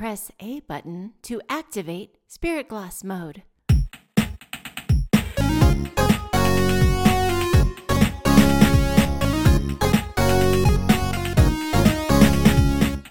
press 0.00 0.30
A 0.40 0.60
button 0.60 1.12
to 1.20 1.42
activate 1.50 2.16
Spirit 2.26 2.70
Gloss 2.70 3.04
mode. 3.04 3.42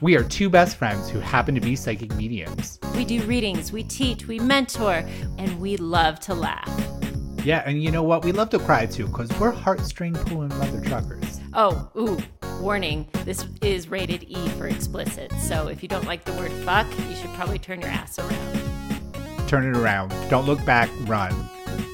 We 0.02 0.16
are 0.16 0.24
two 0.24 0.50
best 0.50 0.78
friends 0.78 1.12
who 1.12 1.20
happen 1.20 1.54
to 1.54 1.62
be 1.62 1.76
psychic 1.76 2.12
mediums. 2.16 2.80
We 2.96 3.06
do 3.06 3.22
readings, 3.26 3.72
we 3.72 3.84
teach, 3.84 4.26
we 4.26 4.40
mentor, 4.40 5.08
and 5.38 5.60
we 5.62 5.78
love 5.78 6.20
to 6.22 6.34
laugh. 6.34 6.68
Yeah, 7.44 7.62
and 7.68 7.84
you 7.84 7.92
know 7.92 8.02
what? 8.02 8.26
We 8.26 8.32
love 8.32 8.50
to 8.50 8.58
cry 8.58 8.88
too 8.88 9.06
because 9.06 9.30
we're 9.40 9.54
heartstring 9.54 10.16
pulling 10.26 10.58
leather 10.58 10.82
truckers. 10.82 11.40
Oh, 11.54 11.92
ooh, 11.96 12.18
warning. 12.60 13.08
This 13.26 13.46
is 13.62 13.90
rated 13.90 14.24
E 14.24 14.50
for 14.50 14.68
explicit. 14.68 15.32
So 15.42 15.68
if 15.68 15.82
you 15.82 15.90
don't 15.90 16.06
like 16.06 16.26
the 16.26 16.34
word 16.34 16.52
fuck, 16.64 16.88
you 17.10 17.16
should 17.16 17.34
probably 17.34 17.60
turn 17.60 17.82
your 17.82 17.90
ass 17.90 18.20
around. 18.20 19.48
Turn 19.48 19.66
it 19.66 19.78
around. 19.78 20.14
Don't 20.30 20.46
look 20.46 20.64
back, 20.66 20.90
run. 21.02 21.34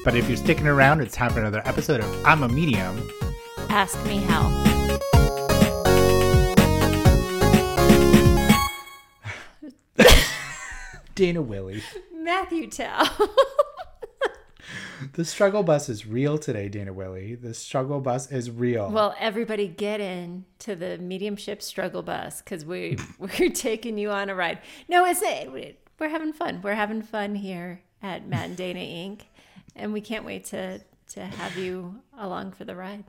But 0.04 0.14
if 0.14 0.28
you're 0.28 0.36
sticking 0.36 0.66
around, 0.66 1.00
it's 1.00 1.14
time 1.14 1.30
for 1.30 1.40
another 1.40 1.62
episode 1.64 2.00
of 2.00 2.26
I'm 2.26 2.42
a 2.42 2.48
Medium. 2.48 3.10
Ask 3.68 4.02
me 4.06 4.18
how. 4.18 4.50
Dana 11.14 11.42
Willey. 11.42 11.82
Mathew 12.14 12.68
Tow. 12.70 13.04
The 15.14 15.24
struggle 15.24 15.62
bus 15.62 15.88
is 15.88 16.06
real 16.06 16.38
today, 16.38 16.68
Dana 16.68 16.92
Willey. 16.92 17.34
The 17.34 17.54
struggle 17.54 18.00
bus 18.00 18.30
is 18.30 18.50
real. 18.50 18.90
well, 18.90 19.14
everybody 19.18 19.68
get 19.68 20.00
in 20.00 20.44
to 20.60 20.74
the 20.76 20.98
mediumship 20.98 21.62
struggle 21.62 22.02
bus 22.02 22.40
because 22.42 22.64
we 22.64 22.98
we're 23.18 23.50
taking 23.50 23.98
you 23.98 24.10
on 24.10 24.30
a 24.30 24.34
ride. 24.34 24.60
No, 24.88 25.04
it's 25.04 25.22
a, 25.22 25.74
we're 25.98 26.08
having 26.08 26.32
fun. 26.32 26.60
We're 26.62 26.74
having 26.74 27.02
fun 27.02 27.34
here 27.34 27.82
at 28.02 28.26
Mat 28.26 28.46
and 28.48 28.56
Dana 28.56 28.80
Inc. 28.80 29.22
And 29.74 29.92
we 29.92 30.00
can't 30.00 30.24
wait 30.24 30.44
to 30.46 30.80
to 31.08 31.20
have 31.24 31.56
you 31.56 32.00
along 32.18 32.52
for 32.52 32.64
the 32.64 32.74
ride. 32.74 33.04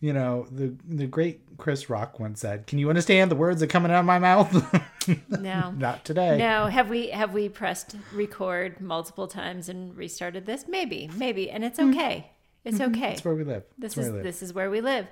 you 0.00 0.12
know, 0.12 0.46
the 0.50 0.74
the 0.86 1.06
great 1.06 1.40
Chris 1.58 1.88
Rock 1.90 2.20
once 2.20 2.40
said, 2.40 2.66
Can 2.66 2.78
you 2.78 2.88
understand 2.88 3.30
the 3.30 3.36
words 3.36 3.60
that 3.60 3.66
are 3.66 3.72
coming 3.72 3.90
out 3.90 4.00
of 4.00 4.04
my 4.06 4.18
mouth? 4.18 4.52
No. 5.28 5.70
Not 5.72 6.04
today. 6.04 6.36
No, 6.38 6.66
have 6.66 6.88
we 6.88 7.08
have 7.10 7.32
we 7.32 7.48
pressed 7.48 7.96
record 8.12 8.80
multiple 8.80 9.26
times 9.28 9.68
and 9.68 9.96
restarted 9.96 10.46
this? 10.46 10.66
Maybe, 10.68 11.10
maybe, 11.16 11.50
and 11.50 11.64
it's 11.64 11.78
okay. 11.78 12.30
It's 12.64 12.80
okay. 12.80 13.10
That's 13.10 13.24
where 13.24 13.34
we 13.34 13.44
live. 13.44 13.62
This 13.78 13.94
That's 13.94 14.08
is 14.08 14.12
live. 14.14 14.22
this 14.24 14.42
is 14.42 14.52
where 14.52 14.70
we 14.70 14.80
live. 14.80 15.06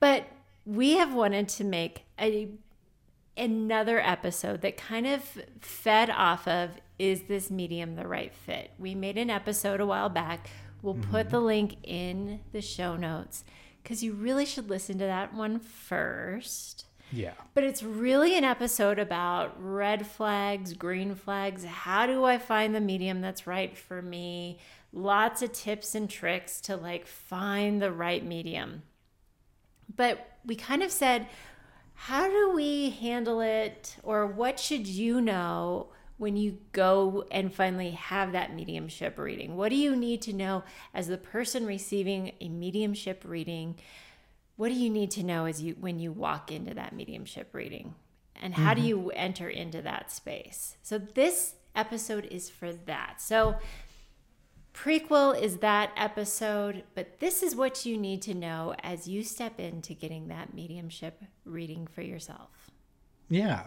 But 0.00 0.24
we 0.66 0.92
have 0.92 1.14
wanted 1.14 1.48
to 1.50 1.64
make 1.64 2.02
a 2.20 2.50
another 3.36 4.00
episode 4.00 4.60
that 4.62 4.76
kind 4.76 5.06
of 5.06 5.22
fed 5.60 6.10
off 6.10 6.46
of 6.48 6.70
is 6.98 7.22
this 7.22 7.50
medium 7.50 7.94
the 7.94 8.06
right 8.06 8.34
fit? 8.34 8.72
We 8.78 8.94
made 8.94 9.16
an 9.16 9.30
episode 9.30 9.80
a 9.80 9.86
while 9.86 10.08
back. 10.08 10.50
We'll 10.82 10.94
Mm-hmm. 10.94 11.10
put 11.10 11.30
the 11.30 11.40
link 11.40 11.76
in 11.84 12.40
the 12.52 12.60
show 12.60 12.96
notes 12.96 13.44
cuz 13.84 14.02
you 14.02 14.12
really 14.12 14.44
should 14.44 14.68
listen 14.68 14.98
to 14.98 15.04
that 15.04 15.32
one 15.32 15.58
first. 15.60 16.84
Yeah. 17.10 17.32
But 17.54 17.64
it's 17.64 17.82
really 17.82 18.36
an 18.36 18.44
episode 18.44 18.98
about 18.98 19.54
red 19.58 20.06
flags, 20.06 20.74
green 20.74 21.14
flags. 21.14 21.64
How 21.64 22.06
do 22.06 22.24
I 22.24 22.38
find 22.38 22.74
the 22.74 22.80
medium 22.80 23.20
that's 23.20 23.46
right 23.46 23.76
for 23.76 24.02
me? 24.02 24.58
Lots 24.92 25.42
of 25.42 25.52
tips 25.52 25.94
and 25.94 26.08
tricks 26.08 26.60
to 26.62 26.76
like 26.76 27.06
find 27.06 27.80
the 27.80 27.92
right 27.92 28.24
medium. 28.24 28.82
But 29.94 30.38
we 30.44 30.54
kind 30.54 30.82
of 30.82 30.90
said, 30.90 31.26
how 31.94 32.28
do 32.28 32.52
we 32.54 32.90
handle 32.90 33.40
it? 33.40 33.96
Or 34.02 34.26
what 34.26 34.60
should 34.60 34.86
you 34.86 35.20
know 35.20 35.88
when 36.18 36.36
you 36.36 36.58
go 36.72 37.24
and 37.30 37.52
finally 37.52 37.92
have 37.92 38.32
that 38.32 38.54
mediumship 38.54 39.18
reading? 39.18 39.56
What 39.56 39.70
do 39.70 39.76
you 39.76 39.96
need 39.96 40.22
to 40.22 40.32
know 40.32 40.62
as 40.92 41.08
the 41.08 41.18
person 41.18 41.66
receiving 41.66 42.32
a 42.40 42.48
mediumship 42.48 43.24
reading? 43.26 43.76
What 44.58 44.68
do 44.68 44.74
you 44.74 44.90
need 44.90 45.10
to 45.12 45.22
know 45.22 45.46
as 45.46 45.62
you 45.62 45.74
when 45.80 45.98
you 45.98 46.12
walk 46.12 46.52
into 46.52 46.74
that 46.74 46.92
mediumship 46.92 47.54
reading 47.54 47.94
and 48.36 48.54
how 48.54 48.74
do 48.74 48.80
mm-hmm. 48.80 48.88
you 48.88 49.10
enter 49.12 49.48
into 49.48 49.80
that 49.80 50.12
space 50.12 50.76
so 50.82 50.98
this 50.98 51.54
episode 51.74 52.26
is 52.26 52.50
for 52.50 52.72
that 52.72 53.20
so 53.20 53.56
prequel 54.74 55.40
is 55.40 55.58
that 55.58 55.90
episode 55.96 56.82
but 56.94 57.18
this 57.20 57.42
is 57.42 57.56
what 57.56 57.86
you 57.86 57.96
need 57.96 58.20
to 58.20 58.34
know 58.34 58.74
as 58.82 59.08
you 59.08 59.22
step 59.22 59.58
into 59.58 59.94
getting 59.94 60.28
that 60.28 60.52
mediumship 60.52 61.22
reading 61.44 61.86
for 61.86 62.02
yourself 62.02 62.70
Yeah. 63.28 63.64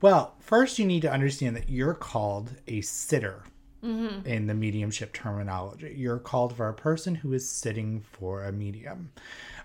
Well, 0.00 0.34
first 0.38 0.78
you 0.78 0.84
need 0.84 1.02
to 1.02 1.12
understand 1.12 1.56
that 1.56 1.70
you're 1.70 1.94
called 1.94 2.50
a 2.66 2.82
sitter 2.82 3.42
mm-hmm. 3.82 4.26
in 4.26 4.46
the 4.46 4.54
mediumship 4.54 5.12
terminology. 5.12 5.94
You're 5.96 6.18
called 6.18 6.56
for 6.56 6.68
a 6.68 6.74
person 6.74 7.14
who 7.14 7.32
is 7.32 7.48
sitting 7.48 8.00
for 8.00 8.44
a 8.44 8.52
medium. 8.52 9.10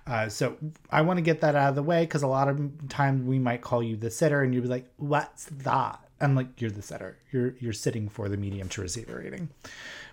Uh, 0.06 0.28
so 0.28 0.58
I 0.90 1.02
want 1.02 1.18
to 1.18 1.22
get 1.22 1.42
that 1.42 1.56
out 1.56 1.70
of 1.70 1.76
the 1.76 1.84
way 1.84 2.04
because 2.04 2.24
a 2.24 2.28
lot 2.28 2.50
of 2.50 2.90
times 2.90 3.24
we 3.24 3.40
might 3.40 3.62
call 3.62 3.82
you 3.82 3.96
the 3.96 4.12
sitter 4.12 4.42
and 4.42 4.54
you'll 4.54 4.64
be 4.64 4.70
like, 4.70 4.90
"What's 4.98 5.46
that?" 5.46 6.00
I'm 6.20 6.36
like, 6.36 6.62
"You're 6.62 6.72
the 6.72 6.82
sitter. 6.82 7.18
You're 7.32 7.56
you're 7.60 7.74
sitting 7.74 8.10
for 8.10 8.28
the 8.30 8.38
medium 8.38 8.70
to 8.70 8.82
receive 8.82 9.10
a 9.10 9.16
reading." 9.16 9.50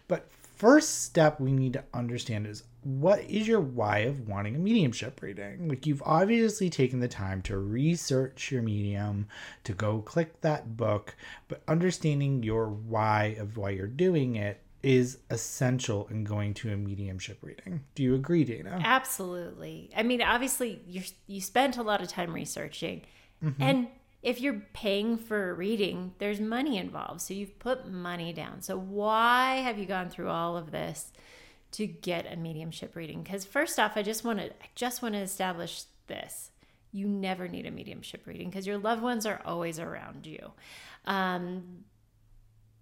But 0.06 0.28
first 0.56 1.04
step 1.04 1.40
we 1.40 1.52
need 1.52 1.72
to 1.72 1.84
understand 1.94 2.46
is 2.46 2.64
what 2.82 3.20
is 3.22 3.48
your 3.48 3.60
why 3.60 4.00
of 4.00 4.28
wanting 4.28 4.54
a 4.54 4.58
mediumship 4.58 5.20
reading? 5.22 5.68
Like 5.68 5.86
you've 5.86 6.02
obviously 6.04 6.70
taken 6.70 7.00
the 7.00 7.08
time 7.08 7.42
to 7.42 7.58
research 7.58 8.50
your 8.50 8.62
medium, 8.62 9.26
to 9.64 9.72
go 9.72 10.00
click 10.00 10.40
that 10.40 10.76
book, 10.76 11.14
but 11.48 11.62
understanding 11.68 12.42
your 12.42 12.68
why 12.68 13.36
of 13.38 13.56
why 13.56 13.70
you're 13.70 13.86
doing 13.86 14.36
it 14.36 14.60
is 14.82 15.18
essential 15.28 16.08
in 16.10 16.24
going 16.24 16.54
to 16.54 16.72
a 16.72 16.76
mediumship 16.76 17.38
reading. 17.42 17.84
Do 17.94 18.02
you 18.02 18.14
agree, 18.14 18.44
Dana? 18.44 18.80
absolutely. 18.84 19.90
I 19.96 20.02
mean 20.02 20.22
obviously 20.22 20.80
you 20.86 21.02
you 21.26 21.40
spent 21.40 21.76
a 21.76 21.82
lot 21.82 22.02
of 22.02 22.08
time 22.08 22.32
researching. 22.32 23.02
And 23.58 23.88
if 24.22 24.38
you're 24.38 24.62
paying 24.74 25.16
for 25.16 25.50
a 25.50 25.54
reading 25.54 26.12
there's 26.18 26.40
money 26.40 26.76
involved. 26.76 27.20
So 27.22 27.34
you've 27.34 27.58
put 27.58 27.88
money 27.90 28.32
down. 28.32 28.62
So 28.62 28.78
why 28.78 29.56
have 29.56 29.78
you 29.78 29.86
gone 29.86 30.10
through 30.10 30.28
all 30.28 30.56
of 30.56 30.70
this 30.70 31.12
to 31.72 31.86
get 31.86 32.30
a 32.30 32.36
mediumship 32.36 32.96
reading? 32.96 33.22
Because 33.22 33.44
first 33.44 33.78
off 33.78 33.96
i 33.96 34.02
just 34.02 34.24
want 34.24 34.38
to 34.38 34.46
i 34.46 34.68
just 34.74 35.02
want 35.02 35.14
to 35.14 35.20
establish 35.20 35.84
this. 36.06 36.50
You 36.92 37.06
never 37.06 37.48
need 37.48 37.66
a 37.66 37.70
mediumship 37.70 38.26
reading 38.26 38.50
because 38.50 38.66
your 38.66 38.78
loved 38.78 39.02
ones 39.02 39.24
are 39.24 39.40
always 39.44 39.78
around 39.78 40.26
you. 40.26 40.52
Um, 41.04 41.84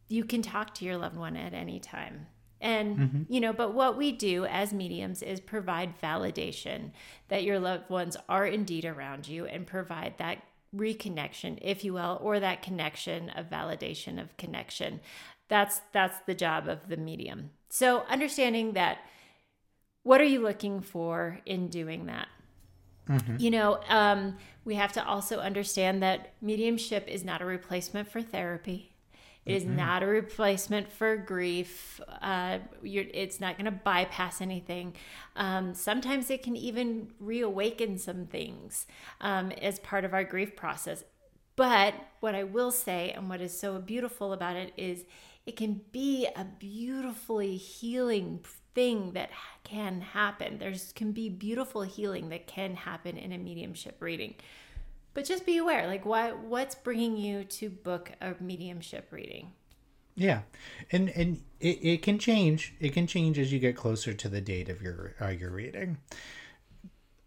you 0.08 0.24
can 0.24 0.42
talk 0.42 0.74
to 0.74 0.84
your 0.84 0.96
loved 0.96 1.16
one 1.16 1.36
at 1.36 1.54
any 1.54 1.78
time. 1.78 2.26
And, 2.60 2.98
you 3.28 3.40
know, 3.40 3.52
but 3.52 3.72
what 3.72 3.96
we 3.96 4.10
do 4.10 4.44
as 4.44 4.72
mediums 4.72 5.22
is 5.22 5.38
provide 5.38 6.00
validation 6.00 6.90
that 7.28 7.44
your 7.44 7.60
loved 7.60 7.88
ones 7.88 8.16
are 8.28 8.46
indeed 8.46 8.84
around 8.84 9.28
you 9.28 9.46
and 9.46 9.64
provide 9.66 10.14
that 10.18 10.42
reconnection, 10.74 11.58
if 11.62 11.84
you 11.84 11.92
will, 11.94 12.18
or 12.20 12.40
that 12.40 12.62
connection 12.62 13.30
of 13.30 13.48
validation 13.48 14.20
of 14.20 14.36
connection. 14.36 15.00
That's 15.48 15.80
that's 15.92 16.18
the 16.26 16.34
job 16.34 16.68
of 16.68 16.88
the 16.88 16.96
medium. 16.96 17.50
So 17.68 18.02
understanding 18.08 18.72
that 18.72 18.98
what 20.02 20.20
are 20.20 20.24
you 20.24 20.40
looking 20.40 20.80
for 20.80 21.40
in 21.46 21.68
doing 21.68 22.06
that? 22.06 22.28
You 23.38 23.50
know, 23.50 23.80
um, 23.88 24.36
we 24.64 24.74
have 24.74 24.92
to 24.94 25.06
also 25.06 25.38
understand 25.38 26.02
that 26.02 26.34
mediumship 26.42 27.06
is 27.08 27.24
not 27.24 27.40
a 27.40 27.44
replacement 27.46 28.10
for 28.10 28.20
therapy. 28.20 28.92
It 29.48 29.54
is 29.54 29.64
not 29.64 30.02
a 30.02 30.06
replacement 30.06 30.90
for 30.92 31.16
grief. 31.16 32.00
Uh, 32.20 32.58
you're, 32.82 33.06
it's 33.12 33.40
not 33.40 33.56
going 33.56 33.64
to 33.64 33.70
bypass 33.70 34.40
anything. 34.40 34.94
Um, 35.36 35.74
sometimes 35.74 36.30
it 36.30 36.42
can 36.42 36.54
even 36.56 37.12
reawaken 37.18 37.98
some 37.98 38.26
things 38.26 38.86
um, 39.20 39.50
as 39.52 39.78
part 39.78 40.04
of 40.04 40.12
our 40.12 40.24
grief 40.24 40.54
process. 40.54 41.02
But 41.56 41.94
what 42.20 42.34
I 42.34 42.44
will 42.44 42.70
say, 42.70 43.10
and 43.10 43.28
what 43.28 43.40
is 43.40 43.58
so 43.58 43.78
beautiful 43.78 44.32
about 44.32 44.56
it, 44.56 44.72
is 44.76 45.04
it 45.46 45.56
can 45.56 45.80
be 45.92 46.28
a 46.36 46.44
beautifully 46.44 47.56
healing 47.56 48.40
thing 48.74 49.12
that 49.12 49.30
can 49.64 50.02
happen. 50.02 50.58
There's 50.58 50.92
can 50.92 51.12
be 51.12 51.28
beautiful 51.28 51.82
healing 51.82 52.28
that 52.28 52.46
can 52.46 52.76
happen 52.76 53.16
in 53.16 53.32
a 53.32 53.38
mediumship 53.38 54.00
reading. 54.00 54.34
But 55.18 55.24
just 55.24 55.44
be 55.44 55.56
aware, 55.56 55.88
like 55.88 56.06
why 56.06 56.30
what's 56.30 56.76
bringing 56.76 57.16
you 57.16 57.42
to 57.42 57.70
book 57.70 58.12
a 58.20 58.36
mediumship 58.38 59.10
reading? 59.10 59.50
Yeah, 60.14 60.42
and 60.92 61.08
and 61.08 61.42
it, 61.58 61.80
it 61.82 62.02
can 62.02 62.20
change. 62.20 62.74
It 62.78 62.92
can 62.92 63.08
change 63.08 63.36
as 63.36 63.52
you 63.52 63.58
get 63.58 63.74
closer 63.74 64.14
to 64.14 64.28
the 64.28 64.40
date 64.40 64.68
of 64.68 64.80
your 64.80 65.16
uh, 65.20 65.30
your 65.30 65.50
reading. 65.50 65.98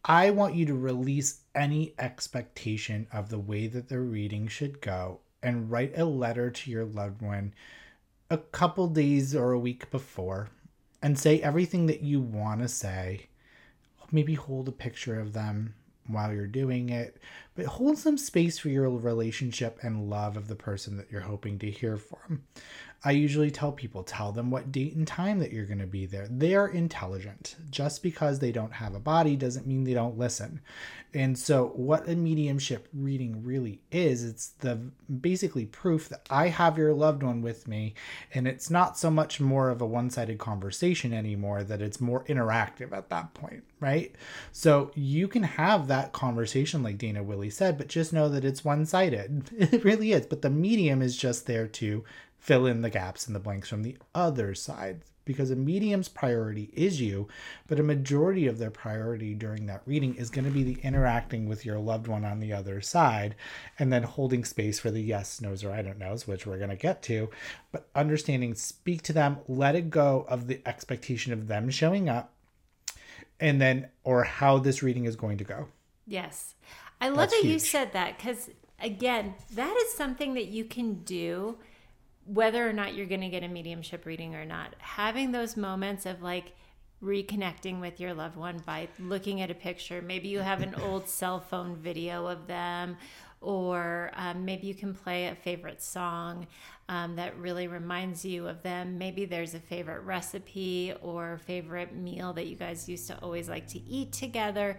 I 0.06 0.30
want 0.30 0.56
you 0.56 0.66
to 0.68 0.74
release 0.74 1.42
any 1.54 1.94
expectation 2.00 3.08
of 3.12 3.28
the 3.28 3.40
way 3.40 3.68
that 3.68 3.90
the 3.90 4.00
reading 4.00 4.48
should 4.48 4.80
go 4.80 5.20
and 5.44 5.70
write 5.70 5.98
a 5.98 6.06
letter 6.06 6.50
to 6.50 6.72
your 6.72 6.86
loved 6.86 7.22
one 7.22 7.54
a 8.30 8.38
couple 8.38 8.88
days 8.88 9.36
or 9.36 9.52
a 9.52 9.60
week 9.60 9.92
before 9.92 10.48
and 11.02 11.20
say 11.20 11.42
everything 11.42 11.88
that 11.88 12.00
you 12.00 12.22
want 12.22 12.62
to 12.62 12.70
say. 12.70 13.28
Maybe 14.14 14.36
hold 14.36 14.70
a 14.70 14.72
picture 14.72 15.20
of 15.20 15.34
them 15.34 15.74
while 16.14 16.34
you're 16.34 16.48
doing 16.48 16.90
it. 16.90 17.18
but 17.56 17.66
hold 17.66 17.98
some 17.98 18.18
space 18.18 18.58
for 18.58 18.70
your 18.70 18.90
relationship 18.90 19.80
and 19.82 20.10
love 20.10 20.38
of 20.38 20.48
the 20.48 20.56
person 20.56 20.98
that 20.98 21.12
you're 21.12 21.22
hoping 21.22 21.60
to 21.60 21.70
hear 21.70 21.98
from. 21.98 22.44
I 23.04 23.12
usually 23.12 23.50
tell 23.50 23.72
people 23.72 24.04
tell 24.04 24.32
them 24.32 24.52
what 24.52 24.72
date 24.72 24.96
and 24.96 25.08
time 25.08 25.40
that 25.40 25.52
you're 25.52 25.66
going 25.66 25.80
to 25.80 25.88
be 25.88 26.06
there. 26.06 26.28
They 26.30 26.54
are 26.54 26.68
intelligent. 26.68 27.56
Just 27.72 28.04
because 28.04 28.38
they 28.38 28.52
don't 28.52 28.74
have 28.74 28.94
a 28.94 29.00
body 29.00 29.36
doesn't 29.36 29.66
mean 29.66 29.84
they 29.84 29.96
don't 29.96 30.20
listen. 30.20 30.62
And 31.14 31.38
so 31.38 31.74
what 31.76 32.08
a 32.08 32.16
mediumship 32.16 32.88
reading 32.94 33.44
really 33.44 33.82
is, 33.92 34.24
it's 34.24 34.50
the 34.60 34.76
basically 35.20 35.66
proof 35.66 36.08
that 36.10 36.26
I 36.30 36.48
have 36.48 36.78
your 36.78 36.94
loved 36.94 37.22
one 37.24 37.42
with 37.42 37.68
me 37.68 37.96
and 38.34 38.48
it's 38.48 38.70
not 38.70 38.98
so 38.98 39.12
much 39.12 39.42
more 39.42 39.70
of 39.70 39.82
a 39.82 39.86
one-sided 39.86 40.38
conversation 40.38 41.12
anymore 41.12 41.64
that 41.64 41.82
it's 41.82 42.00
more 42.00 42.24
interactive 42.26 42.94
at 42.94 43.10
that 43.10 43.34
point, 43.34 43.64
right? 43.82 44.16
So 44.54 44.92
you 44.96 45.28
can 45.28 45.44
have 45.44 45.88
that 45.88 46.14
conversation 46.14 46.82
like 46.82 46.98
Dana 46.98 47.24
Willey 47.24 47.50
said, 47.50 47.78
but 47.78 47.88
just 47.88 48.14
know 48.14 48.30
that 48.30 48.46
it's 48.46 48.64
one-sided. 48.64 49.50
It 49.72 49.86
really 49.86 50.12
is, 50.12 50.26
but 50.26 50.42
the 50.42 50.50
medium 50.50 51.02
is 51.02 51.16
just 51.16 51.46
there 51.46 51.68
to 51.68 52.04
fill 52.42 52.66
in 52.66 52.82
the 52.82 52.90
gaps 52.90 53.28
and 53.28 53.36
the 53.36 53.40
blanks 53.40 53.70
from 53.70 53.84
the 53.84 53.96
other 54.14 54.54
side 54.54 55.02
because 55.24 55.52
a 55.52 55.56
medium's 55.56 56.10
priority 56.10 56.72
is 56.74 57.00
you, 57.00 57.28
but 57.68 57.80
a 57.80 57.84
majority 57.84 58.48
of 58.48 58.58
their 58.58 58.72
priority 58.72 59.36
during 59.36 59.68
that 59.68 59.84
reading 59.86 60.16
is 60.16 60.32
going 60.32 60.44
to 60.46 60.52
be 60.52 60.64
the 60.64 60.82
interacting 60.82 61.48
with 61.48 61.64
your 61.64 61.78
loved 61.78 62.08
one 62.08 62.26
on 62.26 62.40
the 62.40 62.52
other 62.52 62.82
side 62.82 63.36
and 63.78 63.94
then 63.94 64.02
holding 64.02 64.44
space 64.44 64.80
for 64.80 64.90
the 64.90 65.02
yes, 65.02 65.40
no's, 65.40 65.64
or 65.64 65.72
I 65.72 65.84
don't 65.84 66.00
knows, 66.00 66.28
which 66.28 66.48
we're 66.48 66.58
going 66.58 66.72
to 66.72 66.76
get 66.76 67.04
to. 67.04 67.30
But 67.72 67.88
understanding, 67.94 68.56
speak 68.56 69.04
to 69.04 69.14
them, 69.14 69.38
let 69.48 69.76
it 69.76 69.92
go 69.92 70.26
of 70.28 70.48
the 70.48 70.60
expectation 70.66 71.32
of 71.34 71.48
them 71.48 71.70
showing 71.70 72.10
up 72.10 72.34
and 73.40 73.62
then, 73.62 73.90
or 74.04 74.24
how 74.24 74.58
this 74.58 74.82
reading 74.82 75.06
is 75.06 75.16
going 75.16 75.38
to 75.38 75.44
go. 75.44 75.68
Yes. 76.08 76.56
I 77.00 77.10
love 77.10 77.18
That's 77.18 77.34
that 77.34 77.42
huge. 77.44 77.54
you 77.54 77.60
said 77.60 77.94
that 77.94 78.18
because, 78.18 78.50
again, 78.80 79.36
that 79.54 79.76
is 79.86 79.94
something 79.94 80.34
that 80.34 80.48
you 80.48 80.66
can 80.66 80.96
do 81.04 81.58
whether 82.26 82.68
or 82.68 82.74
not 82.74 82.94
you're 82.94 83.06
going 83.06 83.22
to 83.22 83.30
get 83.30 83.44
a 83.44 83.48
mediumship 83.48 84.06
reading 84.06 84.36
or 84.36 84.46
not, 84.46 84.76
having 84.80 85.32
those 85.32 85.58
moments 85.58 86.06
of 86.06 86.22
like 86.22 86.54
reconnecting 87.04 87.80
with 87.80 88.00
your 88.00 88.14
loved 88.14 88.38
one 88.38 88.62
by 88.66 88.88
looking 89.00 89.42
at 89.42 89.50
a 89.50 89.56
picture. 89.56 90.02
Maybe 90.02 90.28
you 90.28 90.40
have 90.40 90.62
an 90.62 90.76
old 90.76 91.10
cell 91.10 91.40
phone 91.40 91.76
video 91.76 92.28
of 92.28 92.48
them, 92.48 92.98
or 93.42 94.12
um, 94.16 94.46
maybe 94.46 94.68
you 94.68 94.76
can 94.76 94.94
play 94.94 95.28
a 95.28 95.36
favorite 95.36 95.82
song 95.82 96.46
um, 96.90 97.16
that 97.16 97.36
really 97.38 97.68
reminds 97.68 98.24
you 98.24 98.48
of 98.48 98.62
them. 98.62 99.00
Maybe 99.00 99.26
there's 99.26 99.56
a 99.56 99.60
favorite 99.60 100.02
recipe 100.02 100.94
or 101.02 101.40
favorite 101.46 101.96
meal 101.96 102.34
that 102.34 102.46
you 102.46 102.56
guys 102.56 102.88
used 102.88 103.08
to 103.08 103.18
always 103.20 103.50
like 103.50 103.68
to 103.70 103.80
eat 103.90 104.12
together 104.12 104.78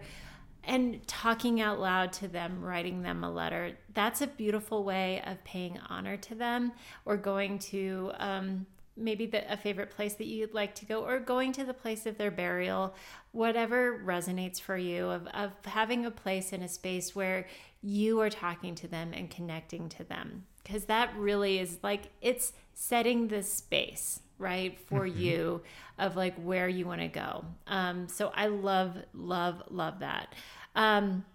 and 0.65 1.05
talking 1.07 1.61
out 1.61 1.79
loud 1.79 2.13
to 2.13 2.27
them, 2.27 2.63
writing 2.63 3.01
them 3.01 3.23
a 3.23 3.31
letter, 3.31 3.77
that's 3.93 4.21
a 4.21 4.27
beautiful 4.27 4.83
way 4.83 5.21
of 5.25 5.43
paying 5.43 5.79
honor 5.89 6.17
to 6.17 6.35
them 6.35 6.71
or 7.05 7.17
going 7.17 7.59
to 7.59 8.11
um, 8.17 8.65
maybe 8.95 9.25
the, 9.25 9.51
a 9.51 9.57
favorite 9.57 9.91
place 9.91 10.13
that 10.15 10.27
you'd 10.27 10.53
like 10.53 10.75
to 10.75 10.85
go 10.85 11.03
or 11.03 11.19
going 11.19 11.51
to 11.53 11.63
the 11.63 11.73
place 11.73 12.05
of 12.05 12.17
their 12.17 12.31
burial, 12.31 12.95
whatever 13.31 14.01
resonates 14.05 14.61
for 14.61 14.77
you, 14.77 15.07
of, 15.07 15.27
of 15.27 15.51
having 15.65 16.05
a 16.05 16.11
place 16.11 16.53
in 16.53 16.61
a 16.61 16.69
space 16.69 17.15
where 17.15 17.47
you 17.81 18.21
are 18.21 18.29
talking 18.29 18.75
to 18.75 18.87
them 18.87 19.11
and 19.13 19.29
connecting 19.29 19.89
to 19.89 20.03
them. 20.03 20.45
Because 20.63 20.85
that 20.85 21.13
really 21.17 21.59
is 21.59 21.79
like 21.83 22.11
it's 22.21 22.53
setting 22.73 23.27
the 23.27 23.43
space 23.43 24.21
right 24.37 24.79
for 24.87 25.01
mm-hmm. 25.01 25.19
you 25.19 25.61
of 25.97 26.15
like 26.15 26.35
where 26.35 26.67
you 26.67 26.85
want 26.85 27.01
to 27.01 27.07
go. 27.07 27.45
Um, 27.67 28.07
so 28.07 28.31
i 28.35 28.47
love 28.47 28.97
love 29.13 29.63
love 29.69 29.99
that. 29.99 30.33
Um, 30.75 31.25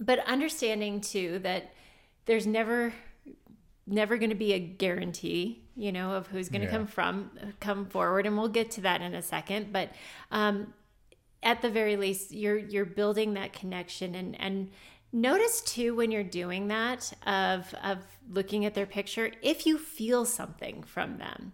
but 0.00 0.18
understanding 0.26 1.00
too 1.00 1.38
that 1.40 1.72
there's 2.26 2.46
never 2.46 2.92
never 3.86 4.16
going 4.16 4.30
to 4.30 4.36
be 4.36 4.54
a 4.54 4.58
guarantee 4.58 5.62
you 5.76 5.92
know 5.92 6.12
of 6.12 6.26
who's 6.28 6.48
going 6.48 6.62
to 6.62 6.66
yeah. 6.66 6.72
come 6.72 6.86
from 6.86 7.30
come 7.60 7.86
forward 7.86 8.26
and 8.26 8.36
we'll 8.36 8.48
get 8.48 8.70
to 8.72 8.80
that 8.82 9.00
in 9.00 9.14
a 9.14 9.22
second. 9.22 9.72
But 9.72 9.90
um, 10.30 10.72
at 11.42 11.62
the 11.62 11.70
very 11.70 11.96
least 11.96 12.32
you're 12.32 12.58
you're 12.58 12.84
building 12.84 13.34
that 13.34 13.52
connection. 13.52 14.14
And 14.14 14.40
and 14.40 14.70
notice 15.12 15.60
too 15.60 15.94
when 15.94 16.10
you're 16.10 16.24
doing 16.24 16.68
that 16.68 17.12
of 17.26 17.74
of 17.82 17.98
looking 18.28 18.64
at 18.64 18.74
their 18.74 18.86
picture 18.86 19.30
if 19.42 19.66
you 19.66 19.78
feel 19.78 20.24
something 20.24 20.82
from 20.82 21.18
them 21.18 21.52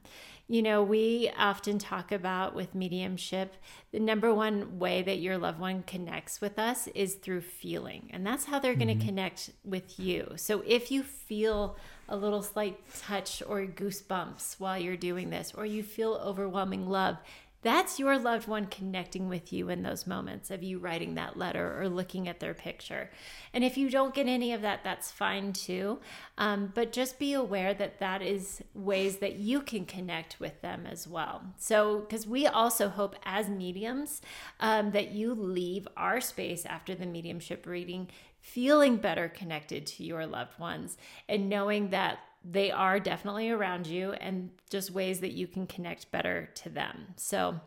you 0.51 0.63
know, 0.63 0.83
we 0.83 1.31
often 1.39 1.79
talk 1.79 2.11
about 2.11 2.57
with 2.57 2.75
mediumship, 2.75 3.55
the 3.93 4.01
number 4.01 4.35
one 4.35 4.81
way 4.81 5.01
that 5.01 5.21
your 5.21 5.39
loved 5.39 5.61
one 5.61 5.85
connects 5.85 6.41
with 6.41 6.59
us 6.59 6.89
is 6.89 7.15
through 7.15 7.43
feeling. 7.43 8.11
And 8.13 8.27
that's 8.27 8.47
how 8.47 8.59
they're 8.59 8.73
mm-hmm. 8.73 8.89
going 8.89 8.99
to 8.99 9.07
connect 9.07 9.51
with 9.65 10.01
you. 10.01 10.33
So 10.35 10.65
if 10.67 10.91
you 10.91 11.05
feel 11.05 11.77
a 12.09 12.17
little 12.17 12.43
slight 12.43 12.81
touch 12.99 13.45
or 13.47 13.65
goosebumps 13.65 14.59
while 14.59 14.77
you're 14.77 14.97
doing 14.97 15.31
this, 15.31 15.53
or 15.57 15.65
you 15.67 15.85
feel 15.85 16.21
overwhelming 16.21 16.89
love, 16.89 17.19
that's 17.63 17.99
your 17.99 18.19
loved 18.19 18.49
one 18.49 18.67
connecting 18.67 19.29
with 19.29 19.53
you 19.53 19.69
in 19.69 19.83
those 19.83 20.07
moments 20.07 20.51
of 20.51 20.63
you 20.63 20.79
writing 20.79 21.15
that 21.15 21.37
letter 21.37 21.81
or 21.81 21.89
looking 21.89 22.27
at 22.29 22.41
their 22.41 22.55
picture. 22.55 23.11
And 23.53 23.63
if 23.63 23.77
you 23.77 23.91
don't 23.91 24.15
get 24.15 24.27
any 24.27 24.53
of 24.53 24.63
that, 24.63 24.83
that's 24.83 25.11
fine 25.11 25.53
too. 25.53 26.01
Um, 26.39 26.73
but 26.75 26.93
just 26.93 27.19
be 27.19 27.35
aware 27.35 27.75
that 27.75 27.99
that 28.01 28.23
is 28.23 28.63
ways 28.75 29.19
that 29.19 29.37
you 29.37 29.61
can 29.61 29.85
connect 29.85 30.41
with 30.41 30.61
them 30.63 30.87
as 30.87 31.07
well. 31.07 31.43
So, 31.59 32.01
because 32.01 32.27
we 32.27 32.47
also 32.47 32.89
hope 32.89 33.17
as 33.25 33.49
mediums 33.49 34.23
um, 34.61 34.93
that 34.93 35.13
you 35.13 35.35
leave 35.35 35.87
our 35.97 36.21
space 36.21 36.65
after 36.65 36.95
the 36.95 37.07
mediumship 37.07 37.67
reading 37.67 38.09
feeling 38.41 38.97
better 38.97 39.29
connected 39.29 39.87
to 39.87 40.03
your 40.03 40.27
loved 40.27 40.59
ones 40.59 40.97
and 41.29 41.51
knowing 41.51 41.91
that 41.91 42.21
they 42.45 42.71
are 42.71 42.99
definitely 42.99 43.51
around 43.51 43.87
you 43.87 44.13
and 44.13 44.51
just 44.71 44.91
ways 44.91 45.21
that 45.21 45.33
you 45.33 45.47
can 45.47 45.67
connect 45.67 46.11
better 46.11 46.49
to 46.55 46.69
them. 46.69 47.09
So, 47.17 47.61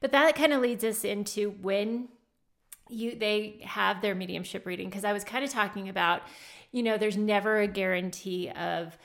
but 0.00 0.12
that 0.12 0.34
kind 0.34 0.52
of 0.52 0.60
leads 0.60 0.84
us 0.84 1.04
into 1.04 1.50
when 1.50 2.08
you 2.88 3.16
they 3.16 3.60
have 3.64 4.00
their 4.00 4.14
mediumship 4.14 4.64
reading 4.64 4.88
because 4.88 5.04
I 5.04 5.12
was 5.12 5.24
kind 5.24 5.44
of 5.44 5.50
talking 5.50 5.88
about, 5.88 6.22
you 6.72 6.82
know, 6.82 6.96
there's 6.96 7.16
never 7.16 7.58
a 7.60 7.66
guarantee 7.66 8.48
of 8.50 8.96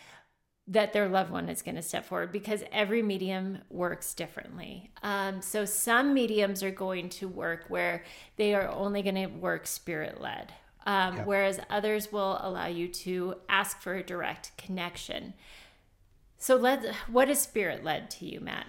that 0.68 0.94
their 0.94 1.10
loved 1.10 1.30
one 1.30 1.50
is 1.50 1.62
going 1.62 1.76
to 1.76 1.82
step 1.82 2.06
forward 2.06 2.32
because 2.32 2.64
every 2.72 3.02
medium 3.02 3.60
works 3.70 4.14
differently. 4.14 4.92
Um, 5.02 5.42
so 5.42 5.66
some 5.66 6.14
mediums 6.14 6.64
are 6.64 6.72
going 6.72 7.10
to 7.10 7.28
work 7.28 7.66
where 7.68 8.04
they 8.38 8.56
are 8.56 8.70
only 8.70 9.02
going 9.02 9.16
to 9.16 9.26
work 9.26 9.68
spirit 9.68 10.22
led, 10.22 10.54
um, 10.86 11.18
yep. 11.18 11.26
whereas 11.26 11.60
others 11.70 12.12
will 12.12 12.38
allow 12.42 12.68
you 12.68 12.88
to 12.88 13.36
ask 13.50 13.82
for 13.82 13.96
a 13.96 14.04
direct 14.04 14.52
connection. 14.58 15.34
So, 16.38 16.56
let 16.56 16.86
what 17.08 17.30
is 17.30 17.40
spirit 17.40 17.84
led 17.84 18.10
to 18.12 18.26
you, 18.26 18.40
Mat? 18.40 18.68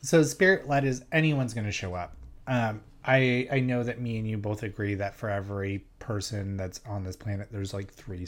So, 0.00 0.22
spirit 0.22 0.68
led 0.68 0.84
is 0.84 1.04
anyone's 1.12 1.54
going 1.54 1.66
to 1.66 1.72
show 1.72 1.94
up. 1.94 2.16
Um, 2.46 2.80
I 3.04 3.48
I 3.50 3.60
know 3.60 3.82
that 3.82 4.00
me 4.00 4.18
and 4.18 4.28
you 4.28 4.38
both 4.38 4.62
agree 4.62 4.94
that 4.94 5.14
for 5.14 5.28
every 5.28 5.84
person 5.98 6.56
that's 6.56 6.80
on 6.86 7.04
this 7.04 7.16
planet, 7.16 7.48
there's 7.50 7.74
like 7.74 7.92
three 7.92 8.26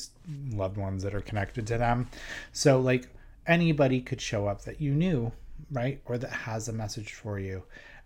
loved 0.50 0.76
ones 0.76 1.02
that 1.02 1.14
are 1.14 1.20
connected 1.20 1.66
to 1.68 1.78
them. 1.78 2.08
So, 2.52 2.80
like 2.80 3.08
anybody 3.46 4.00
could 4.00 4.20
show 4.20 4.46
up 4.46 4.62
that 4.62 4.80
you 4.80 4.92
knew, 4.92 5.32
right, 5.70 6.00
or 6.06 6.18
that 6.18 6.30
has 6.30 6.68
a 6.68 6.72
message 6.72 7.12
for 7.14 7.38
you. 7.38 7.62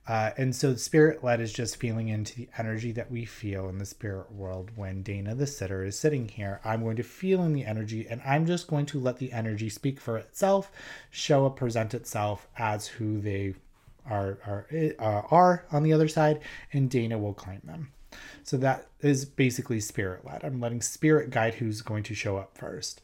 Uh, 0.08 0.30
and 0.38 0.56
so 0.56 0.74
spirit 0.74 1.22
led 1.22 1.38
is 1.38 1.52
just 1.52 1.76
feeling 1.76 2.08
into 2.08 2.34
the 2.34 2.48
energy 2.56 2.92
that 2.92 3.10
we 3.10 3.26
feel 3.26 3.68
in 3.68 3.76
the 3.76 3.84
spirit 3.84 4.32
world 4.32 4.70
when 4.74 5.02
Dana 5.02 5.34
the 5.34 5.46
sitter 5.46 5.84
is 5.84 5.98
sitting 5.98 6.26
here. 6.28 6.60
I'm 6.64 6.82
going 6.82 6.96
to 6.96 7.02
feel 7.02 7.42
in 7.42 7.52
the 7.52 7.66
energy 7.66 8.06
and 8.08 8.22
I'm 8.24 8.46
just 8.46 8.68
going 8.68 8.86
to 8.86 8.98
let 8.98 9.18
the 9.18 9.32
energy 9.32 9.68
speak 9.68 10.00
for 10.00 10.16
itself, 10.16 10.72
show 11.10 11.44
up, 11.44 11.56
present 11.56 11.92
itself 11.92 12.48
as 12.56 12.86
who 12.86 13.20
they 13.20 13.54
are 14.08 14.38
are 14.46 14.66
uh, 14.98 15.22
are 15.30 15.66
on 15.70 15.82
the 15.82 15.92
other 15.92 16.08
side, 16.08 16.40
and 16.72 16.88
Dana 16.88 17.18
will 17.18 17.34
claim 17.34 17.60
them. 17.64 17.92
So 18.42 18.56
that 18.58 18.86
is 19.00 19.24
basically 19.24 19.80
spirit 19.80 20.24
led. 20.24 20.44
I'm 20.44 20.60
letting 20.60 20.80
spirit 20.80 21.30
guide 21.30 21.54
who's 21.54 21.82
going 21.82 22.04
to 22.04 22.14
show 22.14 22.38
up 22.38 22.56
first. 22.56 23.02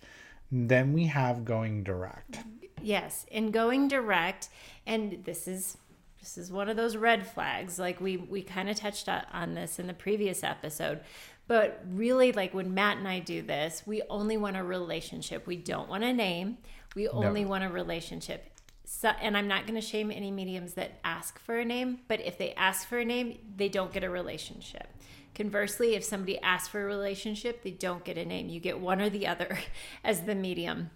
Then 0.50 0.92
we 0.92 1.06
have 1.06 1.44
going 1.44 1.84
direct. 1.84 2.38
Yes, 2.82 3.26
in 3.30 3.50
going 3.50 3.88
direct, 3.88 4.48
and 4.86 5.24
this 5.24 5.46
is 5.48 5.76
this 6.24 6.38
is 6.38 6.50
one 6.50 6.70
of 6.70 6.76
those 6.76 6.96
red 6.96 7.26
flags. 7.26 7.78
Like 7.78 8.00
we 8.00 8.16
we 8.16 8.40
kind 8.40 8.70
of 8.70 8.76
touched 8.76 9.08
on 9.08 9.54
this 9.54 9.78
in 9.78 9.86
the 9.86 9.92
previous 9.92 10.42
episode. 10.42 11.00
But 11.46 11.84
really 11.92 12.32
like 12.32 12.54
when 12.54 12.72
Mat 12.72 12.96
and 12.96 13.06
I 13.06 13.18
do 13.18 13.42
this, 13.42 13.82
we 13.84 14.00
only 14.08 14.38
want 14.38 14.56
a 14.56 14.64
relationship. 14.64 15.46
We 15.46 15.56
don't 15.56 15.90
want 15.90 16.02
a 16.02 16.14
name. 16.14 16.56
We 16.96 17.08
only 17.08 17.42
no. 17.42 17.50
want 17.50 17.64
a 17.64 17.68
relationship. 17.68 18.50
So, 18.86 19.10
and 19.20 19.36
I'm 19.36 19.48
not 19.48 19.66
going 19.66 19.78
to 19.78 19.86
shame 19.86 20.10
any 20.10 20.30
mediums 20.30 20.74
that 20.74 21.00
ask 21.04 21.38
for 21.38 21.58
a 21.58 21.64
name, 21.64 22.00
but 22.08 22.20
if 22.20 22.38
they 22.38 22.54
ask 22.54 22.88
for 22.88 22.98
a 22.98 23.04
name, 23.04 23.38
they 23.56 23.68
don't 23.68 23.92
get 23.92 24.04
a 24.04 24.10
relationship. 24.10 24.88
Conversely, 25.34 25.94
if 25.94 26.04
somebody 26.04 26.38
asks 26.40 26.68
for 26.68 26.82
a 26.82 26.86
relationship, 26.86 27.62
they 27.62 27.72
don't 27.72 28.04
get 28.04 28.16
a 28.16 28.24
name. 28.24 28.48
You 28.48 28.60
get 28.60 28.80
one 28.80 29.02
or 29.02 29.10
the 29.10 29.26
other 29.26 29.58
as 30.04 30.22
the 30.22 30.34
medium. 30.34 30.90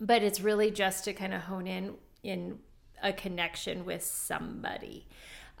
But 0.00 0.22
it's 0.22 0.40
really 0.40 0.70
just 0.70 1.04
to 1.04 1.12
kind 1.12 1.34
of 1.34 1.42
hone 1.42 1.66
in 1.66 1.94
in 2.22 2.58
a 3.02 3.12
connection 3.12 3.84
with 3.84 4.02
somebody. 4.02 5.06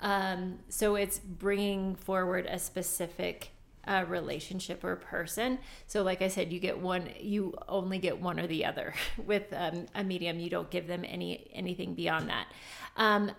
Um, 0.00 0.60
so 0.68 0.94
it's 0.94 1.18
bringing 1.18 1.94
forward 1.94 2.46
a 2.46 2.58
specific 2.58 3.50
a 3.84 4.04
relationship 4.04 4.84
or 4.84 4.96
person. 4.96 5.58
So, 5.86 6.02
like 6.02 6.22
I 6.22 6.28
said, 6.28 6.52
you 6.52 6.60
get 6.60 6.78
one, 6.78 7.08
you 7.18 7.54
only 7.68 7.98
get 7.98 8.20
one 8.20 8.38
or 8.38 8.46
the 8.46 8.64
other. 8.64 8.94
With 9.24 9.52
um, 9.52 9.86
a 9.94 10.04
medium, 10.04 10.38
you 10.38 10.50
don't 10.50 10.70
give 10.70 10.86
them 10.86 11.04
any 11.04 11.50
anything 11.52 11.94
beyond 11.94 12.28
that. 12.28 12.46
Um, 12.96 13.32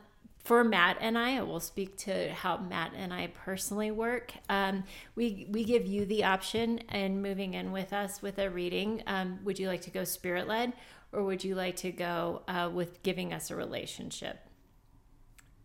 for 0.43 0.63
Mat 0.63 0.97
and 0.99 1.19
I, 1.19 1.37
I 1.37 1.41
will 1.43 1.59
speak 1.59 1.97
to 1.97 2.33
how 2.33 2.57
Mat 2.57 2.93
and 2.95 3.13
I 3.13 3.27
personally 3.27 3.91
work. 3.91 4.33
Um, 4.49 4.83
we 5.15 5.47
we 5.51 5.63
give 5.63 5.85
you 5.85 6.05
the 6.05 6.23
option 6.23 6.79
and 6.89 7.21
moving 7.21 7.53
in 7.53 7.71
with 7.71 7.93
us 7.93 8.21
with 8.21 8.39
a 8.39 8.49
reading. 8.49 9.03
Um, 9.05 9.39
would 9.43 9.59
you 9.59 9.67
like 9.67 9.81
to 9.81 9.91
go 9.91 10.03
spirit 10.03 10.47
led, 10.47 10.73
or 11.11 11.23
would 11.23 11.43
you 11.43 11.55
like 11.55 11.75
to 11.77 11.91
go 11.91 12.41
uh, 12.47 12.69
with 12.73 13.03
giving 13.03 13.33
us 13.33 13.51
a 13.51 13.55
relationship? 13.55 14.39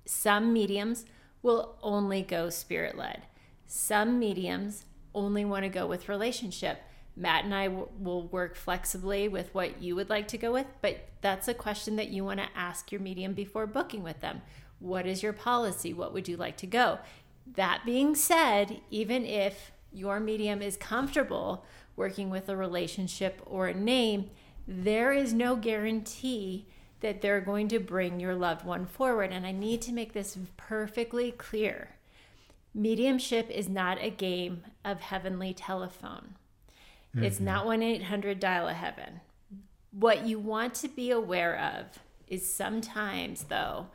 Some 0.05 0.53
mediums 0.53 1.05
will 1.43 1.77
only 1.83 2.23
go 2.23 2.51
spirit 2.51 2.97
led. 2.97 3.23
Some 3.67 4.19
mediums 4.19 4.85
only 5.15 5.45
want 5.45 5.65
to 5.65 5.69
go 5.69 5.87
with 5.87 6.09
relationship. 6.09 6.81
Mat 7.17 7.45
and 7.45 7.55
I 7.55 7.69
w- 7.69 7.89
will 7.99 8.29
work 8.29 8.57
flexibly 8.57 9.29
with 9.29 9.55
what 9.55 9.83
you 9.83 9.97
would 9.97 10.11
like 10.11 10.29
to 10.29 10.39
go 10.39 10.53
with, 10.53 10.67
but 10.83 11.09
that's 11.23 11.49
a 11.49 11.55
question 11.55 11.97
that 11.97 12.09
you 12.09 12.25
want 12.25 12.41
to 12.41 12.49
ask 12.55 12.93
your 12.93 13.01
medium 13.01 13.33
before 13.33 13.67
booking 13.67 14.03
with 14.03 14.21
them. 14.21 14.43
What 14.79 15.07
is 15.07 15.23
your 15.23 15.33
policy? 15.33 15.95
What 15.95 16.13
would 16.13 16.29
you 16.29 16.37
like 16.37 16.57
to 16.59 16.67
go? 16.67 16.99
That 17.55 17.83
being 17.87 18.15
said, 18.15 18.81
even 18.91 19.25
if 19.25 19.73
your 19.93 20.21
medium 20.21 20.61
is 20.61 20.77
comfortable 20.77 21.65
working 21.97 22.29
with 22.29 22.49
a 22.49 22.57
relationship 22.57 23.41
or 23.47 23.69
a 23.69 23.75
name, 23.75 24.31
there 24.67 25.13
is 25.13 25.33
no 25.33 25.57
guarantee 25.57 26.67
that 27.01 27.21
they're 27.21 27.41
going 27.41 27.69
to 27.69 27.79
bring 27.79 28.21
your 28.21 28.35
loved 28.35 28.65
one 28.65 28.87
forward. 28.87 29.33
And 29.33 29.47
I 29.47 29.53
need 29.53 29.83
to 29.83 29.93
make 29.93 30.13
this 30.13 30.37
perfectly 30.57 31.31
clear. 31.33 31.91
Mediumship 32.75 33.49
is 33.51 33.69
not 33.69 33.99
a 34.01 34.11
game 34.11 34.65
of 34.85 35.01
heavenly 35.01 35.55
telephone. 35.55 36.35
Mm-hmm. 37.15 37.25
It's 37.25 37.41
not 37.41 37.67
1 37.67 37.83
800 37.83 38.41
dial 38.41 38.69
a 38.69 38.73
heaven. 38.73 39.21
What 39.93 40.27
you 40.27 40.39
want 40.39 40.75
to 40.77 40.89
be 40.89 41.11
aware 41.11 41.59
of 41.59 41.99
is 42.29 42.53
sometimes, 42.53 43.45
though, 43.45 43.87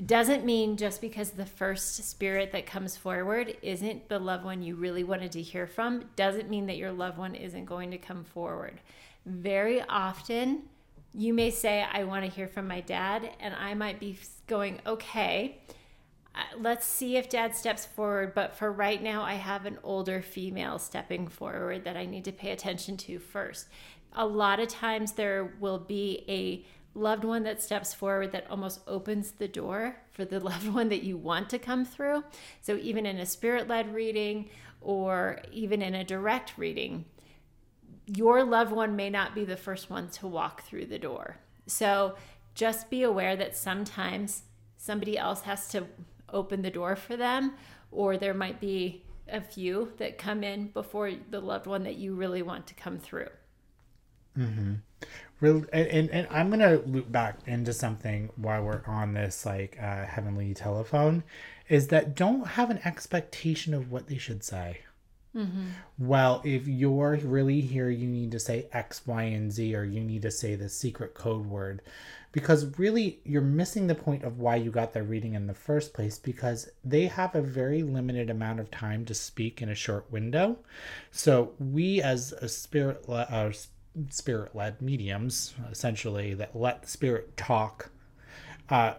it 0.00 0.06
doesn't 0.06 0.46
mean 0.46 0.78
just 0.78 1.02
because 1.02 1.32
the 1.32 1.44
first 1.44 2.08
spirit 2.08 2.52
that 2.52 2.64
comes 2.64 2.96
forward 2.96 3.54
isn't 3.60 4.08
the 4.08 4.18
loved 4.18 4.46
one 4.46 4.62
you 4.62 4.74
really 4.74 5.04
wanted 5.04 5.30
to 5.32 5.42
hear 5.42 5.66
from, 5.66 6.06
doesn't 6.16 6.48
mean 6.48 6.64
that 6.68 6.78
your 6.78 6.90
loved 6.90 7.18
one 7.18 7.34
isn't 7.34 7.66
going 7.66 7.90
to 7.90 7.98
come 7.98 8.24
forward. 8.24 8.80
Very 9.26 9.82
often, 9.82 10.62
you 11.12 11.34
may 11.34 11.50
say, 11.50 11.82
I 11.82 12.04
want 12.04 12.24
to 12.24 12.30
hear 12.30 12.48
from 12.48 12.66
my 12.66 12.80
dad, 12.80 13.28
and 13.40 13.54
I 13.54 13.74
might 13.74 14.00
be 14.00 14.18
going, 14.46 14.80
okay 14.86 15.58
uh, 16.34 16.38
let's 16.58 16.86
see 16.86 17.18
if 17.18 17.28
dad 17.28 17.54
steps 17.54 17.84
forward. 17.84 18.32
But 18.34 18.56
for 18.56 18.72
right 18.72 19.02
now, 19.02 19.22
I 19.22 19.34
have 19.34 19.66
an 19.66 19.76
older 19.82 20.22
female 20.22 20.78
stepping 20.78 21.28
forward 21.28 21.84
that 21.84 21.98
I 21.98 22.06
need 22.06 22.24
to 22.24 22.32
pay 22.32 22.52
attention 22.52 22.96
to 22.98 23.18
first. 23.18 23.66
A 24.14 24.24
lot 24.24 24.60
of 24.60 24.68
times, 24.68 25.12
there 25.12 25.52
will 25.60 25.78
be 25.78 26.24
a 26.26 26.64
loved 26.94 27.24
one 27.24 27.44
that 27.44 27.62
steps 27.62 27.94
forward 27.94 28.32
that 28.32 28.50
almost 28.50 28.80
opens 28.86 29.32
the 29.32 29.48
door 29.48 29.96
for 30.12 30.24
the 30.24 30.40
loved 30.50 30.68
one 30.68 30.88
that 30.88 31.02
you 31.02 31.16
want 31.16 31.50
to 31.50 31.58
come 31.58 31.84
through. 31.84 32.24
So, 32.60 32.76
even 32.76 33.06
in 33.06 33.18
a 33.18 33.26
spirit 33.26 33.68
led 33.68 33.94
reading 33.94 34.50
or 34.80 35.40
even 35.52 35.82
in 35.82 35.94
a 35.94 36.04
direct 36.04 36.56
reading, 36.56 37.04
your 38.06 38.42
loved 38.42 38.72
one 38.72 38.96
may 38.96 39.10
not 39.10 39.34
be 39.34 39.44
the 39.44 39.56
first 39.56 39.90
one 39.90 40.08
to 40.08 40.26
walk 40.26 40.62
through 40.62 40.86
the 40.86 40.98
door. 40.98 41.36
So, 41.66 42.16
just 42.54 42.90
be 42.90 43.02
aware 43.02 43.36
that 43.36 43.56
sometimes 43.56 44.42
somebody 44.76 45.16
else 45.16 45.42
has 45.42 45.68
to 45.68 45.86
open 46.32 46.62
the 46.62 46.70
door 46.70 46.96
for 46.96 47.16
them, 47.16 47.54
or 47.90 48.16
there 48.16 48.34
might 48.34 48.60
be 48.60 49.04
a 49.28 49.40
few 49.40 49.92
that 49.98 50.18
come 50.18 50.42
in 50.42 50.68
before 50.68 51.12
the 51.30 51.40
loved 51.40 51.66
one 51.66 51.84
that 51.84 51.96
you 51.96 52.14
really 52.14 52.42
want 52.42 52.66
to 52.66 52.74
come 52.74 52.98
through. 52.98 53.28
Mm-hmm. 54.40 54.74
Real, 55.40 55.64
and, 55.72 56.10
and 56.10 56.28
I'm 56.30 56.50
gonna 56.50 56.80
loop 56.84 57.10
back 57.10 57.38
into 57.46 57.72
something 57.72 58.30
while 58.36 58.62
we're 58.62 58.82
on 58.86 59.14
this 59.14 59.46
like 59.46 59.78
uh, 59.80 60.04
heavenly 60.04 60.52
telephone, 60.54 61.22
is 61.68 61.88
that 61.88 62.14
don't 62.14 62.46
have 62.46 62.70
an 62.70 62.80
expectation 62.84 63.72
of 63.72 63.90
what 63.90 64.08
they 64.08 64.18
should 64.18 64.44
say. 64.44 64.80
Mm-hmm. 65.34 65.66
Well, 65.98 66.42
if 66.44 66.66
you're 66.66 67.16
really 67.22 67.60
here, 67.60 67.88
you 67.88 68.08
need 68.08 68.32
to 68.32 68.40
say 68.40 68.66
X, 68.72 69.06
Y, 69.06 69.22
and 69.22 69.52
Z, 69.52 69.74
or 69.76 69.84
you 69.84 70.00
need 70.00 70.22
to 70.22 70.30
say 70.30 70.56
the 70.56 70.68
secret 70.68 71.14
code 71.14 71.46
word 71.46 71.82
because 72.32 72.78
really 72.78 73.20
you're 73.24 73.42
missing 73.42 73.86
the 73.86 73.94
point 73.94 74.22
of 74.22 74.38
why 74.38 74.56
you 74.56 74.70
got 74.70 74.92
their 74.92 75.02
reading 75.02 75.34
in 75.34 75.46
the 75.46 75.54
first 75.54 75.92
place 75.92 76.18
because 76.18 76.68
they 76.84 77.06
have 77.06 77.34
a 77.34 77.42
very 77.42 77.82
limited 77.82 78.30
amount 78.30 78.60
of 78.60 78.70
time 78.70 79.04
to 79.04 79.14
speak 79.14 79.60
in 79.60 79.68
a 79.68 79.74
short 79.74 80.10
window. 80.12 80.58
So 81.10 81.54
we 81.58 82.00
as 82.00 82.32
a 82.32 82.48
spirit 82.48 83.04
uh, 83.08 83.50
spirit 84.08 84.54
led 84.54 84.80
mediums 84.80 85.54
essentially 85.70 86.34
that 86.34 86.56
let 86.56 86.82
the 86.82 86.88
spirit 86.88 87.36
talk 87.36 87.90
uh, 88.70 88.94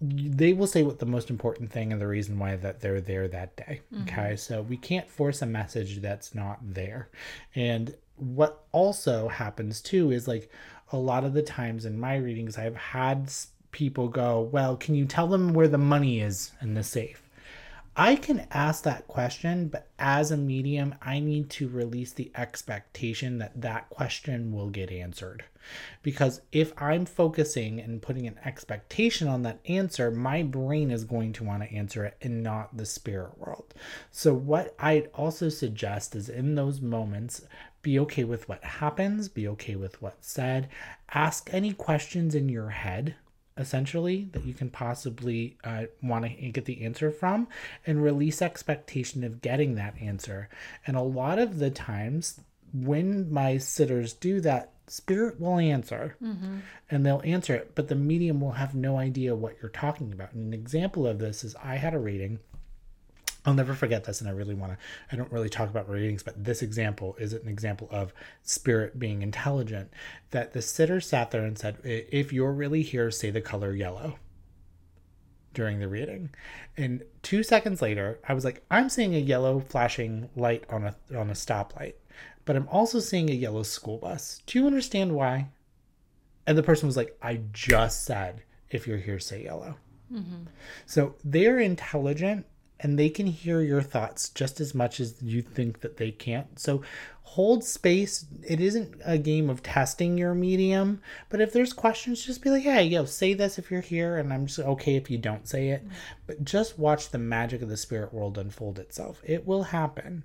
they 0.00 0.52
will 0.52 0.66
say 0.66 0.82
what 0.82 0.98
the 0.98 1.06
most 1.06 1.30
important 1.30 1.70
thing 1.70 1.92
and 1.92 2.00
the 2.00 2.06
reason 2.06 2.38
why 2.38 2.56
that 2.56 2.80
they're 2.80 3.00
there 3.00 3.28
that 3.28 3.56
day. 3.56 3.80
Mm-hmm. 3.92 4.02
Okay. 4.02 4.36
So 4.36 4.62
we 4.62 4.76
can't 4.76 5.08
force 5.08 5.42
a 5.42 5.46
message 5.46 6.00
that's 6.00 6.34
not 6.34 6.58
there. 6.62 7.08
And 7.54 7.94
what 8.16 8.64
also 8.72 9.28
happens 9.28 9.80
too 9.80 10.10
is 10.10 10.28
like 10.28 10.50
a 10.92 10.98
lot 10.98 11.24
of 11.24 11.32
the 11.32 11.42
times 11.42 11.84
in 11.84 11.98
my 11.98 12.16
readings, 12.16 12.58
I've 12.58 12.76
had 12.76 13.32
people 13.70 14.08
go, 14.08 14.42
Well, 14.52 14.76
can 14.76 14.94
you 14.94 15.06
tell 15.06 15.26
them 15.26 15.54
where 15.54 15.68
the 15.68 15.78
money 15.78 16.20
is 16.20 16.52
in 16.60 16.74
the 16.74 16.82
safe? 16.82 17.23
I 17.96 18.16
can 18.16 18.48
ask 18.50 18.82
that 18.84 19.06
question, 19.06 19.68
but 19.68 19.88
as 20.00 20.32
a 20.32 20.36
medium, 20.36 20.96
I 21.00 21.20
need 21.20 21.48
to 21.50 21.68
release 21.68 22.12
the 22.12 22.32
expectation 22.34 23.38
that 23.38 23.60
that 23.60 23.88
question 23.88 24.52
will 24.52 24.68
get 24.68 24.90
answered. 24.90 25.44
Because 26.02 26.40
if 26.50 26.72
I'm 26.76 27.06
focusing 27.06 27.80
and 27.80 28.02
putting 28.02 28.26
an 28.26 28.38
expectation 28.44 29.28
on 29.28 29.42
that 29.42 29.60
answer, 29.66 30.10
my 30.10 30.42
brain 30.42 30.90
is 30.90 31.04
going 31.04 31.32
to 31.34 31.44
want 31.44 31.62
to 31.62 31.72
answer 31.72 32.04
it 32.04 32.16
and 32.20 32.42
not 32.42 32.76
the 32.76 32.84
spirit 32.84 33.38
world. 33.38 33.72
So, 34.10 34.34
what 34.34 34.74
I'd 34.78 35.08
also 35.14 35.48
suggest 35.48 36.16
is 36.16 36.28
in 36.28 36.56
those 36.56 36.80
moments, 36.80 37.46
be 37.80 37.98
okay 38.00 38.24
with 38.24 38.48
what 38.48 38.64
happens, 38.64 39.28
be 39.28 39.46
okay 39.48 39.76
with 39.76 40.02
what's 40.02 40.30
said, 40.30 40.68
ask 41.12 41.48
any 41.52 41.72
questions 41.72 42.34
in 42.34 42.48
your 42.48 42.70
head 42.70 43.14
essentially 43.56 44.28
that 44.32 44.44
you 44.44 44.52
can 44.52 44.68
possibly 44.68 45.56
uh, 45.62 45.84
want 46.02 46.24
to 46.24 46.50
get 46.50 46.64
the 46.64 46.84
answer 46.84 47.10
from 47.10 47.46
and 47.86 48.02
release 48.02 48.42
expectation 48.42 49.22
of 49.22 49.40
getting 49.40 49.76
that 49.76 49.94
answer 50.00 50.48
and 50.86 50.96
a 50.96 51.02
lot 51.02 51.38
of 51.38 51.58
the 51.58 51.70
times 51.70 52.40
when 52.72 53.32
my 53.32 53.56
sitters 53.56 54.12
do 54.12 54.40
that 54.40 54.72
spirit 54.88 55.40
will 55.40 55.58
answer 55.58 56.16
mm-hmm. 56.22 56.58
and 56.90 57.06
they'll 57.06 57.22
answer 57.24 57.54
it 57.54 57.72
but 57.74 57.88
the 57.88 57.94
medium 57.94 58.40
will 58.40 58.52
have 58.52 58.74
no 58.74 58.98
idea 58.98 59.34
what 59.34 59.56
you're 59.62 59.70
talking 59.70 60.12
about 60.12 60.32
and 60.32 60.52
an 60.52 60.60
example 60.60 61.06
of 61.06 61.20
this 61.20 61.44
is 61.44 61.54
i 61.62 61.76
had 61.76 61.94
a 61.94 61.98
reading 61.98 62.38
I'll 63.46 63.54
never 63.54 63.74
forget 63.74 64.04
this, 64.04 64.20
and 64.20 64.28
I 64.28 64.32
really 64.32 64.54
want 64.54 64.72
to. 64.72 64.78
I 65.12 65.16
don't 65.16 65.30
really 65.30 65.50
talk 65.50 65.68
about 65.68 65.88
readings, 65.88 66.22
but 66.22 66.42
this 66.42 66.62
example 66.62 67.14
is 67.18 67.34
an 67.34 67.46
example 67.46 67.88
of 67.90 68.14
spirit 68.42 68.98
being 68.98 69.20
intelligent. 69.22 69.90
That 70.30 70.52
the 70.52 70.62
sitter 70.62 71.00
sat 71.00 71.30
there 71.30 71.44
and 71.44 71.58
said, 71.58 71.78
If 71.84 72.32
you're 72.32 72.52
really 72.52 72.82
here, 72.82 73.10
say 73.10 73.30
the 73.30 73.42
color 73.42 73.74
yellow 73.74 74.18
during 75.52 75.78
the 75.78 75.88
reading. 75.88 76.30
And 76.76 77.04
two 77.22 77.42
seconds 77.42 77.80
later, 77.82 78.18
I 78.26 78.34
was 78.34 78.44
like, 78.44 78.64
I'm 78.70 78.88
seeing 78.88 79.14
a 79.14 79.18
yellow 79.18 79.60
flashing 79.60 80.28
light 80.34 80.64
on 80.70 80.84
a 80.84 80.96
on 81.16 81.30
a 81.30 81.34
stoplight, 81.34 81.94
but 82.44 82.56
I'm 82.56 82.68
also 82.68 82.98
seeing 82.98 83.28
a 83.28 83.34
yellow 83.34 83.62
school 83.62 83.98
bus. 83.98 84.42
Do 84.46 84.58
you 84.58 84.66
understand 84.66 85.14
why? 85.14 85.48
And 86.46 86.56
the 86.58 86.62
person 86.62 86.86
was 86.86 86.96
like, 86.96 87.16
I 87.22 87.40
just 87.52 88.04
said, 88.04 88.42
if 88.70 88.86
you're 88.86 88.98
here, 88.98 89.18
say 89.18 89.44
yellow. 89.44 89.76
Mm-hmm. 90.12 90.44
So 90.84 91.14
they're 91.24 91.58
intelligent 91.58 92.46
and 92.84 92.98
they 92.98 93.08
can 93.08 93.26
hear 93.26 93.62
your 93.62 93.80
thoughts 93.80 94.28
just 94.28 94.60
as 94.60 94.74
much 94.74 95.00
as 95.00 95.20
you 95.22 95.40
think 95.40 95.80
that 95.80 95.96
they 95.96 96.10
can't. 96.10 96.58
So 96.58 96.82
hold 97.22 97.64
space. 97.64 98.26
It 98.46 98.60
isn't 98.60 99.00
a 99.06 99.16
game 99.16 99.48
of 99.48 99.62
testing 99.62 100.18
your 100.18 100.34
medium, 100.34 101.00
but 101.30 101.40
if 101.40 101.50
there's 101.50 101.72
questions, 101.72 102.22
just 102.22 102.42
be 102.42 102.50
like, 102.50 102.62
hey, 102.62 102.84
yo, 102.84 103.06
say 103.06 103.32
this 103.32 103.58
if 103.58 103.70
you're 103.70 103.80
here, 103.80 104.18
and 104.18 104.30
I'm 104.30 104.44
just 104.44 104.58
okay 104.58 104.96
if 104.96 105.10
you 105.10 105.16
don't 105.16 105.48
say 105.48 105.70
it. 105.70 105.82
But 106.26 106.44
just 106.44 106.78
watch 106.78 107.08
the 107.08 107.18
magic 107.18 107.62
of 107.62 107.70
the 107.70 107.78
spirit 107.78 108.12
world 108.12 108.36
unfold 108.36 108.78
itself. 108.78 109.22
It 109.24 109.46
will 109.46 109.62
happen. 109.62 110.22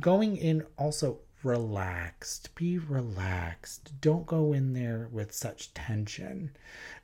Going 0.00 0.36
in 0.36 0.64
also 0.78 1.18
relaxed. 1.42 2.54
Be 2.54 2.78
relaxed. 2.78 3.92
Don't 4.00 4.26
go 4.26 4.52
in 4.52 4.72
there 4.72 5.08
with 5.12 5.32
such 5.32 5.74
tension 5.74 6.50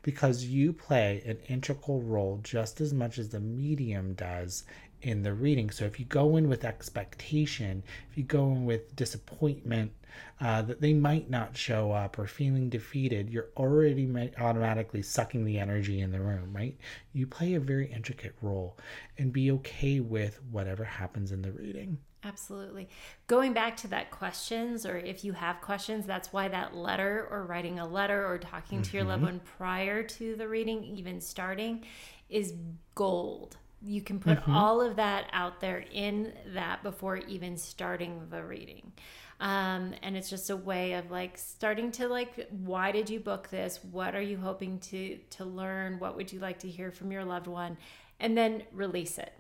because 0.03 0.45
you 0.45 0.73
play 0.73 1.23
an 1.27 1.39
integral 1.49 2.03
role 2.03 2.41
just 2.43 2.81
as 2.81 2.93
much 2.93 3.19
as 3.19 3.29
the 3.29 3.41
medium 3.41 4.15
does 4.15 4.65
in 5.03 5.23
the 5.23 5.33
reading. 5.33 5.71
So 5.71 5.85
if 5.85 5.99
you 5.99 6.07
go 6.07 6.37
in 6.37 6.49
with 6.49 6.65
expectation, 6.65 7.83
if 8.11 8.17
you 8.17 8.25
go 8.25 8.47
in 8.53 8.65
with 8.65 8.95
disappointment 8.97 9.93
uh, 10.41 10.63
that 10.63 10.81
they 10.81 10.93
might 10.93 11.31
not 11.31 11.57
show 11.57 11.93
up 11.93 12.19
or 12.19 12.27
feeling 12.27 12.69
defeated, 12.69 13.31
you're 13.31 13.49
already 13.57 14.31
automatically 14.39 15.03
sucking 15.03 15.45
the 15.45 15.59
energy 15.59 16.01
in 16.01 16.13
the 16.13 16.21
room, 16.21 16.53
right? 16.53 16.77
You 17.13 17.27
play 17.27 17.55
a 17.55 17.61
very 17.61 17.93
intricate 17.93 18.35
role 18.41 18.79
and 19.19 19.33
be 19.33 19.51
okay 19.53 20.01
with 20.01 20.41
whatever 20.51 20.85
happens 20.85 21.33
in 21.33 21.43
the 21.43 21.53
reading. 21.53 21.99
Absolutely. 22.25 22.89
Going 23.27 23.53
back 23.53 23.77
to 23.79 23.89
that 23.89 24.13
questions, 24.13 24.87
or 24.87 24.97
if 24.97 25.25
you 25.25 25.33
have 25.33 25.61
questions, 25.61 26.07
that's 26.07 26.33
why 26.33 26.47
that 26.49 26.77
letter 26.77 27.27
or 27.31 27.45
writing 27.45 27.81
a 27.81 27.87
letter 27.87 28.25
or 28.25 28.39
talking 28.39 28.79
mm-hmm. 28.79 28.91
to 28.91 28.97
your 28.97 29.07
loved 29.07 29.25
mm-hmm. 29.25 29.33
one 29.33 29.41
prior 29.59 30.05
to 30.05 30.37
the 30.37 30.47
reading, 30.47 30.85
even 30.85 31.21
starting, 31.21 31.85
is 32.29 32.55
gold. 32.95 33.57
You 33.85 34.03
can 34.03 34.19
put 34.19 34.39
mm-hmm. 34.39 34.55
all 34.55 34.81
of 34.81 34.97
that 34.97 35.27
out 35.33 35.61
there 35.61 35.85
in 35.93 36.33
that 36.55 36.83
before 36.83 37.17
even 37.17 37.57
starting 37.57 38.23
the 38.31 38.43
reading. 38.43 38.93
Um, 39.41 39.95
and 40.03 40.17
it's 40.17 40.31
just 40.31 40.51
a 40.51 40.57
way 40.57 40.93
of 40.93 41.11
like 41.11 41.37
starting 41.37 41.91
to 41.93 42.07
like 42.07 42.49
why 42.51 42.93
did 42.93 43.11
you 43.11 43.19
book 43.19 43.49
this 43.49 43.81
what 43.91 44.15
are 44.15 44.23
you 44.23 44.37
hoping 44.37 44.79
to 44.79 45.19
to 45.31 45.45
learn 45.45 45.99
what 45.99 46.15
would 46.15 46.33
you 46.33 46.39
like 46.39 46.61
to 46.61 46.69
hear 46.69 46.93
from 46.93 47.11
your 47.11 47.25
loved 47.25 47.49
one 47.49 47.77
and 48.21 48.39
then 48.39 48.63
release 48.73 49.19
it 49.19 49.33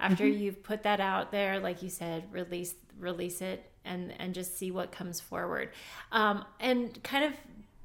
after 0.00 0.24
mm-hmm. 0.24 0.42
you've 0.42 0.64
put 0.64 0.82
that 0.82 0.98
out 0.98 1.30
there 1.30 1.60
like 1.60 1.80
you 1.80 1.88
said 1.88 2.24
release 2.32 2.74
release 2.98 3.40
it 3.40 3.70
and 3.84 4.12
and 4.18 4.34
just 4.34 4.58
see 4.58 4.72
what 4.72 4.90
comes 4.90 5.20
forward 5.20 5.70
um, 6.10 6.44
and 6.58 7.00
kind 7.04 7.24
of 7.24 7.32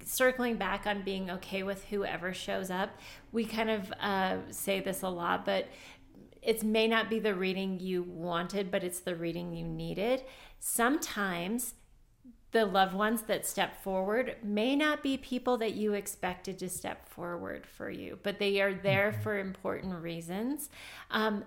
circling 0.06 0.56
back 0.56 0.86
on 0.86 1.02
being 1.04 1.30
okay 1.30 1.64
with 1.64 1.86
whoever 1.86 2.34
shows 2.34 2.70
up 2.70 2.90
we 3.32 3.46
kind 3.46 3.70
of 3.70 3.94
uh, 4.00 4.38
say 4.50 4.80
this 4.80 5.02
a 5.02 5.10
lot 5.10 5.46
but 5.46 5.68
it 6.42 6.64
may 6.64 6.88
not 6.88 7.10
be 7.10 7.20
the 7.20 7.36
reading 7.36 7.80
you 7.80 8.04
wanted 8.04 8.72
but 8.72 8.84
it's 8.84 9.00
the 9.00 9.16
reading 9.16 9.54
you 9.54 9.66
needed 9.66 10.24
sometimes 10.60 11.76
the 12.52 12.66
loved 12.66 12.94
ones 12.94 13.24
that 13.24 13.46
step 13.46 13.82
forward 13.82 14.36
may 14.44 14.76
not 14.76 15.02
be 15.02 15.18
people 15.18 15.58
that 15.58 15.74
you 15.74 15.94
expected 15.94 16.60
to 16.60 16.70
step 16.70 17.08
forward 17.08 17.66
for 17.66 17.90
you, 17.90 18.20
but 18.24 18.40
they 18.40 18.60
are 18.62 18.74
there 18.74 19.12
mm-hmm. 19.12 19.22
for 19.22 19.40
important 19.40 20.02
reasons. 20.02 20.70
Um, 21.10 21.46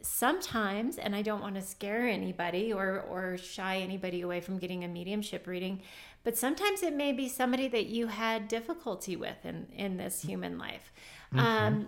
sometimes, 0.00 0.98
and 0.98 1.14
I 1.14 1.22
don't 1.22 1.42
want 1.42 1.56
to 1.56 1.62
scare 1.62 2.06
anybody 2.06 2.72
or 2.72 3.00
or 3.00 3.36
shy 3.36 3.78
anybody 3.78 4.22
away 4.22 4.40
from 4.40 4.58
getting 4.58 4.84
a 4.84 4.88
mediumship 4.88 5.46
reading, 5.46 5.82
but 6.26 6.36
sometimes 6.36 6.82
it 6.82 6.92
may 6.92 7.12
be 7.12 7.28
somebody 7.28 7.68
that 7.68 7.86
you 7.86 8.08
had 8.08 8.48
difficulty 8.48 9.14
with 9.14 9.44
in 9.44 9.68
in 9.72 9.96
this 9.96 10.22
human 10.22 10.58
life. 10.58 10.92
Mm-hmm. 11.32 11.38
Um, 11.38 11.86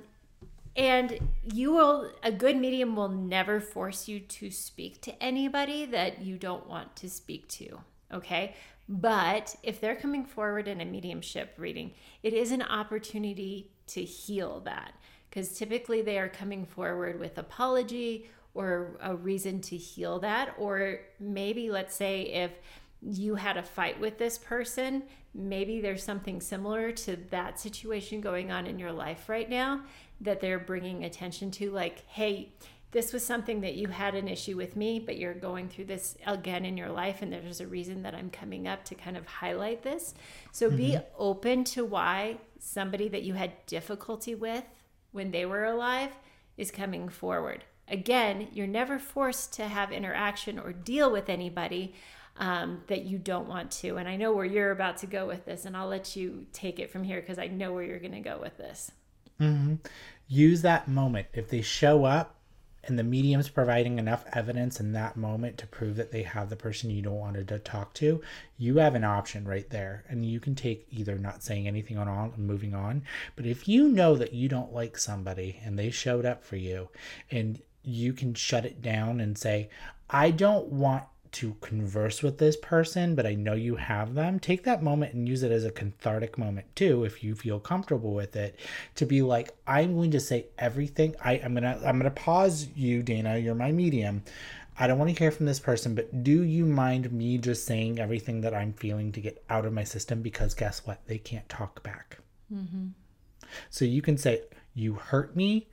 and 0.77 1.19
you 1.53 1.73
will 1.73 2.13
a 2.23 2.31
good 2.31 2.57
medium 2.57 2.95
will 2.95 3.09
never 3.09 3.61
force 3.61 4.07
you 4.07 4.21
to 4.21 4.49
speak 4.53 5.03
to 5.03 5.21
anybody 5.21 5.85
that 5.87 6.23
you 6.23 6.39
don't 6.39 6.69
want 6.69 6.95
to 6.95 7.11
speak 7.11 7.49
to 7.49 7.81
okay 8.13 8.55
but 8.89 9.57
if 9.65 9.81
they're 9.81 9.97
coming 9.97 10.25
forward 10.25 10.69
in 10.69 10.81
a 10.81 10.85
mediumship 10.85 11.55
reading 11.57 11.91
it 12.23 12.33
is 12.33 12.53
an 12.53 12.63
opportunity 12.63 13.73
to 13.89 14.05
heal 14.05 14.61
that 14.61 14.93
because 15.29 15.59
typically 15.59 16.01
they 16.01 16.19
are 16.19 16.29
coming 16.29 16.65
forward 16.65 17.19
with 17.19 17.39
apology 17.39 18.29
or 18.59 18.97
a 19.01 19.15
reason 19.15 19.61
to 19.61 19.77
heal 19.77 20.19
that. 20.19 20.55
Or 20.59 21.01
maybe, 21.21 21.71
let's 21.71 21.95
say, 21.95 22.23
if 22.23 22.51
you 23.03 23.37
had 23.37 23.57
a 23.57 23.63
fight 23.63 24.01
with 24.01 24.19
this 24.19 24.39
person, 24.39 25.05
maybe 25.35 25.81
there's 25.81 26.03
something 26.03 26.41
similar 26.41 26.91
to 26.91 27.17
that 27.31 27.61
situation 27.61 28.21
going 28.21 28.51
on 28.51 28.67
in 28.67 28.79
your 28.79 28.93
life 28.93 29.29
right 29.29 29.49
now 29.49 29.83
that 30.21 30.41
they're 30.41 30.59
bringing 30.59 31.05
attention 31.05 31.51
to, 31.53 31.71
like, 31.71 32.05
hey, 32.09 32.53
this 32.91 33.13
was 33.13 33.25
something 33.25 33.61
that 33.61 33.75
you 33.75 33.89
had 33.89 34.15
an 34.15 34.27
issue 34.27 34.57
with 34.57 34.75
me, 34.75 34.99
but 34.99 35.19
you're 35.19 35.35
going 35.35 35.69
through 35.69 35.85
this 35.85 36.17
again 36.27 36.65
in 36.65 36.77
your 36.77 36.89
life, 36.89 37.21
and 37.21 37.33
there's 37.33 37.61
a 37.61 37.67
reason 37.67 38.03
that 38.03 38.15
I'm 38.15 38.31
coming 38.31 38.67
up 38.67 38.85
to 38.87 38.95
kind 38.95 39.17
of 39.17 39.27
highlight 39.27 39.83
this. 39.83 40.15
So 40.53 40.69
mm-hmm. 40.69 40.77
be 40.77 40.99
open 41.19 41.65
to 41.65 41.85
why 41.85 42.39
somebody 42.59 43.09
that 43.09 43.23
you 43.23 43.35
had 43.35 43.67
difficulty 43.67 44.35
with 44.35 44.65
when 45.13 45.31
they 45.31 45.45
were 45.45 45.65
alive 45.65 46.11
is 46.57 46.71
coming 46.71 47.09
forward. 47.09 47.65
Again, 47.87 48.49
you're 48.53 48.67
never 48.67 48.99
forced 48.99 49.53
to 49.55 49.69
have 49.69 49.93
interaction 49.93 50.59
or 50.59 50.73
deal 50.73 51.13
with 51.13 51.29
anybody 51.29 51.95
um, 52.39 52.83
that 52.87 53.03
you 53.03 53.19
don't 53.19 53.49
want 53.49 53.71
to. 53.73 53.97
And 53.97 54.09
I 54.09 54.17
know 54.17 54.33
where 54.33 54.45
you're 54.45 54.71
about 54.71 54.97
to 54.99 55.07
go 55.07 55.27
with 55.27 55.45
this, 55.45 55.65
and 55.65 55.77
I'll 55.77 55.89
let 55.89 56.17
you 56.17 56.47
take 56.53 56.79
it 56.79 56.91
from 56.91 57.05
here 57.05 57.21
because 57.21 57.39
I 57.39 57.49
know 57.49 57.73
where 57.73 57.83
you're 57.83 57.99
going 57.99 58.13
to 58.13 58.21
go 58.21 58.39
with 58.41 58.57
this. 58.57 58.91
Mm-hmm. 59.41 59.75
Use 60.29 60.63
that 60.63 60.89
moment. 60.89 61.27
If 61.33 61.49
they 61.49 61.63
show 61.63 62.05
up, 62.05 62.35
and 62.85 62.99
the 62.99 63.05
medium's 63.05 63.49
providing 63.51 63.99
enough 63.99 64.25
evidence 64.33 64.81
in 64.81 64.93
that 64.93 65.17
moment 65.17 65.59
to 65.59 65.67
prove 65.67 65.97
that 65.97 66.11
they 66.11 66.23
have 66.23 66.49
the 66.49 66.57
person 66.57 66.91
you 66.91 67.03
don't 67.03 67.19
want 67.19 67.47
to 67.47 67.59
talk 67.59 67.93
to, 67.95 68.23
you 68.57 68.79
have 68.79 68.95
an 68.95 69.05
option 69.05 69.47
right 69.47 69.69
there. 69.69 70.05
And 70.09 70.25
you 70.25 70.41
can 70.41 70.55
take 70.55 70.87
either 70.91 71.19
not 71.19 71.43
saying 71.43 71.69
anything 71.69 71.99
on 71.99 72.09
and 72.09 72.47
moving 72.47 72.75
on. 72.75 73.03
But 73.37 73.47
if 73.47 73.69
you 73.69 73.89
know 73.89 74.17
that 74.17 74.33
you 74.33 74.49
don't 74.49 74.73
like 74.73 74.97
somebody 74.97 75.61
and 75.65 75.79
they 75.79 75.91
showed 75.91 76.25
up 76.25 76.43
for 76.45 76.57
you 76.57 76.89
and 77.31 77.61
you 77.83 78.13
can 78.13 78.33
shut 78.35 78.65
it 78.65 78.81
down 78.81 79.21
and 79.21 79.37
say, 79.37 79.69
I 80.09 80.31
don't 80.31 80.69
want 80.69 81.05
to 81.33 81.57
converse 81.61 82.23
with 82.23 82.39
this 82.39 82.57
person, 82.57 83.15
but 83.15 83.27
I 83.27 83.35
know 83.35 83.55
you 83.55 83.77
have 83.77 84.15
them, 84.15 84.39
take 84.39 84.65
that 84.65 84.83
moment 84.83 85.15
and 85.15 85.29
use 85.29 85.43
it 85.43 85.53
as 85.53 85.65
a 85.65 85.71
cathartic 85.71 86.39
moment 86.39 86.67
too, 86.75 87.05
if 87.05 87.23
you 87.23 87.35
feel 87.35 87.61
comfortable 87.61 88.15
with 88.15 88.37
it, 88.37 88.59
to 88.97 89.07
be 89.07 89.23
like, 89.23 89.55
I'm 89.67 89.95
going 89.95 90.11
to 90.13 90.21
say 90.21 90.47
everything. 90.59 91.15
I, 91.25 91.35
I'm 91.35 91.55
gonna 91.55 91.81
I'm 91.85 91.99
gonna 91.99 92.11
pause 92.11 92.69
you, 92.75 93.03
Dana. 93.03 93.39
You're 93.39 93.55
my 93.55 93.73
medium. 93.73 94.23
I 94.81 94.87
don't 94.87 94.99
want 94.99 95.11
to 95.11 95.19
hear 95.19 95.33
from 95.33 95.47
this 95.47 95.59
person, 95.59 95.95
but 95.95 96.23
do 96.23 96.43
you 96.45 96.65
mind 96.65 97.11
me 97.11 97.37
just 97.39 97.67
saying 97.67 97.99
everything 97.99 98.43
that 98.43 98.55
I'm 98.55 98.73
feeling 98.73 99.11
to 99.13 99.21
get 99.21 99.43
out 99.51 99.67
of 99.67 99.73
my 99.73 99.83
system? 99.83 100.23
Because 100.23 100.55
guess 100.55 100.87
what? 100.87 101.05
They 101.07 101.19
can't 101.19 101.49
talk 101.49 101.83
back. 101.83 102.19
Mm-hmm. 102.53 102.89
So 103.71 103.85
you 103.85 104.03
can 104.03 104.17
say, 104.17 104.43
You 104.75 104.95
hurt 104.95 105.35
me. 105.35 105.69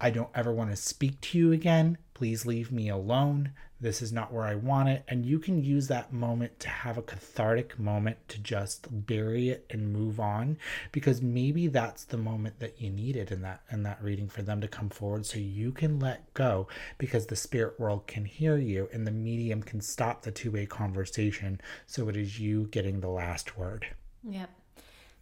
I 0.00 0.10
don't 0.10 0.30
ever 0.34 0.52
want 0.52 0.70
to 0.70 0.76
speak 0.76 1.20
to 1.22 1.38
you 1.38 1.52
again. 1.52 1.98
Please 2.14 2.46
leave 2.46 2.70
me 2.70 2.88
alone. 2.88 3.52
This 3.78 4.00
is 4.00 4.12
not 4.12 4.32
where 4.32 4.44
I 4.44 4.54
want 4.54 4.88
it. 4.88 5.04
And 5.06 5.26
you 5.26 5.38
can 5.38 5.62
use 5.62 5.88
that 5.88 6.12
moment 6.12 6.58
to 6.60 6.68
have 6.68 6.96
a 6.96 7.02
cathartic 7.02 7.78
moment 7.78 8.16
to 8.28 8.38
just 8.38 8.86
bury 9.06 9.50
it 9.50 9.66
and 9.70 9.92
move 9.92 10.18
on 10.18 10.56
because 10.92 11.20
maybe 11.20 11.66
that's 11.66 12.04
the 12.04 12.16
moment 12.16 12.58
that 12.60 12.80
you 12.80 12.90
needed 12.90 13.30
in 13.30 13.42
that 13.42 13.60
in 13.70 13.82
that 13.82 14.02
reading 14.02 14.28
for 14.28 14.42
them 14.42 14.60
to 14.62 14.68
come 14.68 14.88
forward 14.88 15.26
so 15.26 15.38
you 15.38 15.72
can 15.72 15.98
let 15.98 16.32
go 16.32 16.66
because 16.96 17.26
the 17.26 17.36
spirit 17.36 17.78
world 17.78 18.06
can 18.06 18.24
hear 18.24 18.56
you 18.56 18.88
and 18.92 19.06
the 19.06 19.10
medium 19.10 19.62
can 19.62 19.80
stop 19.80 20.22
the 20.22 20.30
two-way 20.30 20.64
conversation 20.64 21.60
so 21.86 22.08
it 22.08 22.16
is 22.16 22.40
you 22.40 22.68
getting 22.70 23.00
the 23.00 23.08
last 23.08 23.58
word. 23.58 23.86
Yep. 24.24 24.50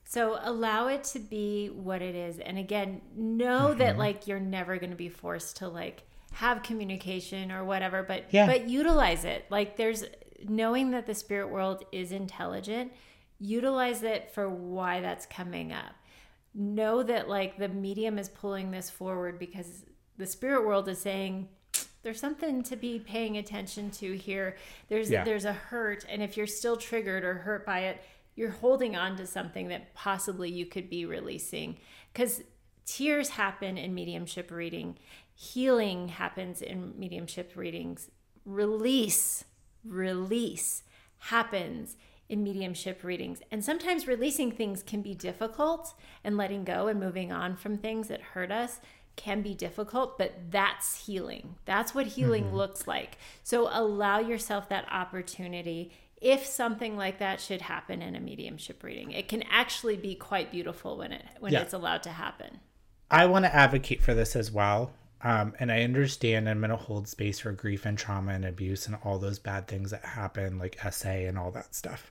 So 0.04 0.38
allow 0.42 0.88
it 0.88 1.02
to 1.04 1.18
be 1.18 1.68
what 1.68 2.02
it 2.02 2.14
is. 2.14 2.38
And 2.38 2.58
again, 2.58 3.00
know 3.16 3.70
mm-hmm. 3.70 3.78
that 3.78 3.98
like 3.98 4.26
you're 4.26 4.38
never 4.38 4.76
going 4.76 4.90
to 4.90 4.96
be 4.96 5.08
forced 5.08 5.56
to 5.56 5.68
like 5.68 6.02
have 6.34 6.64
communication 6.64 7.52
or 7.52 7.64
whatever, 7.64 8.02
but 8.02 8.24
yeah. 8.30 8.46
but 8.46 8.68
utilize 8.68 9.24
it. 9.24 9.46
Like 9.50 9.76
there's 9.76 10.04
knowing 10.48 10.90
that 10.90 11.06
the 11.06 11.14
spirit 11.14 11.48
world 11.48 11.84
is 11.92 12.10
intelligent, 12.10 12.92
utilize 13.38 14.02
it 14.02 14.32
for 14.34 14.48
why 14.48 15.00
that's 15.00 15.26
coming 15.26 15.72
up. 15.72 15.94
Know 16.52 17.04
that 17.04 17.28
like 17.28 17.56
the 17.56 17.68
medium 17.68 18.18
is 18.18 18.28
pulling 18.28 18.72
this 18.72 18.90
forward 18.90 19.38
because 19.38 19.84
the 20.16 20.26
spirit 20.26 20.66
world 20.66 20.88
is 20.88 21.00
saying 21.00 21.48
there's 22.02 22.20
something 22.20 22.64
to 22.64 22.76
be 22.76 22.98
paying 22.98 23.36
attention 23.36 23.90
to 23.92 24.16
here. 24.16 24.56
There's 24.88 25.10
yeah. 25.10 25.22
there's 25.22 25.44
a 25.44 25.52
hurt 25.52 26.04
and 26.08 26.20
if 26.20 26.36
you're 26.36 26.48
still 26.48 26.76
triggered 26.76 27.24
or 27.24 27.34
hurt 27.34 27.64
by 27.64 27.80
it, 27.80 28.02
you're 28.34 28.50
holding 28.50 28.96
on 28.96 29.16
to 29.18 29.26
something 29.26 29.68
that 29.68 29.94
possibly 29.94 30.50
you 30.50 30.66
could 30.66 30.90
be 30.90 31.06
releasing 31.06 31.76
cuz 32.12 32.42
tears 32.86 33.30
happen 33.30 33.78
in 33.78 33.94
mediumship 33.94 34.50
reading 34.50 34.96
healing 35.34 36.08
happens 36.08 36.62
in 36.62 36.94
mediumship 36.98 37.52
readings. 37.56 38.10
Release 38.44 39.44
release 39.84 40.82
happens 41.18 41.96
in 42.28 42.42
mediumship 42.42 43.04
readings. 43.04 43.40
And 43.50 43.64
sometimes 43.64 44.06
releasing 44.06 44.50
things 44.50 44.82
can 44.82 45.02
be 45.02 45.14
difficult 45.14 45.94
and 46.22 46.36
letting 46.36 46.64
go 46.64 46.86
and 46.86 46.98
moving 46.98 47.30
on 47.30 47.56
from 47.56 47.76
things 47.76 48.08
that 48.08 48.20
hurt 48.20 48.50
us 48.50 48.80
can 49.16 49.42
be 49.42 49.54
difficult 49.54 50.18
but 50.18 50.34
that's 50.50 51.06
healing. 51.06 51.56
That's 51.66 51.94
what 51.94 52.06
healing 52.06 52.44
mm-hmm. 52.44 52.56
looks 52.56 52.88
like. 52.88 53.18
So 53.42 53.68
allow 53.70 54.18
yourself 54.18 54.68
that 54.70 54.90
opportunity 54.90 55.92
if 56.20 56.46
something 56.46 56.96
like 56.96 57.18
that 57.18 57.40
should 57.40 57.60
happen 57.60 58.00
in 58.00 58.16
a 58.16 58.20
mediumship 58.20 58.82
reading. 58.82 59.12
It 59.12 59.28
can 59.28 59.42
actually 59.50 59.96
be 59.96 60.14
quite 60.14 60.50
beautiful 60.50 60.96
when 60.96 61.12
it 61.12 61.24
when 61.38 61.52
yeah. 61.52 61.60
it's 61.60 61.74
allowed 61.74 62.02
to 62.04 62.10
happen. 62.10 62.60
I 63.10 63.26
want 63.26 63.44
to 63.44 63.54
advocate 63.54 64.02
for 64.02 64.14
this 64.14 64.34
as 64.34 64.50
well 64.50 64.90
um, 65.24 65.54
and 65.58 65.72
I 65.72 65.82
understand 65.82 66.48
I'm 66.48 66.60
going 66.60 66.70
to 66.70 66.76
hold 66.76 67.08
space 67.08 67.40
for 67.40 67.50
grief 67.50 67.86
and 67.86 67.96
trauma 67.96 68.32
and 68.32 68.44
abuse 68.44 68.86
and 68.86 68.96
all 69.02 69.18
those 69.18 69.38
bad 69.38 69.66
things 69.66 69.90
that 69.90 70.04
happen, 70.04 70.58
like 70.58 70.78
SA 70.92 71.08
and 71.08 71.38
all 71.38 71.50
that 71.52 71.74
stuff. 71.74 72.10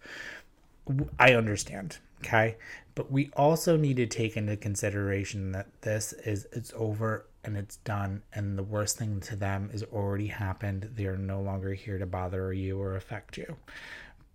I 1.20 1.36
understand, 1.36 2.00
okay? 2.22 2.58
But 2.96 3.12
we 3.12 3.30
also 3.38 3.78
need 3.78 3.98
to 3.98 4.08
take 4.08 4.36
into 4.36 4.58
consideration 4.58 5.52
that 5.52 5.68
this 5.82 6.14
is 6.14 6.48
it's 6.52 6.74
over 6.76 7.26
and 7.46 7.56
it's 7.56 7.78
done 7.78 8.24
and 8.34 8.58
the 8.58 8.64
worst 8.64 8.98
thing 8.98 9.20
to 9.22 9.36
them 9.36 9.70
is 9.72 9.84
already 9.84 10.28
happened. 10.28 10.90
They 10.96 11.06
are 11.06 11.18
no 11.18 11.40
longer 11.40 11.74
here 11.74 12.00
to 12.00 12.06
bother 12.08 12.52
you 12.52 12.82
or 12.82 12.96
affect 12.96 13.38
you 13.38 13.58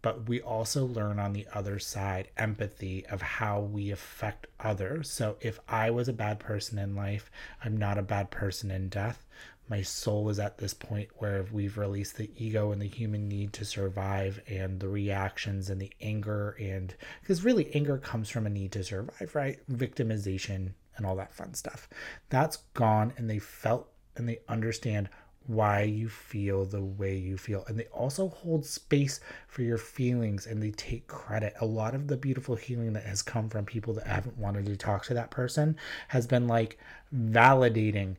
but 0.02 0.28
we 0.28 0.40
also 0.40 0.84
learn 0.86 1.18
on 1.18 1.32
the 1.32 1.46
other 1.54 1.78
side 1.78 2.28
empathy 2.36 3.04
of 3.06 3.20
how 3.20 3.60
we 3.60 3.90
affect 3.90 4.46
others. 4.60 5.10
So 5.10 5.36
if 5.40 5.58
I 5.68 5.90
was 5.90 6.08
a 6.08 6.12
bad 6.12 6.38
person 6.38 6.78
in 6.78 6.94
life, 6.94 7.30
I'm 7.64 7.76
not 7.76 7.98
a 7.98 8.02
bad 8.02 8.30
person 8.30 8.70
in 8.70 8.88
death. 8.88 9.26
my 9.68 9.82
soul 9.82 10.28
is 10.28 10.38
at 10.38 10.58
this 10.58 10.72
point 10.74 11.08
where 11.16 11.44
we've 11.52 11.76
released 11.78 12.16
the 12.16 12.30
ego 12.36 12.72
and 12.72 12.80
the 12.80 12.88
human 12.88 13.28
need 13.28 13.52
to 13.52 13.64
survive 13.64 14.40
and 14.48 14.80
the 14.80 14.88
reactions 14.88 15.68
and 15.70 15.80
the 15.80 15.92
anger 16.00 16.56
and 16.58 16.94
because 17.20 17.44
really 17.44 17.70
anger 17.74 17.98
comes 17.98 18.28
from 18.28 18.46
a 18.46 18.50
need 18.50 18.72
to 18.72 18.82
survive 18.82 19.34
right 19.34 19.58
victimization 19.70 20.72
and 20.96 21.06
all 21.06 21.16
that 21.16 21.34
fun 21.34 21.54
stuff 21.54 21.88
that's 22.30 22.58
gone 22.74 23.12
and 23.16 23.28
they 23.28 23.38
felt 23.38 23.88
and 24.16 24.28
they 24.28 24.38
understand 24.48 25.08
why 25.48 25.82
you 25.82 26.08
feel 26.08 26.64
the 26.64 26.82
way 26.82 27.16
you 27.16 27.36
feel 27.36 27.64
and 27.66 27.78
they 27.78 27.86
also 27.86 28.28
hold 28.28 28.64
space 28.64 29.18
for 29.48 29.62
your 29.62 29.78
feelings 29.78 30.46
and 30.46 30.62
they 30.62 30.70
take 30.72 31.06
credit 31.08 31.54
a 31.60 31.66
lot 31.66 31.94
of 31.94 32.06
the 32.06 32.16
beautiful 32.16 32.54
healing 32.54 32.92
that 32.92 33.02
has 33.02 33.22
come 33.22 33.48
from 33.48 33.64
people 33.64 33.92
that 33.94 34.06
haven't 34.06 34.38
wanted 34.38 34.64
to 34.66 34.76
talk 34.76 35.04
to 35.04 35.14
that 35.14 35.30
person 35.30 35.74
has 36.08 36.26
been 36.26 36.46
like 36.46 36.78
validating 37.14 38.14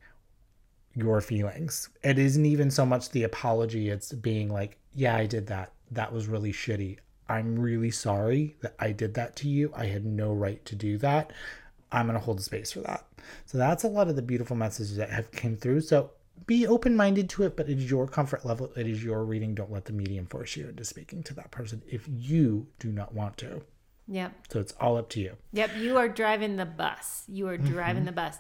your 0.96 1.22
feelings. 1.22 1.90
It 2.04 2.20
isn't 2.20 2.46
even 2.46 2.72
so 2.72 2.86
much 2.86 3.10
the 3.10 3.24
apology, 3.24 3.90
it's 3.90 4.12
being 4.14 4.52
like, 4.52 4.78
yeah, 4.94 5.16
I 5.16 5.26
did 5.26 5.48
that. 5.48 5.72
That 5.92 6.12
was 6.12 6.28
really 6.28 6.52
shitty. 6.52 6.98
I'm 7.28 7.58
really 7.58 7.92
sorry 7.92 8.56
that 8.62 8.76
I 8.80 8.92
did 8.92 9.14
that 9.16 9.36
to 9.38 9.48
you. 9.48 9.72
I 9.76 9.86
had 9.86 10.06
no 10.06 10.34
right 10.34 10.64
to 10.66 10.76
do 10.76 10.98
that. 11.00 11.32
I'm 11.92 12.08
going 12.08 12.18
to 12.18 12.24
hold 12.24 12.42
space 12.42 12.72
for 12.72 12.82
that. 12.82 13.06
So 13.46 13.58
that's 13.58 13.84
a 13.84 13.88
lot 13.88 14.08
of 14.08 14.16
the 14.16 14.22
beautiful 14.22 14.56
messages 14.56 14.98
that 14.98 15.10
have 15.10 15.32
came 15.32 15.56
through. 15.56 15.82
So 15.82 16.12
be 16.46 16.68
open-minded 16.68 17.30
to 17.32 17.44
it, 17.44 17.56
but 17.56 17.70
it 17.70 17.78
is 17.78 17.90
your 17.90 18.08
comfort 18.08 18.46
level. 18.46 18.72
It 18.76 18.88
is 18.88 19.04
your 19.04 19.24
reading. 19.24 19.56
Don't 19.56 19.72
let 19.72 19.86
the 19.86 19.94
medium 19.94 20.26
force 20.26 20.56
you 20.56 20.68
into 20.68 20.84
speaking 20.84 21.24
to 21.24 21.34
that 21.36 21.52
person 21.52 21.82
if 21.88 22.08
you 22.08 22.68
do 22.80 22.92
not 22.92 23.14
want 23.14 23.38
to. 23.38 23.62
Yep. 24.08 24.34
So 24.50 24.60
it's 24.60 24.74
all 24.80 24.98
up 24.98 25.10
to 25.10 25.20
you. 25.20 25.38
Yep. 25.54 25.72
You 25.78 25.98
are 25.98 26.10
driving 26.10 26.56
the 26.56 26.66
bus. 26.66 27.24
You 27.28 27.48
are 27.48 27.58
driving 27.58 27.98
mm-hmm. 27.98 28.06
the 28.06 28.12
bus. 28.14 28.38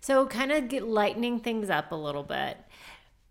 So, 0.00 0.26
kind 0.26 0.52
of 0.52 0.68
get 0.68 0.84
lightening 0.84 1.40
things 1.40 1.70
up 1.70 1.90
a 1.90 1.96
little 1.96 2.22
bit. 2.22 2.56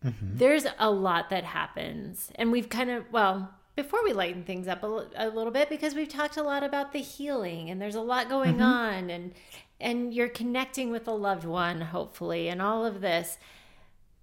Mm-hmm. 0.04 0.38
There's 0.38 0.68
a 0.78 0.92
lot 0.92 1.30
that 1.30 1.46
happens, 1.46 2.30
and 2.36 2.52
we've 2.52 2.70
kind 2.70 2.90
of 2.90 3.06
well 3.12 3.54
before 3.78 4.04
we 4.04 4.12
lighten 4.12 4.44
things 4.44 4.68
up 4.68 4.84
a, 4.84 5.08
a, 5.16 5.30
little 5.30 5.52
bit 5.52 5.70
because 5.70 5.94
we've 5.94 6.10
talked 6.10 6.36
a 6.36 6.44
lot 6.44 6.64
about 6.64 6.92
the 6.92 7.00
healing 7.00 7.70
and 7.70 7.80
there's 7.80 7.96
a 7.96 8.02
lot 8.02 8.28
going 8.28 8.56
mm-hmm. 8.56 8.64
on 8.64 9.10
and 9.10 9.34
and 9.80 10.16
you're 10.16 10.28
connecting 10.28 10.90
with 10.90 11.08
a 11.08 11.12
loved 11.12 11.46
one 11.46 11.80
hopefully 11.80 12.50
and 12.50 12.60
all 12.60 12.84
of 12.84 13.02
this 13.02 13.38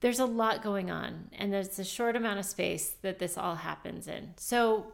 there's 0.05 0.19
a 0.19 0.27
lot 0.27 0.62
going 0.62 0.90
on 0.90 1.31
and 1.33 1.53
there's 1.53 1.79
a 1.79 1.85
short 1.85 2.14
amount 2.14 2.38
of 2.38 2.45
space 2.45 2.95
that 3.03 3.19
this 3.19 3.37
all 3.38 3.57
happens 3.57 4.07
in 4.07 4.33
so 4.37 4.87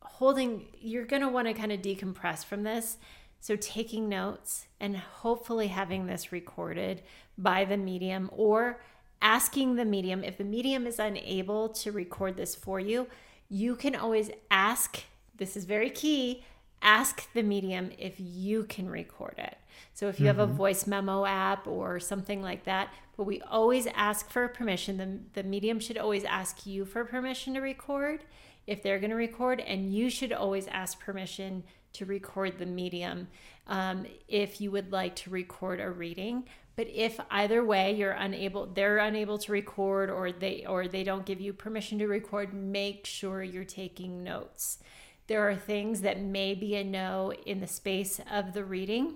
holding 0.00 0.66
you're 0.78 1.06
going 1.06 1.22
to 1.22 1.28
want 1.28 1.48
to 1.48 1.54
kind 1.54 1.72
of 1.72 1.80
decompress 1.80 2.44
from 2.44 2.62
this 2.62 2.98
so, 3.42 3.56
taking 3.56 4.08
notes 4.08 4.66
and 4.78 4.96
hopefully 4.96 5.66
having 5.66 6.06
this 6.06 6.30
recorded 6.30 7.02
by 7.36 7.64
the 7.64 7.76
medium 7.76 8.30
or 8.32 8.80
asking 9.20 9.74
the 9.74 9.84
medium 9.84 10.22
if 10.22 10.38
the 10.38 10.44
medium 10.44 10.86
is 10.86 11.00
unable 11.00 11.68
to 11.70 11.90
record 11.90 12.36
this 12.36 12.54
for 12.54 12.78
you, 12.78 13.08
you 13.48 13.74
can 13.74 13.96
always 13.96 14.30
ask. 14.48 15.02
This 15.36 15.56
is 15.56 15.64
very 15.64 15.90
key. 15.90 16.44
Ask 16.82 17.32
the 17.32 17.42
medium 17.42 17.90
if 17.98 18.14
you 18.16 18.62
can 18.62 18.88
record 18.88 19.34
it. 19.38 19.56
So, 19.94 20.08
if 20.08 20.18
you 20.18 20.26
mm-hmm. 20.26 20.38
have 20.38 20.38
a 20.38 20.46
mm-hmm. 20.46 20.56
voice 20.56 20.86
memo 20.86 21.24
app 21.24 21.66
or 21.66 22.00
something 22.00 22.42
like 22.42 22.64
that, 22.64 22.92
but 23.16 23.24
we 23.24 23.40
always 23.42 23.86
ask 23.94 24.30
for 24.30 24.48
permission. 24.48 24.96
The, 24.96 25.42
the 25.42 25.48
medium 25.48 25.80
should 25.80 25.98
always 25.98 26.24
ask 26.24 26.66
you 26.66 26.84
for 26.84 27.04
permission 27.04 27.54
to 27.54 27.60
record 27.60 28.24
if 28.66 28.82
they're 28.82 28.98
going 28.98 29.10
to 29.10 29.16
record, 29.16 29.60
and 29.60 29.92
you 29.92 30.08
should 30.08 30.32
always 30.32 30.66
ask 30.68 31.00
permission 31.00 31.64
to 31.94 32.04
record 32.04 32.58
the 32.58 32.66
medium 32.66 33.28
um, 33.66 34.06
if 34.28 34.60
you 34.60 34.70
would 34.70 34.92
like 34.92 35.14
to 35.16 35.30
record 35.30 35.80
a 35.80 35.90
reading 35.90 36.44
but 36.74 36.88
if 36.88 37.20
either 37.30 37.64
way 37.64 37.94
you're 37.94 38.12
unable 38.12 38.66
they're 38.66 38.98
unable 38.98 39.38
to 39.38 39.52
record 39.52 40.10
or 40.10 40.32
they 40.32 40.64
or 40.66 40.88
they 40.88 41.04
don't 41.04 41.26
give 41.26 41.40
you 41.40 41.52
permission 41.52 41.98
to 41.98 42.06
record 42.06 42.52
make 42.52 43.06
sure 43.06 43.42
you're 43.42 43.64
taking 43.64 44.24
notes 44.24 44.78
there 45.26 45.48
are 45.48 45.54
things 45.54 46.00
that 46.00 46.20
may 46.20 46.54
be 46.54 46.74
a 46.74 46.84
no 46.84 47.32
in 47.46 47.60
the 47.60 47.66
space 47.66 48.20
of 48.30 48.52
the 48.52 48.64
reading 48.64 49.14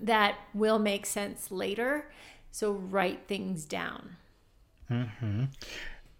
that 0.00 0.38
will 0.54 0.78
make 0.78 1.06
sense 1.06 1.50
later 1.50 2.10
so 2.50 2.72
write 2.72 3.26
things 3.26 3.64
down 3.64 4.16
mm-hmm. 4.90 5.44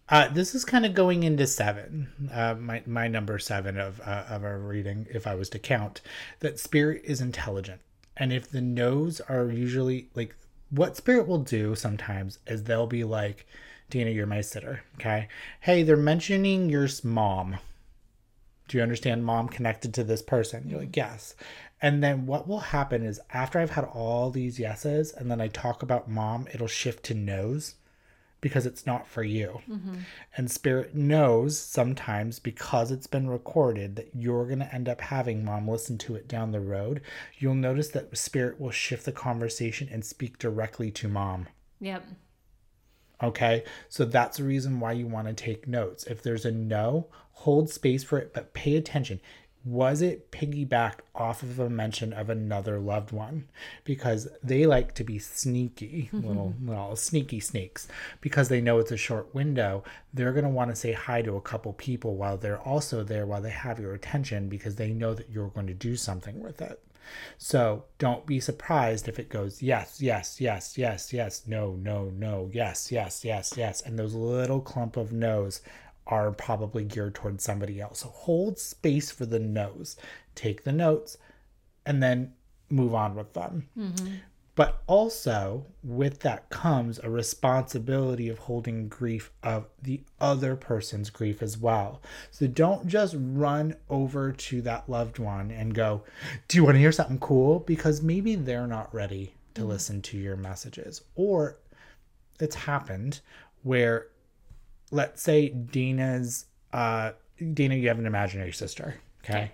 Uh, 0.08 0.26
this 0.26 0.56
is 0.56 0.64
kind 0.64 0.84
of 0.84 0.92
going 0.92 1.22
into 1.22 1.46
seven, 1.46 2.08
uh, 2.32 2.52
my 2.56 2.82
my 2.84 3.06
number 3.06 3.38
seven 3.38 3.78
of 3.78 4.00
uh, 4.00 4.24
of 4.28 4.42
our 4.42 4.58
reading, 4.58 5.06
if 5.08 5.24
I 5.24 5.36
was 5.36 5.48
to 5.50 5.58
count. 5.60 6.00
That 6.40 6.58
spirit 6.58 7.02
is 7.04 7.20
intelligent, 7.20 7.80
and 8.16 8.32
if 8.32 8.50
the 8.50 8.60
no's 8.60 9.20
are 9.20 9.48
usually 9.48 10.08
like 10.16 10.34
what 10.70 10.96
spirit 10.96 11.26
will 11.26 11.38
do 11.38 11.74
sometimes 11.74 12.38
is 12.46 12.64
they'll 12.64 12.86
be 12.86 13.04
like, 13.04 13.46
Dana, 13.90 14.10
you're 14.10 14.26
my 14.26 14.40
sitter, 14.40 14.82
okay? 14.94 15.28
Hey, 15.60 15.82
they're 15.82 15.96
mentioning 15.96 16.68
your 16.68 16.88
mom. 17.02 17.58
Do 18.68 18.76
you 18.76 18.82
understand 18.82 19.24
mom 19.24 19.48
connected 19.48 19.92
to 19.94 20.04
this 20.04 20.22
person? 20.22 20.68
You're 20.68 20.80
like, 20.80 20.96
yes. 20.96 21.34
And 21.82 22.02
then 22.02 22.26
what 22.26 22.46
will 22.46 22.60
happen 22.60 23.02
is 23.02 23.20
after 23.32 23.58
I've 23.58 23.70
had 23.70 23.84
all 23.84 24.30
these 24.30 24.58
yeses 24.58 25.12
and 25.12 25.30
then 25.30 25.40
I 25.40 25.48
talk 25.48 25.82
about 25.82 26.10
mom, 26.10 26.46
it'll 26.52 26.66
shift 26.66 27.04
to 27.04 27.14
no's 27.14 27.76
because 28.40 28.66
it's 28.66 28.86
not 28.86 29.06
for 29.06 29.22
you. 29.22 29.60
Mm-hmm. 29.68 29.94
And 30.36 30.50
spirit 30.50 30.94
knows 30.94 31.58
sometimes 31.58 32.38
because 32.38 32.90
it's 32.90 33.06
been 33.06 33.28
recorded 33.28 33.96
that 33.96 34.10
you're 34.14 34.46
going 34.46 34.60
to 34.60 34.74
end 34.74 34.88
up 34.88 35.00
having 35.00 35.44
mom 35.44 35.68
listen 35.68 35.98
to 35.98 36.14
it 36.16 36.28
down 36.28 36.52
the 36.52 36.60
road. 36.60 37.02
You'll 37.38 37.54
notice 37.54 37.88
that 37.88 38.16
spirit 38.16 38.60
will 38.60 38.70
shift 38.70 39.04
the 39.04 39.12
conversation 39.12 39.88
and 39.90 40.04
speak 40.04 40.38
directly 40.38 40.90
to 40.92 41.08
mom. 41.08 41.48
Yep. 41.80 42.04
Okay. 43.22 43.64
So 43.88 44.04
that's 44.04 44.38
the 44.38 44.44
reason 44.44 44.80
why 44.80 44.92
you 44.92 45.06
want 45.06 45.28
to 45.28 45.34
take 45.34 45.68
notes. 45.68 46.04
If 46.04 46.22
there's 46.22 46.46
a 46.46 46.52
no, 46.52 47.08
hold 47.32 47.68
space 47.70 48.04
for 48.04 48.18
it, 48.18 48.32
but 48.32 48.54
pay 48.54 48.76
attention 48.76 49.20
was 49.64 50.00
it 50.00 50.30
piggybacked 50.30 51.00
off 51.14 51.42
of 51.42 51.58
a 51.58 51.68
mention 51.68 52.12
of 52.12 52.30
another 52.30 52.78
loved 52.78 53.12
one? 53.12 53.48
Because 53.84 54.28
they 54.42 54.66
like 54.66 54.94
to 54.94 55.04
be 55.04 55.18
sneaky 55.18 56.10
mm-hmm. 56.12 56.26
little 56.26 56.54
well 56.62 56.96
sneaky 56.96 57.40
snakes 57.40 57.88
because 58.20 58.48
they 58.48 58.60
know 58.60 58.78
it's 58.78 58.90
a 58.90 58.96
short 58.96 59.34
window 59.34 59.84
they're 60.12 60.32
going 60.32 60.44
to 60.44 60.50
want 60.50 60.70
to 60.70 60.76
say 60.76 60.92
hi 60.92 61.22
to 61.22 61.36
a 61.36 61.40
couple 61.40 61.72
people 61.74 62.16
while 62.16 62.36
they're 62.36 62.60
also 62.60 63.02
there 63.04 63.26
while 63.26 63.42
they 63.42 63.50
have 63.50 63.78
your 63.78 63.94
attention 63.94 64.48
because 64.48 64.76
they 64.76 64.90
know 64.90 65.14
that 65.14 65.30
you're 65.30 65.48
going 65.48 65.66
to 65.66 65.74
do 65.74 65.96
something 65.96 66.40
with 66.40 66.60
it. 66.60 66.82
So 67.38 67.84
don't 67.98 68.26
be 68.26 68.40
surprised 68.40 69.08
if 69.08 69.18
it 69.18 69.28
goes 69.28 69.62
yes 69.62 70.00
yes 70.00 70.40
yes 70.40 70.78
yes 70.78 71.12
yes 71.12 71.42
no 71.46 71.72
no 71.74 72.10
no 72.10 72.50
yes 72.52 72.92
yes 72.92 73.24
yes 73.24 73.54
yes 73.56 73.80
and 73.80 73.98
those 73.98 74.14
little 74.14 74.60
clump 74.60 74.96
of 74.96 75.12
no's 75.12 75.60
are 76.06 76.32
probably 76.32 76.84
geared 76.84 77.14
towards 77.14 77.44
somebody 77.44 77.80
else. 77.80 78.00
So 78.00 78.08
hold 78.08 78.58
space 78.58 79.10
for 79.10 79.26
the 79.26 79.38
no's, 79.38 79.96
take 80.34 80.64
the 80.64 80.72
notes, 80.72 81.16
and 81.86 82.02
then 82.02 82.32
move 82.68 82.94
on 82.94 83.14
with 83.14 83.32
them. 83.34 83.68
Mm-hmm. 83.78 84.14
But 84.56 84.82
also, 84.86 85.64
with 85.82 86.20
that 86.20 86.50
comes 86.50 86.98
a 86.98 87.08
responsibility 87.08 88.28
of 88.28 88.40
holding 88.40 88.88
grief 88.88 89.30
of 89.42 89.66
the 89.80 90.02
other 90.20 90.54
person's 90.54 91.08
grief 91.08 91.40
as 91.40 91.56
well. 91.56 92.02
So 92.30 92.46
don't 92.46 92.86
just 92.86 93.14
run 93.18 93.76
over 93.88 94.32
to 94.32 94.60
that 94.62 94.88
loved 94.88 95.18
one 95.18 95.50
and 95.50 95.74
go, 95.74 96.02
Do 96.48 96.58
you 96.58 96.64
want 96.64 96.74
to 96.74 96.80
hear 96.80 96.92
something 96.92 97.20
cool? 97.20 97.60
Because 97.60 98.02
maybe 98.02 98.34
they're 98.34 98.66
not 98.66 98.92
ready 98.94 99.34
to 99.54 99.62
mm-hmm. 99.62 99.70
listen 99.70 100.02
to 100.02 100.18
your 100.18 100.36
messages. 100.36 101.02
Or 101.14 101.56
it's 102.38 102.56
happened 102.56 103.20
where 103.62 104.08
let's 104.90 105.22
say 105.22 105.48
Dina's 105.48 106.46
uh 106.72 107.12
Dana, 107.54 107.74
you 107.74 107.88
have 107.88 107.98
an 107.98 108.06
imaginary 108.06 108.52
sister, 108.52 108.96
okay? 109.24 109.32
okay. 109.32 109.52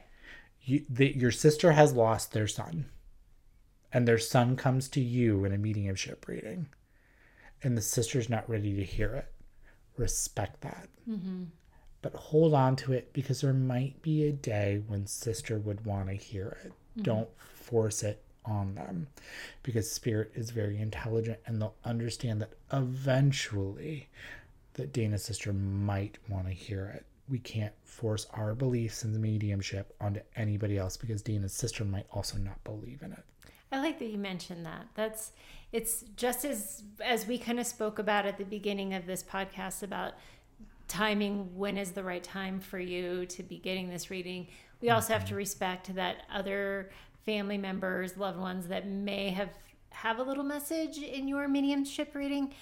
You, 0.62 0.85
the, 0.88 1.16
your 1.16 1.31
sister 1.31 1.72
has 1.72 1.92
lost 1.92 2.33
their 2.33 2.49
son, 2.49 2.87
and 3.92 4.07
their 4.07 4.18
son 4.18 4.57
comes 4.57 4.88
to 4.90 5.01
you 5.01 5.44
in 5.44 5.53
a 5.53 5.59
mediumship 5.59 6.27
reading, 6.27 6.66
and 7.62 7.77
the 7.77 7.83
sister's 7.83 8.29
not 8.29 8.49
ready 8.51 8.75
to 8.75 8.85
hear 8.85 9.14
it. 9.14 9.33
Respect 9.96 10.61
that. 10.62 10.88
Mm-hmm. 11.09 11.44
But 12.03 12.14
hold 12.14 12.55
on 12.55 12.77
to 12.77 12.92
it 12.92 13.12
because 13.12 13.40
there 13.40 13.53
might 13.53 14.03
be 14.03 14.25
a 14.25 14.33
day 14.33 14.83
when 14.87 15.07
sister 15.07 15.59
would 15.59 15.85
want 15.87 16.09
to 16.09 16.14
hear 16.14 16.59
it. 16.64 16.72
Mm-hmm. 16.72 17.03
Don't 17.03 17.29
force 17.38 18.03
it 18.03 18.22
on 18.44 18.75
them 18.75 19.09
because 19.62 19.90
spirit 19.90 20.31
is 20.35 20.51
very 20.51 20.79
intelligent 20.79 21.38
and 21.46 21.61
they'll 21.61 21.75
understand 21.85 22.40
that 22.40 22.53
eventually 22.72 24.09
that 24.76 24.92
Dana's 24.92 25.24
sister 25.24 25.52
might 25.52 26.18
want 26.28 26.46
to 26.46 26.52
hear 26.52 26.86
it. 26.94 27.04
We 27.28 27.38
can't 27.38 27.72
force 27.82 28.26
our 28.30 28.54
beliefs 28.54 29.04
in 29.04 29.12
the 29.12 29.18
mediumship 29.18 29.94
onto 30.00 30.20
anybody 30.36 30.78
else 30.78 30.96
because 30.96 31.22
Dana's 31.22 31.52
sister 31.52 31.84
might 31.84 32.06
also 32.12 32.38
not 32.38 32.62
believe 32.62 33.02
in 33.02 33.12
it. 33.12 33.24
I 33.72 33.80
like 33.80 33.98
that 33.98 34.06
you 34.06 34.18
mentioned 34.18 34.64
that. 34.64 34.86
That's 34.94 35.32
it's 35.72 36.04
just 36.16 36.44
as 36.44 36.84
as 37.04 37.26
we 37.26 37.36
kind 37.36 37.58
of 37.58 37.66
spoke 37.66 37.98
about 37.98 38.26
at 38.26 38.38
the 38.38 38.44
beginning 38.44 38.94
of 38.94 39.06
this 39.06 39.24
podcast 39.24 39.82
about 39.82 40.14
timing 40.86 41.56
when 41.56 41.76
is 41.76 41.90
the 41.90 42.04
right 42.04 42.22
time 42.22 42.60
for 42.60 42.78
you 42.78 43.26
to 43.26 43.42
be 43.42 43.58
getting 43.58 43.90
this 43.90 44.08
reading. 44.08 44.46
We 44.80 44.90
also 44.90 45.14
have 45.14 45.22
to 45.24 45.28
mm-hmm. 45.28 45.36
respect 45.36 45.94
that 45.96 46.18
other 46.32 46.90
family 47.24 47.58
members, 47.58 48.16
loved 48.16 48.38
ones 48.38 48.68
that 48.68 48.86
may 48.86 49.30
have 49.30 49.50
have 49.90 50.18
a 50.18 50.22
little 50.22 50.44
message 50.44 50.98
in 50.98 51.26
your 51.26 51.48
mediumship 51.48 52.14
reading 52.14 52.52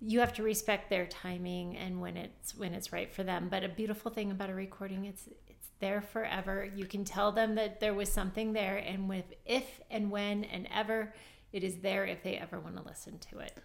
you 0.00 0.20
have 0.20 0.32
to 0.34 0.42
respect 0.42 0.90
their 0.90 1.06
timing 1.06 1.76
and 1.76 2.00
when 2.00 2.16
it's 2.16 2.54
when 2.54 2.74
it's 2.74 2.92
right 2.92 3.12
for 3.12 3.24
them. 3.24 3.48
But 3.50 3.64
a 3.64 3.68
beautiful 3.68 4.10
thing 4.10 4.30
about 4.30 4.50
a 4.50 4.54
recording, 4.54 5.04
it's 5.04 5.28
it's 5.48 5.68
there 5.80 6.00
forever. 6.00 6.68
You 6.74 6.84
can 6.84 7.04
tell 7.04 7.32
them 7.32 7.54
that 7.56 7.80
there 7.80 7.94
was 7.94 8.10
something 8.10 8.52
there, 8.52 8.76
and 8.76 9.08
with 9.08 9.34
if 9.44 9.80
and 9.90 10.10
when 10.10 10.44
and 10.44 10.68
ever, 10.72 11.14
it 11.52 11.64
is 11.64 11.78
there 11.78 12.04
if 12.04 12.22
they 12.22 12.36
ever 12.36 12.60
want 12.60 12.76
to 12.76 12.82
listen 12.82 13.18
to 13.30 13.38
it. 13.38 13.56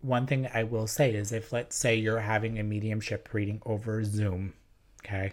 One 0.00 0.26
thing 0.26 0.48
I 0.52 0.64
will 0.64 0.86
say 0.86 1.14
is 1.14 1.32
if 1.32 1.52
let's 1.52 1.76
say 1.76 1.96
you're 1.96 2.20
having 2.20 2.58
a 2.58 2.64
mediumship 2.64 3.28
reading 3.32 3.60
over 3.64 4.04
Zoom, 4.04 4.54
okay, 5.04 5.32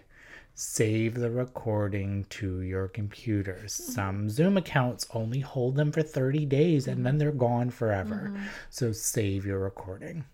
save 0.54 1.14
the 1.14 1.30
recording 1.30 2.26
to 2.30 2.60
your 2.60 2.88
computer. 2.88 3.54
Mm-hmm. 3.58 3.66
Some 3.92 4.30
Zoom 4.30 4.56
accounts 4.56 5.06
only 5.14 5.40
hold 5.40 5.76
them 5.76 5.90
for 5.90 6.02
30 6.02 6.44
days 6.46 6.86
and 6.86 7.04
then 7.04 7.18
they're 7.18 7.32
gone 7.32 7.70
forever. 7.70 8.30
Mm-hmm. 8.32 8.46
So 8.68 8.92
save 8.92 9.44
your 9.44 9.58
recording. 9.58 10.24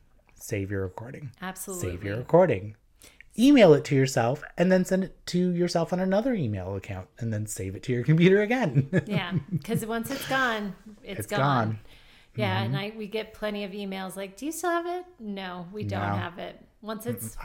Save 0.46 0.70
your 0.70 0.82
recording. 0.82 1.32
Absolutely. 1.42 1.90
Save 1.90 2.04
your 2.04 2.16
recording. 2.18 2.76
Email 3.37 3.74
it 3.74 3.85
to 3.87 3.96
yourself 3.96 4.44
and 4.56 4.70
then 4.70 4.85
send 4.85 5.02
it 5.02 5.26
to 5.26 5.50
yourself 5.50 5.92
on 5.92 5.98
another 5.98 6.35
email 6.35 6.76
account 6.76 7.09
and 7.18 7.32
then 7.32 7.46
save 7.46 7.74
it 7.74 7.82
to 7.82 7.92
your 7.92 8.04
computer 8.11 8.42
again. 8.42 8.88
yeah, 9.06 9.32
because 9.50 9.85
once 9.85 10.09
it's 10.09 10.26
gone, 10.28 10.72
it's, 11.02 11.18
It's 11.20 11.26
gone. 11.28 11.40
gone. 11.40 11.68
Mm-hmm. 11.72 12.40
Yeah, 12.40 12.62
and 12.62 12.76
I 12.76 12.92
we 12.96 13.09
get 13.09 13.35
plenty 13.35 13.64
of 13.64 13.72
emails 13.72 14.14
like, 14.14 14.37
"Do 14.37 14.46
you 14.46 14.52
still 14.52 14.70
have 14.70 14.87
it?" 14.87 15.04
No, 15.18 15.66
we 15.72 15.82
don't 15.82 16.00
No. 16.00 16.14
have 16.14 16.38
it. 16.38 16.61
Once 16.80 17.06
it's 17.06 17.37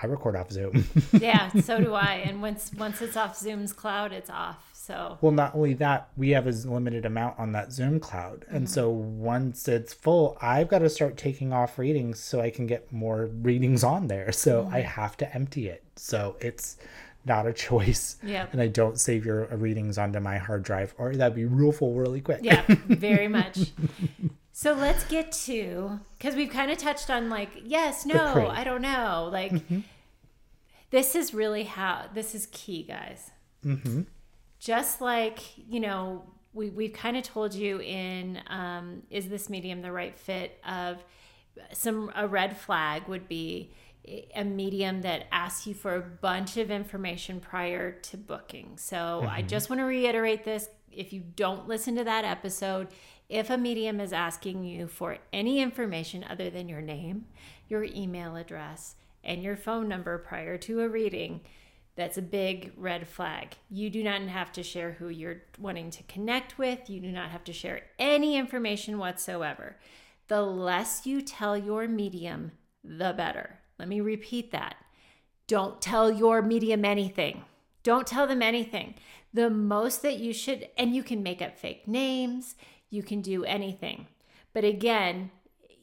I 0.00 0.06
record 0.06 0.36
off 0.36 0.50
Zoom. 0.50 0.84
yeah, 1.12 1.50
so 1.52 1.80
do 1.80 1.94
I. 1.94 2.22
And 2.24 2.42
once 2.42 2.72
once 2.76 3.00
it's 3.00 3.16
off 3.16 3.38
Zoom's 3.38 3.72
cloud, 3.72 4.12
it's 4.12 4.30
off. 4.30 4.70
So 4.74 5.16
Well, 5.22 5.32
not 5.32 5.54
only 5.54 5.72
that, 5.74 6.10
we 6.14 6.30
have 6.30 6.46
a 6.46 6.50
limited 6.50 7.06
amount 7.06 7.38
on 7.38 7.52
that 7.52 7.72
Zoom 7.72 8.00
cloud. 8.00 8.44
And 8.48 8.64
mm-hmm. 8.64 8.74
so 8.74 8.90
once 8.90 9.66
it's 9.66 9.94
full, 9.94 10.36
I've 10.42 10.68
got 10.68 10.80
to 10.80 10.90
start 10.90 11.16
taking 11.16 11.54
off 11.54 11.78
readings 11.78 12.20
so 12.20 12.40
I 12.42 12.50
can 12.50 12.66
get 12.66 12.92
more 12.92 13.26
readings 13.26 13.82
on 13.82 14.08
there. 14.08 14.30
So 14.30 14.68
I 14.70 14.80
mm-hmm. 14.80 14.88
have 14.88 15.16
to 15.18 15.34
empty 15.34 15.68
it. 15.68 15.84
So 15.96 16.36
it's 16.40 16.76
not 17.24 17.46
a 17.46 17.52
choice. 17.54 18.18
Yep. 18.22 18.52
And 18.52 18.60
I 18.60 18.66
don't 18.66 19.00
save 19.00 19.24
your 19.24 19.46
readings 19.56 19.96
onto 19.96 20.20
my 20.20 20.36
hard 20.36 20.64
drive 20.64 20.94
or 20.98 21.16
that'd 21.16 21.34
be 21.34 21.46
real 21.46 21.72
full 21.72 21.94
really 21.94 22.20
quick. 22.20 22.40
yeah, 22.42 22.64
very 22.68 23.28
much. 23.38 23.72
So 24.56 24.72
let's 24.72 25.02
get 25.02 25.32
to 25.32 25.98
because 26.16 26.36
we've 26.36 26.48
kind 26.48 26.70
of 26.70 26.78
touched 26.78 27.10
on 27.10 27.28
like 27.28 27.50
yes, 27.64 28.06
no. 28.06 28.48
I 28.48 28.62
don't 28.62 28.82
know. 28.82 29.28
Like 29.30 29.50
mm-hmm. 29.50 29.80
this 30.90 31.16
is 31.16 31.34
really 31.34 31.64
how 31.64 32.04
this 32.14 32.36
is 32.36 32.46
key, 32.52 32.84
guys. 32.84 33.32
Mm-hmm. 33.66 34.02
Just 34.60 35.00
like 35.00 35.40
you 35.56 35.80
know, 35.80 36.22
we 36.52 36.70
we've 36.70 36.92
kind 36.92 37.16
of 37.16 37.24
told 37.24 37.52
you 37.52 37.80
in 37.80 38.40
um, 38.46 39.02
is 39.10 39.28
this 39.28 39.50
medium 39.50 39.82
the 39.82 39.90
right 39.90 40.16
fit 40.16 40.60
of 40.64 41.02
some 41.72 42.12
a 42.14 42.28
red 42.28 42.56
flag 42.56 43.08
would 43.08 43.26
be 43.26 43.74
a 44.36 44.44
medium 44.44 45.02
that 45.02 45.26
asks 45.32 45.66
you 45.66 45.74
for 45.74 45.96
a 45.96 46.00
bunch 46.00 46.58
of 46.58 46.70
information 46.70 47.40
prior 47.40 47.90
to 47.90 48.16
booking. 48.16 48.74
So 48.76 49.26
I 49.28 49.40
mm-hmm. 49.40 49.48
just 49.48 49.68
want 49.68 49.80
to 49.80 49.84
reiterate 49.84 50.44
this 50.44 50.68
if 50.96 51.12
you 51.12 51.20
don't 51.20 51.66
listen 51.68 51.96
to 51.96 52.04
that 52.04 52.24
episode, 52.24 52.88
if 53.34 53.50
a 53.50 53.58
medium 53.58 53.98
is 53.98 54.12
asking 54.12 54.62
you 54.62 54.86
for 54.86 55.18
any 55.32 55.60
information 55.60 56.24
other 56.30 56.50
than 56.50 56.68
your 56.68 56.80
name, 56.80 57.26
your 57.68 57.82
email 57.82 58.36
address, 58.36 58.94
and 59.24 59.42
your 59.42 59.56
phone 59.56 59.88
number 59.88 60.16
prior 60.18 60.56
to 60.58 60.82
a 60.82 60.88
reading, 60.88 61.40
that's 61.96 62.16
a 62.16 62.22
big 62.22 62.72
red 62.76 63.08
flag. 63.08 63.56
You 63.68 63.90
do 63.90 64.04
not 64.04 64.22
have 64.22 64.52
to 64.52 64.62
share 64.62 64.92
who 64.92 65.08
you're 65.08 65.42
wanting 65.58 65.90
to 65.90 66.04
connect 66.04 66.58
with. 66.58 66.88
You 66.88 67.00
do 67.00 67.10
not 67.10 67.30
have 67.30 67.42
to 67.44 67.52
share 67.52 67.82
any 67.98 68.36
information 68.36 68.98
whatsoever. 68.98 69.78
The 70.28 70.42
less 70.42 71.04
you 71.04 71.20
tell 71.20 71.58
your 71.58 71.88
medium, 71.88 72.52
the 72.84 73.12
better. 73.16 73.58
Let 73.80 73.88
me 73.88 74.00
repeat 74.00 74.52
that. 74.52 74.76
Don't 75.48 75.82
tell 75.82 76.08
your 76.08 76.40
medium 76.40 76.84
anything. 76.84 77.42
Don't 77.82 78.06
tell 78.06 78.28
them 78.28 78.42
anything. 78.42 78.94
The 79.32 79.50
most 79.50 80.02
that 80.02 80.18
you 80.18 80.32
should, 80.32 80.68
and 80.78 80.94
you 80.94 81.02
can 81.02 81.24
make 81.24 81.42
up 81.42 81.58
fake 81.58 81.88
names, 81.88 82.54
you 82.90 83.02
can 83.02 83.20
do 83.20 83.44
anything. 83.44 84.06
But 84.52 84.64
again, 84.64 85.30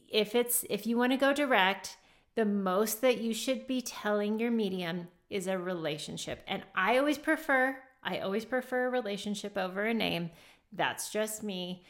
if 0.08 0.34
it's 0.34 0.64
if 0.70 0.86
you 0.86 0.96
want 0.96 1.12
to 1.12 1.18
go 1.18 1.32
direct, 1.32 1.96
the 2.34 2.44
most 2.44 3.00
that 3.00 3.18
you 3.18 3.34
should 3.34 3.66
be 3.66 3.80
telling 3.80 4.38
your 4.38 4.50
medium 4.50 5.08
is 5.28 5.46
a 5.46 5.58
relationship. 5.58 6.42
And 6.46 6.62
I 6.74 6.98
always 6.98 7.18
prefer, 7.18 7.76
I 8.02 8.18
always 8.18 8.44
prefer 8.44 8.86
a 8.86 8.90
relationship 8.90 9.56
over 9.56 9.84
a 9.84 9.94
name. 9.94 10.30
That's 10.72 11.10
just 11.10 11.42
me. 11.42 11.84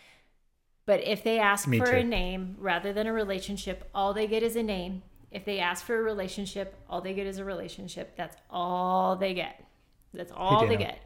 But 0.86 1.04
if 1.04 1.22
they 1.22 1.38
ask 1.38 1.68
Me 1.68 1.78
for 1.78 1.86
too. 1.86 1.98
a 1.98 2.04
name 2.04 2.56
rather 2.58 2.92
than 2.92 3.06
a 3.06 3.12
relationship, 3.12 3.88
all 3.94 4.12
they 4.12 4.26
get 4.26 4.42
is 4.42 4.56
a 4.56 4.62
name. 4.62 5.02
If 5.30 5.44
they 5.44 5.60
ask 5.60 5.84
for 5.84 5.98
a 5.98 6.02
relationship, 6.02 6.76
all 6.88 7.00
they 7.00 7.14
get 7.14 7.26
is 7.26 7.38
a 7.38 7.44
relationship. 7.44 8.16
That's 8.16 8.36
all 8.50 9.16
they 9.16 9.32
get. 9.34 9.64
That's 10.12 10.32
all 10.34 10.66
they 10.66 10.76
get. 10.76 10.98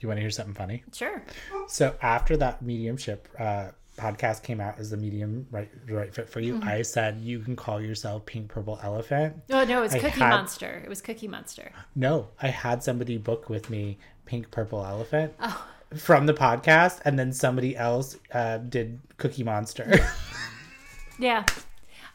You 0.00 0.08
want 0.08 0.18
to 0.18 0.20
hear 0.22 0.30
something 0.30 0.54
funny? 0.54 0.84
Sure. 0.92 1.22
So 1.66 1.94
after 2.02 2.36
that 2.36 2.62
mediumship 2.62 3.28
uh, 3.38 3.68
podcast 3.96 4.42
came 4.44 4.60
out 4.60 4.78
as 4.78 4.90
the 4.90 4.96
medium 4.96 5.46
right 5.50 5.68
right 5.88 6.14
fit 6.14 6.28
for 6.28 6.38
you, 6.40 6.54
Mm-hmm. 6.54 6.68
I 6.68 6.82
said 6.82 7.18
you 7.20 7.40
can 7.40 7.56
call 7.56 7.80
yourself 7.80 8.24
Pink 8.26 8.48
Purple 8.48 8.78
Elephant. 8.82 9.36
Oh 9.50 9.64
no, 9.64 9.78
it 9.78 9.82
was 9.82 9.94
I 9.94 9.98
Cookie 9.98 10.20
had- 10.20 10.30
Monster. 10.30 10.82
It 10.84 10.88
was 10.88 11.00
Cookie 11.00 11.26
Monster. 11.28 11.72
No, 11.96 12.28
I 12.40 12.48
had 12.48 12.82
somebody 12.84 13.18
book 13.18 13.48
with 13.48 13.70
me 13.70 13.98
Pink 14.24 14.50
Purple 14.52 14.84
Elephant 14.84 15.32
Oh. 15.40 15.66
from 15.96 16.26
the 16.26 16.34
podcast, 16.34 17.00
and 17.04 17.18
then 17.18 17.32
somebody 17.32 17.76
else 17.76 18.16
uh, 18.32 18.58
did 18.58 19.00
Cookie 19.16 19.42
Monster. 19.44 19.98
Yeah. 21.18 21.44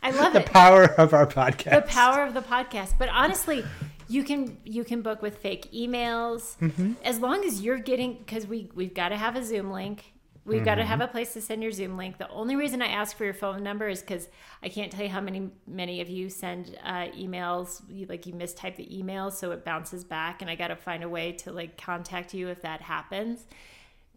I 0.02 0.12
love 0.12 0.32
the 0.34 0.40
it. 0.42 0.46
power 0.46 0.86
of 0.86 1.14
our 1.14 1.26
podcast. 1.28 1.72
the 1.76 1.82
power 1.82 2.24
of 2.26 2.34
the 2.34 2.42
podcast. 2.42 2.94
But 2.98 3.10
honestly, 3.10 3.66
you 4.08 4.24
can 4.24 4.58
you 4.66 4.84
can 4.84 5.02
book 5.02 5.22
with 5.22 5.38
fake 5.38 5.72
emails 5.74 6.58
Mm-hmm. 6.58 6.94
as 7.04 7.20
long 7.20 7.44
as 7.46 7.62
you're 7.62 7.78
getting 7.80 8.18
because 8.18 8.48
we 8.48 8.70
we've 8.76 8.94
got 8.94 9.10
to 9.10 9.18
have 9.18 9.36
a 9.36 9.44
Zoom 9.44 9.72
link. 9.72 10.14
We've 10.46 10.66
got 10.66 10.76
to 10.76 10.82
Mm-hmm. 10.82 10.90
have 10.90 11.02
a 11.02 11.08
place 11.08 11.32
to 11.34 11.42
send 11.42 11.64
your 11.64 11.72
Zoom 11.72 11.96
link. 11.96 12.18
The 12.18 12.28
only 12.30 12.58
reason 12.58 12.82
I 12.82 12.88
ask 12.88 13.16
for 13.16 13.24
your 13.24 13.34
phone 13.34 13.64
number 13.64 13.88
is 13.88 14.02
because 14.02 14.28
I 14.62 14.68
can't 14.68 14.92
tell 14.92 15.04
you 15.04 15.10
how 15.10 15.22
many 15.22 15.50
many 15.68 16.02
of 16.02 16.10
you 16.10 16.30
send 16.30 16.78
uh, 16.84 17.08
emails. 17.18 17.82
You, 17.90 18.06
like 18.08 18.26
you 18.26 18.34
mistype 18.34 18.76
the 18.76 18.98
email, 19.00 19.32
so 19.32 19.52
it 19.52 19.64
bounces 19.64 20.04
back, 20.04 20.42
and 20.42 20.52
I 20.52 20.56
got 20.56 20.68
to 20.68 20.76
find 20.76 21.02
a 21.02 21.08
way 21.10 21.32
to 21.44 21.52
like 21.54 21.78
contact 21.78 22.34
you 22.34 22.50
if 22.50 22.62
that 22.64 22.82
happens. 22.82 23.46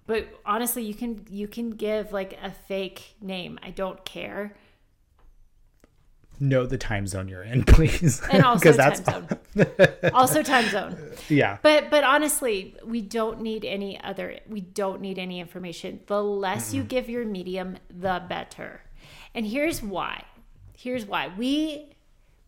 But 0.06 0.26
honestly, 0.44 0.82
you 0.84 0.94
can 0.94 1.24
you 1.30 1.46
can 1.46 1.70
give 1.70 2.12
like 2.12 2.36
a 2.42 2.50
fake 2.50 3.14
name. 3.20 3.58
I 3.62 3.70
don't 3.70 4.04
care. 4.04 4.56
Know 6.40 6.66
the 6.66 6.78
time 6.78 7.06
zone 7.06 7.28
you're 7.28 7.42
in, 7.42 7.64
please. 7.66 8.20
And 8.30 8.44
also 8.44 8.72
time 8.72 8.94
zone. 8.96 9.28
also 10.12 10.42
time 10.42 10.68
zone. 10.68 10.98
yeah. 11.28 11.58
But 11.62 11.90
but 11.90 12.04
honestly, 12.04 12.76
we 12.84 13.02
don't 13.02 13.40
need 13.40 13.64
any 13.64 14.00
other 14.00 14.40
we 14.48 14.60
don't 14.60 15.00
need 15.00 15.18
any 15.18 15.40
information. 15.40 16.00
The 16.06 16.22
less 16.22 16.72
you 16.74 16.82
give 16.82 17.08
your 17.08 17.24
medium, 17.24 17.78
the 17.90 18.22
better. 18.28 18.82
And 19.34 19.46
here's 19.46 19.82
why. 19.82 20.24
Here's 20.74 21.06
why. 21.06 21.32
We 21.36 21.92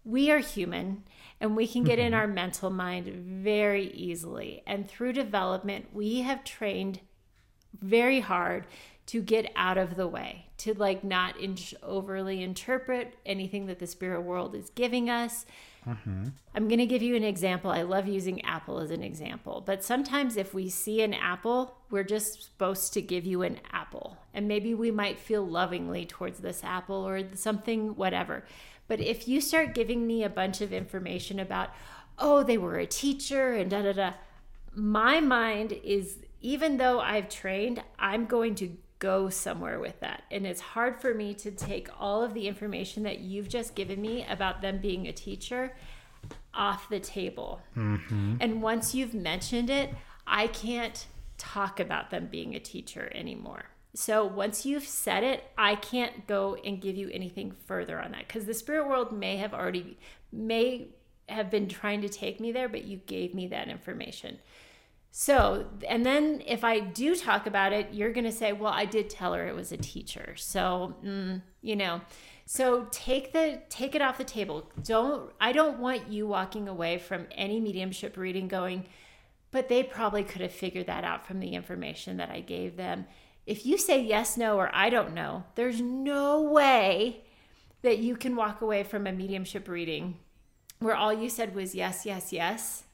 we 0.05 0.31
are 0.31 0.39
human 0.39 1.05
and 1.41 1.57
we 1.57 1.67
can 1.67 1.85
get 1.85 1.99
in 1.99 2.07
mm-hmm. 2.07 2.15
our 2.21 2.27
mental 2.27 2.71
mind 2.71 3.07
very 3.07 3.91
easily. 3.93 4.63
And 4.67 4.89
through 4.89 5.13
development, 5.13 5.87
we 5.93 6.23
have 6.23 6.45
trained 6.45 7.01
very 7.81 8.21
hard 8.21 8.67
to 9.07 9.23
get 9.23 9.51
out 9.55 9.79
of 9.79 9.97
the 9.97 10.09
way, 10.09 10.47
to 10.59 10.75
like 10.75 11.05
not 11.05 11.39
in- 11.39 11.57
overly 11.83 12.43
interpret 12.43 13.15
anything 13.25 13.67
that 13.67 13.79
the 13.79 13.87
spirit 13.87 14.23
world 14.23 14.55
is 14.55 14.71
giving 14.71 15.09
us. 15.09 15.47
Mm-hmm. 15.87 16.29
I'm 16.55 16.69
going 16.69 16.81
to 16.81 16.87
give 16.87 17.03
you 17.03 17.15
an 17.15 17.25
example. 17.25 17.71
I 17.71 17.83
love 17.83 18.07
using 18.07 18.45
apple 18.45 18.81
as 18.81 18.91
an 18.91 19.03
example, 19.03 19.63
but 19.65 19.85
sometimes 19.85 20.37
if 20.37 20.53
we 20.53 20.69
see 20.69 21.01
an 21.03 21.15
apple, 21.15 21.77
we're 21.91 22.05
just 22.05 22.43
supposed 22.45 22.93
to 22.95 23.01
give 23.01 23.25
you 23.25 23.43
an 23.43 23.61
apple. 23.73 24.19
And 24.35 24.49
maybe 24.49 24.75
we 24.75 24.91
might 24.91 25.19
feel 25.19 25.47
lovingly 25.47 26.05
towards 26.05 26.41
this 26.41 26.63
apple 26.65 27.09
or 27.09 27.23
something, 27.35 27.95
whatever. 27.95 28.45
But 28.89 29.01
if 29.01 29.29
you 29.29 29.41
start 29.41 29.75
giving 29.75 30.07
me 30.07 30.25
a 30.25 30.29
bunch 30.29 30.61
of 30.61 30.73
information 30.73 31.39
about, 31.39 31.71
oh, 32.19 32.43
they 32.43 32.59
were 32.59 32.79
a 32.79 32.87
teacher 32.87 33.53
and 33.53 33.71
da 33.71 33.83
da 33.83 33.93
da, 33.93 34.13
my 34.75 35.21
mind 35.21 35.73
is, 35.85 36.19
even 36.41 36.79
though 36.79 37.01
I've 37.01 37.29
trained, 37.29 37.83
I'm 37.99 38.27
going 38.27 38.55
to 38.57 38.77
go 38.99 39.29
somewhere 39.29 39.79
with 39.79 40.01
that. 40.01 40.25
And 40.31 40.47
it's 40.47 40.61
hard 40.61 41.01
for 41.01 41.15
me 41.15 41.35
to 41.35 41.51
take 41.51 41.89
all 41.99 42.23
of 42.23 42.35
the 42.35 42.49
information 42.49 43.03
that 43.05 43.21
you've 43.21 43.49
just 43.49 43.75
given 43.75 44.01
me 44.01 44.27
about 44.29 44.61
them 44.61 44.79
being 44.79 45.07
a 45.07 45.13
teacher 45.13 45.75
off 46.53 46.89
the 46.89 47.01
table. 47.01 47.61
Mm-hmm. 47.77 48.37
And 48.41 48.63
once 48.63 48.95
you've 48.95 49.15
mentioned 49.15 49.71
it, 49.71 49.95
I 50.27 50.49
can't 50.49 51.07
talk 51.39 51.79
about 51.81 52.11
them 52.11 52.27
being 52.27 52.55
a 52.55 52.61
teacher 52.61 53.11
anymore. 53.15 53.65
So 53.95 54.25
once 54.25 54.67
you've 54.67 54.87
said 54.87 55.25
it, 55.25 55.45
I 55.57 55.77
can't 55.77 56.27
go 56.27 56.57
and 56.65 56.81
give 56.81 56.97
you 56.97 57.09
anything 57.13 57.55
further 57.67 58.01
on 58.01 58.13
that 58.13 58.29
because 58.29 58.45
the 58.45 58.55
spirit 58.55 58.89
world 58.89 59.13
may 59.13 59.37
have 59.39 59.55
already 59.55 59.99
may 60.31 60.89
have 61.29 61.51
been 61.51 61.69
trying 61.69 62.03
to 62.03 62.09
take 62.09 62.41
me 62.41 62.53
there, 62.53 62.69
but 62.69 62.85
you 62.85 62.99
gave 62.99 63.35
me 63.35 63.47
that 63.49 63.69
information. 63.69 64.39
So, 65.11 65.67
and 65.89 66.05
then 66.07 66.43
if 66.47 66.63
I 66.65 66.81
do 66.81 67.17
talk 67.17 67.47
about 67.47 67.73
it, 67.73 67.89
you're 67.93 68.13
going 68.13 68.25
to 68.25 68.33
say, 68.33 68.53
well, 68.53 68.73
I 68.73 68.85
did 68.85 69.11
tell 69.11 69.33
her 69.35 69.49
it 69.49 69.55
was 69.55 69.73
a 69.73 69.77
teacher. 69.77 70.35
So, 70.37 70.95
mm, 71.05 71.43
you 71.63 71.77
know, 71.77 72.03
So 72.51 72.87
take 72.91 73.35
the 73.35 73.61
take 73.69 73.95
it 73.95 74.01
off 74.01 74.17
the 74.17 74.25
table. 74.25 74.71
Don't 74.83 75.31
I 75.39 75.53
don't 75.53 75.81
want 75.81 76.09
you 76.09 76.27
walking 76.27 76.67
away 76.67 76.97
from 76.99 77.27
any 77.33 77.61
mediumship 77.61 78.17
reading 78.17 78.49
going, 78.49 78.87
but 79.51 79.69
they 79.69 79.83
probably 79.83 80.25
could 80.25 80.41
have 80.41 80.53
figured 80.53 80.87
that 80.87 81.05
out 81.05 81.27
from 81.27 81.41
the 81.41 81.51
information 81.55 82.17
that 82.17 82.31
I 82.31 82.41
gave 82.41 82.77
them. 82.77 83.07
If 83.45 83.67
you 83.67 83.77
say 83.77 84.03
yes, 84.03 84.39
no, 84.39 84.57
or 84.57 84.71
I 84.75 84.89
don't 84.89 85.13
know, 85.13 85.45
there's 85.57 85.83
no 85.83 86.41
way 86.41 87.25
that 87.83 87.99
you 87.99 88.17
can 88.17 88.35
walk 88.35 88.63
away 88.63 88.83
from 88.83 89.07
a 89.07 89.13
mediumship 89.13 89.69
reading 89.69 90.17
where 90.79 90.97
all 90.97 91.13
you 91.13 91.29
said 91.29 91.55
was 91.55 91.75
yes, 91.75 92.07
yes, 92.07 92.33
yes. 92.33 92.85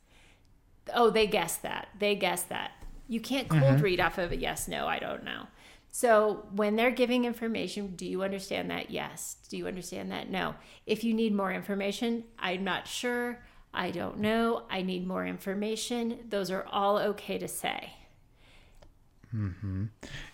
Oh, 0.92 1.10
they 1.10 1.26
guessed 1.26 1.62
that. 1.62 1.88
They 1.98 2.14
guessed 2.14 2.48
that. 2.48 2.72
You 3.08 3.20
can't 3.20 3.48
cold 3.48 3.62
mm-hmm. 3.62 3.82
read 3.82 4.00
off 4.00 4.18
of 4.18 4.32
a 4.32 4.36
yes, 4.36 4.66
no, 4.68 4.86
I 4.86 4.98
don't 4.98 5.24
know. 5.24 5.46
So 5.90 6.46
when 6.54 6.74
they're 6.74 6.90
giving 6.90 7.24
information, 7.24 7.94
do 7.94 8.04
you 8.04 8.24
understand 8.24 8.70
that? 8.70 8.90
Yes. 8.90 9.36
Do 9.48 9.56
you 9.56 9.68
understand 9.68 10.10
that? 10.10 10.28
No. 10.28 10.56
If 10.86 11.04
you 11.04 11.14
need 11.14 11.32
more 11.32 11.52
information, 11.52 12.24
I'm 12.36 12.64
not 12.64 12.88
sure. 12.88 13.38
I 13.72 13.92
don't 13.92 14.18
know. 14.18 14.64
I 14.68 14.82
need 14.82 15.06
more 15.06 15.24
information. 15.24 16.18
Those 16.28 16.50
are 16.50 16.66
all 16.68 16.98
okay 16.98 17.38
to 17.38 17.46
say. 17.46 17.92
Mm-hmm. 19.32 19.84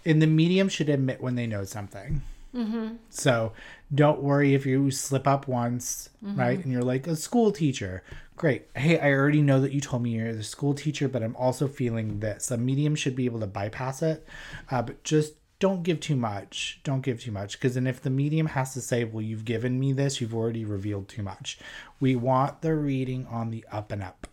And 0.07 0.23
the 0.23 0.27
medium 0.27 0.71
should 0.71 0.89
admit 0.89 1.21
when 1.21 1.35
they 1.35 1.47
know 1.47 1.65
something. 1.65 2.23
Mm-hmm. 2.55 2.95
So 3.11 3.53
don't 3.95 4.23
worry 4.23 4.55
if 4.55 4.67
you 4.67 4.91
slip 4.91 5.27
up 5.27 5.47
once, 5.47 6.09
mm-hmm. 6.25 6.39
right? 6.39 6.59
And 6.59 6.73
you're 6.73 6.83
like 6.83 7.07
a 7.07 7.17
school 7.17 7.53
teacher. 7.53 8.03
Great. 8.41 8.69
Hey, 8.75 8.99
I 8.99 9.13
already 9.13 9.43
know 9.43 9.61
that 9.61 9.73
you 9.73 9.83
told 9.83 10.03
me 10.03 10.13
you're 10.13 10.33
the 10.33 10.43
school 10.43 10.73
teacher, 10.73 11.09
but 11.09 11.23
I'm 11.23 11.37
also 11.37 11.69
feeling 11.69 12.21
this. 12.21 12.51
A 12.51 12.57
medium 12.57 12.95
should 12.95 13.15
be 13.15 13.27
able 13.27 13.41
to 13.41 13.47
bypass 13.47 14.01
it, 14.01 14.27
uh, 14.71 14.81
but 14.81 15.05
just 15.05 15.35
don't 15.59 15.83
give 15.83 16.01
too 16.01 16.17
much. 16.17 16.81
Don't 16.83 17.03
give 17.03 17.21
too 17.21 17.33
much. 17.33 17.59
Because 17.59 17.75
then 17.75 17.87
if 17.87 18.01
the 18.01 18.09
medium 18.09 18.47
has 18.47 18.73
to 18.73 18.81
say, 18.81 19.05
well, 19.05 19.21
you've 19.21 19.45
given 19.45 19.79
me 19.79 19.93
this, 19.93 20.23
you've 20.23 20.35
already 20.35 20.65
revealed 20.65 21.07
too 21.07 21.23
much. 21.23 21.59
We 22.01 22.17
want 22.17 22.63
the 22.63 22.75
reading 22.75 23.27
on 23.27 23.51
the 23.51 23.63
up 23.71 23.93
and 23.93 24.03
up 24.03 24.27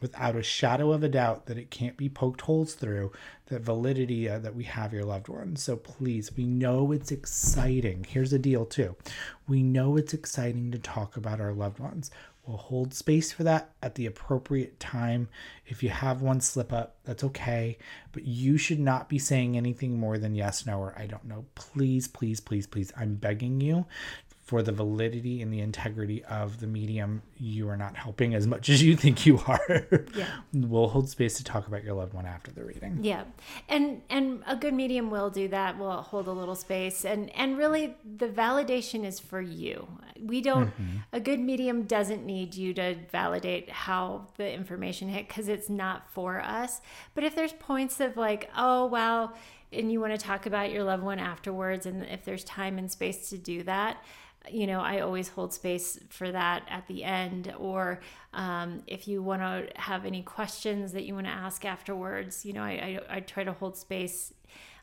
without 0.00 0.36
a 0.36 0.42
shadow 0.42 0.92
of 0.92 1.02
a 1.02 1.08
doubt 1.08 1.46
that 1.46 1.58
it 1.58 1.70
can't 1.70 1.96
be 1.96 2.08
poked 2.08 2.42
holes 2.42 2.74
through 2.74 3.12
the 3.46 3.58
validity 3.58 4.28
uh, 4.28 4.38
that 4.38 4.54
we 4.54 4.64
have 4.64 4.92
your 4.92 5.04
loved 5.04 5.28
ones. 5.28 5.62
So 5.62 5.76
please, 5.76 6.34
we 6.34 6.46
know 6.46 6.92
it's 6.92 7.12
exciting. 7.12 8.06
Here's 8.08 8.30
the 8.30 8.38
deal, 8.38 8.64
too. 8.64 8.96
We 9.46 9.62
know 9.62 9.98
it's 9.98 10.14
exciting 10.14 10.70
to 10.70 10.78
talk 10.78 11.18
about 11.18 11.42
our 11.42 11.52
loved 11.52 11.78
ones. 11.78 12.10
We'll 12.48 12.56
hold 12.56 12.94
space 12.94 13.30
for 13.30 13.44
that 13.44 13.72
at 13.82 13.94
the 13.94 14.06
appropriate 14.06 14.80
time. 14.80 15.28
If 15.66 15.82
you 15.82 15.90
have 15.90 16.22
one 16.22 16.40
slip 16.40 16.72
up, 16.72 16.96
that's 17.04 17.22
okay. 17.22 17.76
But 18.12 18.24
you 18.24 18.56
should 18.56 18.80
not 18.80 19.10
be 19.10 19.18
saying 19.18 19.54
anything 19.54 20.00
more 20.00 20.16
than 20.16 20.34
yes, 20.34 20.64
no, 20.64 20.78
or 20.78 20.94
I 20.96 21.06
don't 21.06 21.26
know. 21.26 21.44
Please, 21.54 22.08
please, 22.08 22.40
please, 22.40 22.66
please, 22.66 22.90
I'm 22.96 23.16
begging 23.16 23.60
you 23.60 23.84
for 24.48 24.62
the 24.62 24.72
validity 24.72 25.42
and 25.42 25.52
the 25.52 25.60
integrity 25.60 26.24
of 26.24 26.58
the 26.58 26.66
medium, 26.66 27.20
you 27.36 27.68
are 27.68 27.76
not 27.76 27.94
helping 27.94 28.34
as 28.34 28.46
much 28.46 28.70
as 28.70 28.82
you 28.82 28.96
think 28.96 29.26
you 29.26 29.38
are. 29.46 29.86
Yeah. 30.14 30.26
we'll 30.54 30.88
hold 30.88 31.10
space 31.10 31.36
to 31.36 31.44
talk 31.44 31.66
about 31.66 31.84
your 31.84 31.92
loved 31.92 32.14
one 32.14 32.24
after 32.24 32.50
the 32.50 32.64
reading. 32.64 33.00
Yeah. 33.02 33.24
And 33.68 34.00
and 34.08 34.42
a 34.46 34.56
good 34.56 34.72
medium 34.72 35.10
will 35.10 35.28
do 35.28 35.48
that. 35.48 35.76
Will 35.76 36.00
hold 36.00 36.28
a 36.28 36.32
little 36.32 36.54
space 36.54 37.04
and 37.04 37.28
and 37.36 37.58
really 37.58 37.94
the 38.16 38.26
validation 38.26 39.04
is 39.04 39.20
for 39.20 39.42
you. 39.42 39.86
We 40.18 40.40
don't 40.40 40.68
mm-hmm. 40.68 40.96
a 41.12 41.20
good 41.20 41.40
medium 41.40 41.82
doesn't 41.82 42.24
need 42.24 42.54
you 42.54 42.72
to 42.72 42.96
validate 43.12 43.68
how 43.68 44.28
the 44.38 44.50
information 44.50 45.10
hit 45.10 45.28
cuz 45.28 45.48
it's 45.48 45.68
not 45.68 46.10
for 46.10 46.40
us. 46.40 46.80
But 47.14 47.22
if 47.22 47.34
there's 47.34 47.52
points 47.52 48.00
of 48.00 48.16
like, 48.16 48.48
"Oh, 48.56 48.86
well, 48.86 49.34
and 49.72 49.92
you 49.92 50.00
want 50.00 50.18
to 50.18 50.26
talk 50.26 50.46
about 50.46 50.72
your 50.72 50.84
loved 50.84 51.02
one 51.02 51.18
afterwards 51.18 51.84
and 51.84 52.02
if 52.04 52.24
there's 52.24 52.44
time 52.44 52.78
and 52.78 52.90
space 52.90 53.28
to 53.28 53.36
do 53.36 53.62
that, 53.64 54.02
you 54.52 54.66
know, 54.66 54.80
I 54.80 55.00
always 55.00 55.28
hold 55.28 55.52
space 55.52 55.98
for 56.10 56.30
that 56.30 56.62
at 56.68 56.86
the 56.86 57.04
end. 57.04 57.54
Or 57.58 58.00
um, 58.32 58.82
if 58.86 59.08
you 59.08 59.22
want 59.22 59.42
to 59.42 59.68
have 59.80 60.04
any 60.04 60.22
questions 60.22 60.92
that 60.92 61.04
you 61.04 61.14
want 61.14 61.26
to 61.26 61.32
ask 61.32 61.64
afterwards, 61.64 62.44
you 62.44 62.52
know, 62.52 62.62
I, 62.62 63.00
I, 63.08 63.16
I 63.16 63.20
try 63.20 63.44
to 63.44 63.52
hold 63.52 63.76
space 63.76 64.32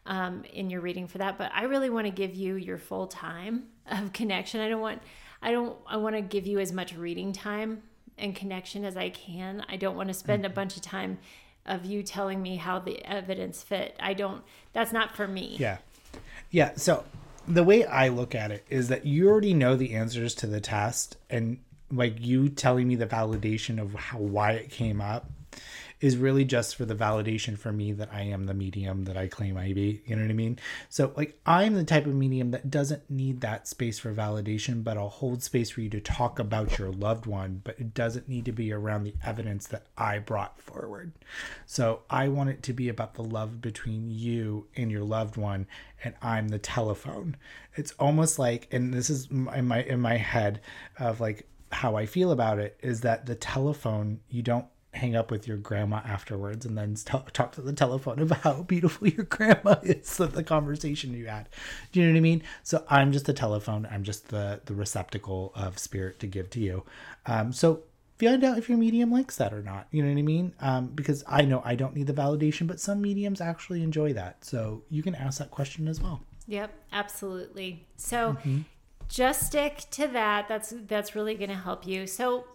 um, 0.06 0.44
in 0.54 0.70
your 0.70 0.82
reading 0.82 1.08
for 1.08 1.18
that. 1.18 1.38
But 1.38 1.52
I 1.54 1.64
really 1.64 1.90
want 1.90 2.06
to 2.06 2.12
give 2.12 2.36
you 2.36 2.56
your 2.56 2.78
full 2.78 3.08
time 3.08 3.66
of 3.90 4.14
connection. 4.14 4.62
I 4.62 4.70
don't 4.70 4.82
want, 4.82 5.02
I 5.42 5.52
don't, 5.52 5.78
I 5.88 5.98
want 5.98 6.16
to 6.16 6.22
give 6.22 6.48
you 6.48 6.60
as 6.60 6.72
much 6.72 6.96
reading 6.96 7.34
time 7.34 7.84
and 8.18 8.36
connection 8.36 8.86
as 8.86 8.96
I 8.96 9.10
can. 9.10 9.66
I 9.68 9.76
don't 9.76 9.96
want 9.96 10.08
to 10.08 10.14
spend 10.14 10.44
mm-hmm. 10.44 10.52
a 10.52 10.56
bunch 10.56 10.76
of 10.76 10.82
time 10.82 11.18
of 11.66 11.86
you 11.86 12.04
telling 12.04 12.42
me 12.42 12.58
how 12.58 12.80
the 12.80 13.04
evidence 13.06 13.64
fit. 13.64 13.96
I 14.00 14.14
don't, 14.14 14.44
that's 14.74 14.94
not 14.94 15.16
for 15.16 15.28
me. 15.28 15.56
Yeah. 15.60 15.78
Yeah. 16.52 16.74
So 16.76 17.04
the 17.48 17.64
way 17.64 17.86
I 17.86 18.08
look 18.10 18.36
at 18.36 18.52
it 18.52 18.66
is 18.70 18.88
that 18.90 19.06
you 19.06 19.30
already 19.30 19.54
know 19.54 19.76
the 19.76 19.94
answers 19.94 20.36
to 20.36 20.48
the 20.48 20.62
test, 20.62 21.18
and 21.30 21.60
like 21.92 22.20
you 22.20 22.50
telling 22.50 22.88
me 22.88 22.96
the 22.96 23.06
validation 23.06 23.80
of 23.80 23.94
how 23.94 24.18
why 24.18 24.54
it 24.54 24.70
came 24.70 25.02
up 25.02 25.30
is 26.06 26.18
really 26.18 26.46
just 26.46 26.76
for 26.76 26.86
the 26.86 26.94
validation 26.94 27.58
for 27.58 27.72
me 27.72 27.92
that 27.92 28.14
I 28.14 28.22
am 28.22 28.46
the 28.46 28.54
medium 28.54 29.06
that 29.06 29.18
I 29.18 29.26
claim 29.26 29.58
I 29.58 29.74
be. 29.74 30.04
You 30.06 30.16
know 30.16 30.22
what 30.22 30.30
I 30.30 30.36
mean? 30.36 30.60
So, 30.88 31.12
like, 31.18 31.40
I'm 31.48 31.74
the 31.74 31.84
type 31.84 32.06
of 32.06 32.14
medium 32.14 32.52
that 32.52 32.70
doesn't 32.70 33.10
need 33.10 33.42
that 33.42 33.68
space 33.68 33.98
for 33.98 34.14
validation, 34.14 34.84
but 34.84 35.00
I'll 35.00 35.10
hold 35.10 35.42
space 35.42 35.72
for 35.72 35.82
you 35.82 35.90
to 35.90 36.00
talk 36.00 36.38
about 36.38 36.78
your 36.78 36.92
loved 36.92 37.26
one, 37.26 37.62
but 37.64 37.80
it 37.80 37.96
doesn't 37.96 38.30
need 38.30 38.46
to 38.46 38.52
be 38.52 38.72
around 38.72 39.04
the 39.04 39.16
evidence 39.26 39.66
that 39.70 39.88
I 39.98 40.20
brought 40.20 40.62
forward. 40.62 41.12
So, 41.66 42.02
I 42.08 42.28
want 42.28 42.52
it 42.52 42.62
to 42.64 42.74
be 42.74 42.88
about 42.88 43.16
the 43.16 43.24
love 43.24 43.60
between 43.60 44.12
you 44.12 44.68
and 44.76 44.92
your 44.92 45.04
loved 45.04 45.38
one, 45.38 45.66
and 46.04 46.14
I'm 46.22 46.50
the 46.50 46.60
telephone. 46.60 47.36
It's 47.76 47.94
almost 47.94 48.38
like, 48.38 48.68
and 48.72 48.94
this 48.94 49.10
is 49.10 49.26
in 49.32 49.66
my 49.66 49.82
in 49.82 50.02
my 50.02 50.18
head 50.18 50.62
of 51.00 51.20
like 51.20 51.48
how 51.72 51.96
I 51.96 52.06
feel 52.06 52.32
about 52.32 52.60
it 52.60 52.78
is 52.84 53.02
that 53.02 53.26
the 53.26 53.34
telephone 53.34 54.20
you 54.30 54.44
don't 54.44 54.68
hang 55.06 55.16
up 55.16 55.30
with 55.30 55.48
your 55.48 55.58
grandma 55.58 55.98
afterwards 55.98 56.66
and 56.66 56.76
then 56.76 56.96
talk, 56.96 57.32
talk 57.32 57.52
to 57.52 57.62
the 57.62 57.74
telephone 57.74 58.20
about 58.22 58.40
how 58.40 58.64
beautiful 58.64 59.08
your 59.08 59.26
grandma 59.26 59.76
is 59.84 60.18
the 60.18 60.44
conversation 60.44 61.14
you 61.14 61.28
had. 61.28 61.48
Do 61.92 62.00
you 62.00 62.08
know 62.08 62.14
what 62.14 62.18
i 62.18 62.22
mean? 62.22 62.44
So 62.64 62.84
i'm 62.90 63.12
just 63.12 63.26
the 63.26 63.34
telephone. 63.34 63.88
I'm 63.92 64.04
just 64.04 64.30
the 64.30 64.62
the 64.66 64.74
receptacle 64.74 65.52
of 65.56 65.78
spirit 65.78 66.20
to 66.20 66.28
give 66.28 66.50
to 66.52 66.60
you. 66.60 66.84
Um, 67.26 67.54
so 67.54 67.84
find 68.18 68.44
out 68.44 68.58
if 68.58 68.68
your 68.68 68.78
medium 68.78 69.12
likes 69.12 69.38
that 69.38 69.54
or 69.54 69.62
not. 69.62 69.88
You 69.92 70.02
know 70.02 70.10
what 70.10 70.18
i 70.18 70.24
mean? 70.24 70.54
Um, 70.60 70.88
because 70.88 71.24
i 71.28 71.44
know 71.44 71.62
i 71.64 71.76
don't 71.76 71.96
need 71.96 72.08
the 72.08 72.14
validation 72.14 72.68
but 72.68 72.80
some 72.80 73.02
mediums 73.02 73.42
actually 73.42 73.84
enjoy 73.84 74.14
that. 74.14 74.44
So 74.44 74.84
you 74.90 75.04
can 75.04 75.14
ask 75.14 75.38
that 75.38 75.52
question 75.52 75.88
as 75.88 76.02
well. 76.02 76.22
Yep 76.48 76.72
absolutely. 76.92 77.86
So 77.98 78.34
mm-hmm. 78.34 78.62
just 79.08 79.46
stick 79.48 79.84
to 79.92 80.08
that. 80.08 80.48
That's 80.48 80.74
that's 80.88 81.14
really 81.16 81.36
going 81.36 81.50
to 81.50 81.56
help 81.56 81.86
you. 81.86 82.08
So 82.08 82.46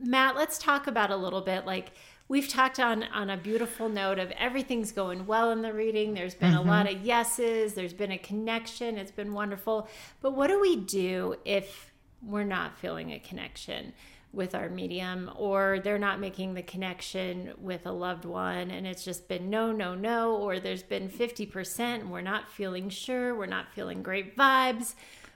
Mat, 0.00 0.36
let's 0.36 0.58
talk 0.58 0.86
about 0.86 1.10
a 1.10 1.16
little 1.16 1.40
bit 1.40 1.66
like 1.66 1.92
we've 2.28 2.48
talked 2.48 2.80
on 2.80 3.02
on 3.04 3.30
a 3.30 3.36
beautiful 3.36 3.88
note 3.88 4.18
of 4.18 4.30
everything's 4.32 4.92
going 4.92 5.26
well 5.26 5.50
in 5.50 5.62
the 5.62 5.72
reading. 5.72 6.14
There's 6.14 6.34
been 6.34 6.52
mm-hmm. 6.52 6.68
a 6.68 6.72
lot 6.72 6.90
of 6.90 7.02
yeses, 7.02 7.74
there's 7.74 7.92
been 7.92 8.12
a 8.12 8.18
connection, 8.18 8.96
it's 8.96 9.10
been 9.10 9.32
wonderful. 9.32 9.88
But 10.20 10.32
what 10.32 10.48
do 10.48 10.60
we 10.60 10.76
do 10.76 11.36
if 11.44 11.92
we're 12.22 12.44
not 12.44 12.78
feeling 12.78 13.12
a 13.12 13.18
connection? 13.18 13.92
with 14.32 14.54
our 14.54 14.70
medium 14.70 15.30
or 15.36 15.78
they're 15.84 15.98
not 15.98 16.18
making 16.18 16.54
the 16.54 16.62
connection 16.62 17.52
with 17.58 17.84
a 17.84 17.92
loved 17.92 18.24
one 18.24 18.70
and 18.70 18.86
it's 18.86 19.04
just 19.04 19.28
been 19.28 19.50
no 19.50 19.70
no 19.72 19.94
no 19.94 20.34
or 20.36 20.58
there's 20.58 20.82
been 20.82 21.08
50% 21.08 21.80
and 21.80 22.10
we're 22.10 22.22
not 22.22 22.50
feeling 22.50 22.88
sure 22.88 23.34
we're 23.34 23.44
not 23.44 23.70
feeling 23.74 24.02
great 24.02 24.34
vibes 24.34 24.94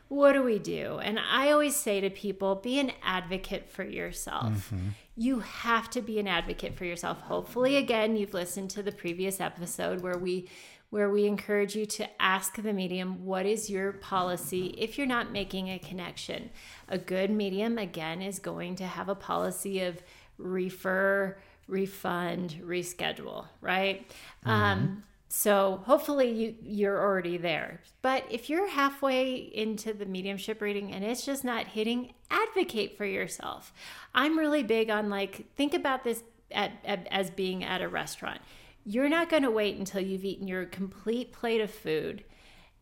what 0.08 0.32
do 0.32 0.42
we 0.42 0.58
do? 0.58 0.98
And 1.02 1.18
I 1.18 1.50
always 1.50 1.74
say 1.74 2.00
to 2.00 2.10
people, 2.10 2.54
be 2.54 2.78
an 2.78 2.92
advocate 3.02 3.68
for 3.68 3.84
yourself. 3.84 4.70
Mm-hmm. 4.70 4.88
You 5.16 5.40
have 5.40 5.90
to 5.90 6.00
be 6.00 6.18
an 6.18 6.28
advocate 6.28 6.76
for 6.76 6.84
yourself. 6.84 7.20
Hopefully, 7.22 7.76
again, 7.76 8.16
you've 8.16 8.34
listened 8.34 8.70
to 8.70 8.82
the 8.82 8.92
previous 8.92 9.40
episode 9.40 10.02
where 10.02 10.18
we 10.18 10.48
where 10.90 11.10
we 11.10 11.26
encourage 11.26 11.74
you 11.74 11.84
to 11.84 12.08
ask 12.22 12.62
the 12.62 12.72
medium 12.72 13.24
what 13.24 13.44
is 13.44 13.68
your 13.68 13.92
policy 13.92 14.66
if 14.78 14.96
you're 14.96 15.06
not 15.06 15.32
making 15.32 15.68
a 15.68 15.78
connection. 15.80 16.48
A 16.88 16.96
good 16.96 17.28
medium 17.28 17.76
again 17.76 18.22
is 18.22 18.38
going 18.38 18.76
to 18.76 18.86
have 18.86 19.08
a 19.08 19.14
policy 19.16 19.80
of 19.80 20.00
refer, 20.38 21.36
refund, 21.66 22.60
reschedule, 22.64 23.46
right? 23.60 24.08
Mm-hmm. 24.46 24.50
Um, 24.50 25.02
so 25.28 25.82
hopefully 25.86 26.30
you 26.30 26.54
you're 26.62 27.00
already 27.00 27.36
there. 27.36 27.80
But 28.02 28.24
if 28.30 28.48
you're 28.48 28.68
halfway 28.68 29.34
into 29.34 29.92
the 29.92 30.06
mediumship 30.06 30.60
reading 30.60 30.92
and 30.92 31.04
it's 31.04 31.26
just 31.26 31.44
not 31.44 31.66
hitting, 31.66 32.14
advocate 32.30 32.96
for 32.96 33.04
yourself. 33.04 33.72
I'm 34.14 34.38
really 34.38 34.62
big 34.62 34.88
on 34.90 35.10
like 35.10 35.46
think 35.56 35.74
about 35.74 36.04
this 36.04 36.22
at, 36.52 36.72
at, 36.84 37.08
as 37.10 37.30
being 37.30 37.64
at 37.64 37.82
a 37.82 37.88
restaurant. 37.88 38.40
You're 38.84 39.08
not 39.08 39.28
going 39.28 39.42
to 39.42 39.50
wait 39.50 39.76
until 39.76 40.00
you've 40.00 40.24
eaten 40.24 40.46
your 40.46 40.64
complete 40.64 41.32
plate 41.32 41.60
of 41.60 41.72
food 41.72 42.22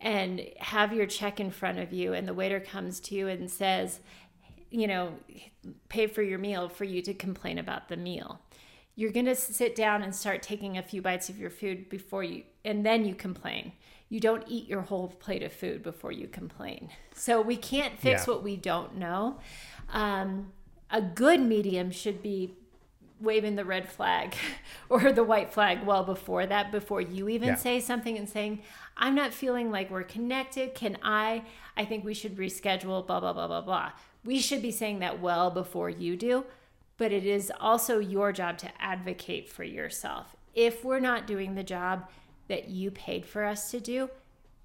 and 0.01 0.47
have 0.59 0.93
your 0.93 1.07
check 1.07 1.41
in 1.41 1.51
front 1.51 1.79
of 1.79 1.95
you 1.95 2.13
and 2.13 2.29
the 2.29 2.35
waiter 2.35 2.61
comes 2.61 3.01
to 3.01 3.15
you 3.15 3.29
and 3.29 3.51
says, 3.51 4.01
you 4.71 4.87
know, 4.87 5.15
pay 5.89 6.07
for 6.07 6.21
your 6.21 6.39
meal 6.39 6.69
for 6.69 6.85
you 6.85 7.01
to 7.01 7.15
complain 7.15 7.59
about 7.59 7.89
the 7.89 7.97
meal 7.97 8.41
you're 8.97 9.11
going 9.13 9.27
to 9.27 9.35
sit 9.35 9.75
down 9.75 10.03
and 10.03 10.15
start 10.15 10.43
taking 10.43 10.79
a 10.79 10.83
few 10.83 11.03
bites 11.03 11.29
of 11.29 11.39
your 11.39 11.51
food 11.51 11.89
before 11.89 12.23
you, 12.23 12.45
and 12.65 12.85
then 12.87 13.05
you 13.05 13.15
complain. 13.15 13.73
You 14.09 14.21
don't 14.21 14.45
eat 14.47 14.69
your 14.69 14.83
whole 14.83 15.09
plate 15.09 15.43
of 15.43 15.53
food 15.53 15.83
before 15.83 16.13
you 16.13 16.29
complain. 16.29 16.91
So 17.15 17.41
we 17.41 17.57
can't 17.57 17.99
fix 17.99 18.27
Yeah. 18.27 18.33
what 18.35 18.43
we 18.45 18.57
don't 18.57 18.97
know. 18.97 19.39
Um, 19.93 20.53
a 20.91 21.01
good 21.03 21.41
medium 21.41 21.91
should 21.91 22.23
be 22.23 22.55
waving 23.21 23.57
the 23.57 23.65
red 23.65 23.89
flag 23.89 24.35
or 24.89 25.11
the 25.11 25.25
white 25.25 25.53
flag 25.53 25.85
well 25.85 26.05
before 26.05 26.47
that, 26.47 26.71
before 26.71 27.01
you 27.01 27.29
even 27.29 27.49
Yeah. 27.49 27.55
say 27.57 27.81
something 27.81 28.17
and 28.19 28.29
saying, 28.29 28.61
I'm 28.97 29.15
not 29.15 29.33
feeling 29.33 29.71
like 29.73 29.91
we're 29.91 30.03
connected. 30.05 30.75
Can 30.75 30.99
I? 31.03 31.43
I 31.77 31.85
think 31.85 32.05
we 32.05 32.15
should 32.15 32.37
reschedule, 32.37 33.05
blah, 33.07 33.19
blah, 33.21 33.33
blah, 33.33 33.49
blah, 33.49 33.63
blah. 33.63 33.93
We 34.25 34.39
should 34.39 34.63
be 34.63 34.71
saying 34.71 35.01
that 35.01 35.21
well 35.21 35.51
before 35.51 35.91
you 35.91 36.17
do, 36.17 36.45
but 36.97 37.13
it 37.13 37.27
is 37.27 37.53
also 37.61 37.99
your 37.99 38.33
job 38.33 38.59
to 38.59 38.83
advocate 38.83 39.49
for 39.49 39.65
yourself. 39.65 40.37
If 40.55 40.85
we're 40.85 41.01
not 41.01 41.27
doing 41.27 41.55
the 41.55 41.65
job 41.65 42.09
that 42.49 42.69
you 42.69 42.91
paid 42.91 43.27
for 43.27 43.45
us 43.45 43.71
to 43.71 43.81
do, 43.81 44.11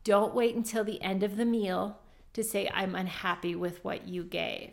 don't 0.03 0.36
wait 0.36 0.55
until 0.55 0.84
the 0.84 1.01
end 1.01 1.23
of 1.23 1.38
the 1.38 1.45
meal 1.45 1.99
to 2.34 2.43
say, 2.43 2.69
I'm 2.73 2.95
unhappy 2.95 3.55
with 3.55 3.84
what 3.84 4.07
you 4.07 4.23
gave 4.23 4.71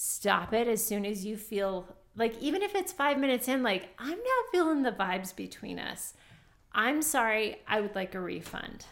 stop 0.00 0.52
it 0.52 0.68
as 0.68 0.84
soon 0.84 1.04
as 1.04 1.24
you 1.24 1.36
feel 1.36 1.84
like 2.14 2.32
even 2.40 2.62
if 2.62 2.72
it's 2.76 2.92
five 2.92 3.18
minutes 3.18 3.48
in 3.48 3.64
like 3.64 3.88
i'm 3.98 4.10
not 4.10 4.52
feeling 4.52 4.82
the 4.84 4.92
vibes 4.92 5.34
between 5.34 5.76
us 5.76 6.14
i'm 6.72 7.02
sorry 7.02 7.56
i 7.66 7.80
would 7.80 7.92
like 7.96 8.14
a 8.14 8.20
refund 8.20 8.86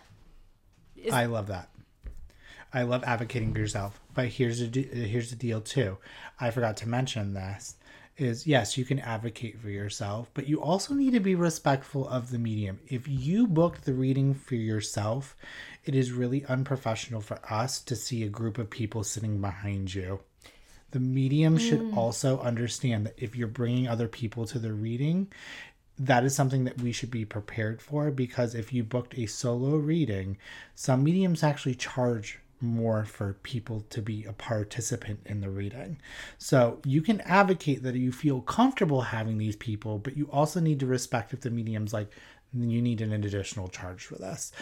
Is- 0.96 1.12
I 1.12 1.26
love 1.26 1.46
that. 1.46 1.68
I 2.72 2.82
love 2.82 3.04
advocating 3.04 3.52
for 3.52 3.60
yourself. 3.60 4.00
But 4.14 4.26
here's 4.26 4.58
here's 4.74 5.30
the 5.30 5.36
deal 5.36 5.60
too. 5.60 5.98
I 6.40 6.50
forgot 6.50 6.76
to 6.78 6.88
mention 6.88 7.32
this 7.34 7.75
is 8.16 8.46
yes, 8.46 8.78
you 8.78 8.84
can 8.84 8.98
advocate 9.00 9.60
for 9.60 9.68
yourself, 9.68 10.30
but 10.34 10.48
you 10.48 10.60
also 10.60 10.94
need 10.94 11.12
to 11.12 11.20
be 11.20 11.34
respectful 11.34 12.08
of 12.08 12.30
the 12.30 12.38
medium. 12.38 12.80
If 12.88 13.06
you 13.06 13.46
booked 13.46 13.84
the 13.84 13.94
reading 13.94 14.34
for 14.34 14.54
yourself, 14.54 15.36
it 15.84 15.94
is 15.94 16.12
really 16.12 16.44
unprofessional 16.46 17.20
for 17.20 17.38
us 17.50 17.80
to 17.82 17.96
see 17.96 18.22
a 18.22 18.28
group 18.28 18.58
of 18.58 18.70
people 18.70 19.04
sitting 19.04 19.40
behind 19.40 19.94
you. 19.94 20.20
The 20.92 21.00
medium 21.00 21.58
should 21.58 21.80
mm. 21.80 21.96
also 21.96 22.40
understand 22.40 23.06
that 23.06 23.18
if 23.18 23.36
you're 23.36 23.48
bringing 23.48 23.88
other 23.88 24.08
people 24.08 24.46
to 24.46 24.58
the 24.58 24.72
reading, 24.72 25.28
that 25.98 26.24
is 26.24 26.34
something 26.34 26.64
that 26.64 26.80
we 26.80 26.92
should 26.92 27.10
be 27.10 27.24
prepared 27.24 27.80
for 27.82 28.10
because 28.10 28.54
if 28.54 28.72
you 28.72 28.84
booked 28.84 29.16
a 29.18 29.26
solo 29.26 29.76
reading, 29.76 30.38
some 30.74 31.02
mediums 31.02 31.42
actually 31.42 31.74
charge 31.74 32.38
more 32.66 33.04
for 33.04 33.34
people 33.42 33.84
to 33.90 34.02
be 34.02 34.24
a 34.24 34.32
participant 34.32 35.20
in 35.24 35.40
the 35.40 35.50
reading. 35.50 35.98
So 36.38 36.80
you 36.84 37.02
can 37.02 37.20
advocate 37.22 37.82
that 37.82 37.94
you 37.94 38.12
feel 38.12 38.40
comfortable 38.40 39.00
having 39.00 39.38
these 39.38 39.56
people, 39.56 39.98
but 39.98 40.16
you 40.16 40.28
also 40.30 40.60
need 40.60 40.80
to 40.80 40.86
respect 40.86 41.32
if 41.32 41.40
the 41.40 41.50
medium's 41.50 41.92
like, 41.92 42.10
you 42.52 42.82
need 42.82 43.00
an 43.00 43.12
additional 43.12 43.68
charge 43.68 44.04
for 44.04 44.16
this. 44.16 44.52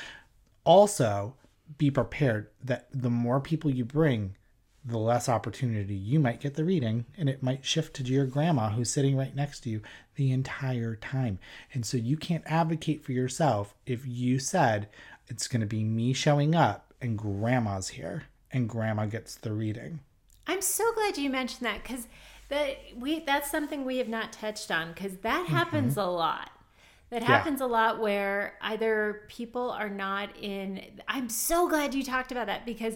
Also, 0.64 1.34
be 1.78 1.90
prepared 1.90 2.48
that 2.62 2.88
the 2.92 3.10
more 3.10 3.40
people 3.40 3.70
you 3.70 3.84
bring, 3.84 4.36
the 4.84 4.98
less 4.98 5.28
opportunity 5.28 5.94
you 5.94 6.20
might 6.20 6.40
get 6.40 6.54
the 6.54 6.64
reading 6.64 7.06
and 7.16 7.28
it 7.28 7.42
might 7.42 7.64
shift 7.64 7.94
to 7.94 8.02
your 8.02 8.26
grandma 8.26 8.68
who's 8.68 8.90
sitting 8.90 9.16
right 9.16 9.34
next 9.34 9.60
to 9.60 9.70
you 9.70 9.80
the 10.16 10.30
entire 10.30 10.94
time. 10.96 11.38
And 11.72 11.86
so 11.86 11.96
you 11.96 12.16
can't 12.16 12.44
advocate 12.46 13.02
for 13.02 13.12
yourself 13.12 13.74
if 13.86 14.06
you 14.06 14.38
said 14.38 14.88
it's 15.28 15.48
going 15.48 15.62
to 15.62 15.66
be 15.66 15.84
me 15.84 16.12
showing 16.12 16.54
up 16.54 16.83
and 17.04 17.18
grandma's 17.18 17.88
here 17.88 18.24
and 18.50 18.68
grandma 18.68 19.06
gets 19.06 19.34
the 19.36 19.52
reading. 19.52 20.00
i'm 20.46 20.60
so 20.62 20.92
glad 20.94 21.16
you 21.18 21.28
mentioned 21.30 21.66
that 21.66 21.82
because 21.82 22.08
that 22.48 22.76
we 22.96 23.20
that's 23.20 23.50
something 23.50 23.84
we 23.84 23.98
have 23.98 24.08
not 24.08 24.32
touched 24.32 24.70
on 24.70 24.92
because 24.92 25.16
that 25.18 25.46
happens 25.46 25.96
a 25.96 26.04
lot 26.04 26.50
that 27.10 27.22
Mm-hmm. 27.22 27.30
Yeah. 27.30 27.36
happens 27.38 27.60
a 27.60 27.66
lot 27.66 28.00
where 28.00 28.54
either 28.62 29.22
people 29.28 29.70
are 29.70 29.88
not 29.90 30.30
in 30.40 30.80
i'm 31.08 31.28
so 31.28 31.68
glad 31.68 31.94
you 31.94 32.02
talked 32.02 32.32
about 32.32 32.46
that 32.46 32.64
because 32.66 32.94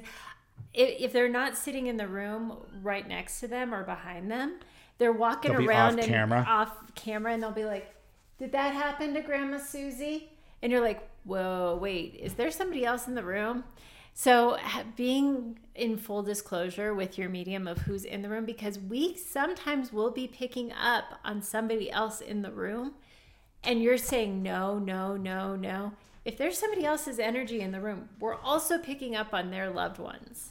if, 0.74 1.00
if 1.00 1.12
they're 1.12 1.28
not 1.28 1.56
sitting 1.56 1.86
in 1.86 1.96
the 1.96 2.08
room 2.08 2.56
right 2.82 3.06
next 3.06 3.40
to 3.40 3.46
them 3.48 3.72
or 3.74 3.84
behind 3.84 4.30
them 4.30 4.58
they're 4.98 5.12
walking 5.12 5.52
They'll 5.52 5.68
around 5.68 5.94
off 5.98 6.04
and 6.04 6.08
camera. 6.14 6.44
off 6.48 6.94
camera 6.94 7.32
and 7.34 7.42
they'll 7.42 7.52
be 7.52 7.64
like 7.64 7.94
did 8.38 8.52
that 8.52 8.74
happen 8.74 9.14
to 9.14 9.20
grandma 9.20 9.58
susie 9.58 10.30
and 10.62 10.72
you're 10.72 10.80
like 10.80 11.00
whoa 11.24 11.78
wait 11.80 12.18
is 12.20 12.34
there 12.34 12.50
somebody 12.50 12.84
else 12.84 13.06
in 13.06 13.14
the 13.14 13.22
room 13.22 13.62
so 14.20 14.56
being 14.96 15.60
in 15.76 15.96
full 15.96 16.24
disclosure 16.24 16.92
with 16.92 17.16
your 17.16 17.28
medium 17.28 17.68
of 17.68 17.78
who's 17.78 18.04
in 18.04 18.20
the 18.20 18.28
room 18.28 18.44
because 18.44 18.76
we 18.76 19.16
sometimes 19.16 19.92
will 19.92 20.10
be 20.10 20.26
picking 20.26 20.72
up 20.72 21.20
on 21.24 21.40
somebody 21.40 21.88
else 21.88 22.20
in 22.20 22.42
the 22.42 22.50
room 22.50 22.94
and 23.62 23.80
you're 23.80 23.96
saying 23.96 24.42
no, 24.42 24.76
no, 24.76 25.16
no, 25.16 25.54
no. 25.54 25.92
If 26.24 26.36
there's 26.36 26.58
somebody 26.58 26.84
else's 26.84 27.20
energy 27.20 27.60
in 27.60 27.70
the 27.70 27.80
room, 27.80 28.08
we're 28.18 28.34
also 28.34 28.76
picking 28.76 29.14
up 29.14 29.32
on 29.32 29.52
their 29.52 29.70
loved 29.70 30.00
ones. 30.00 30.50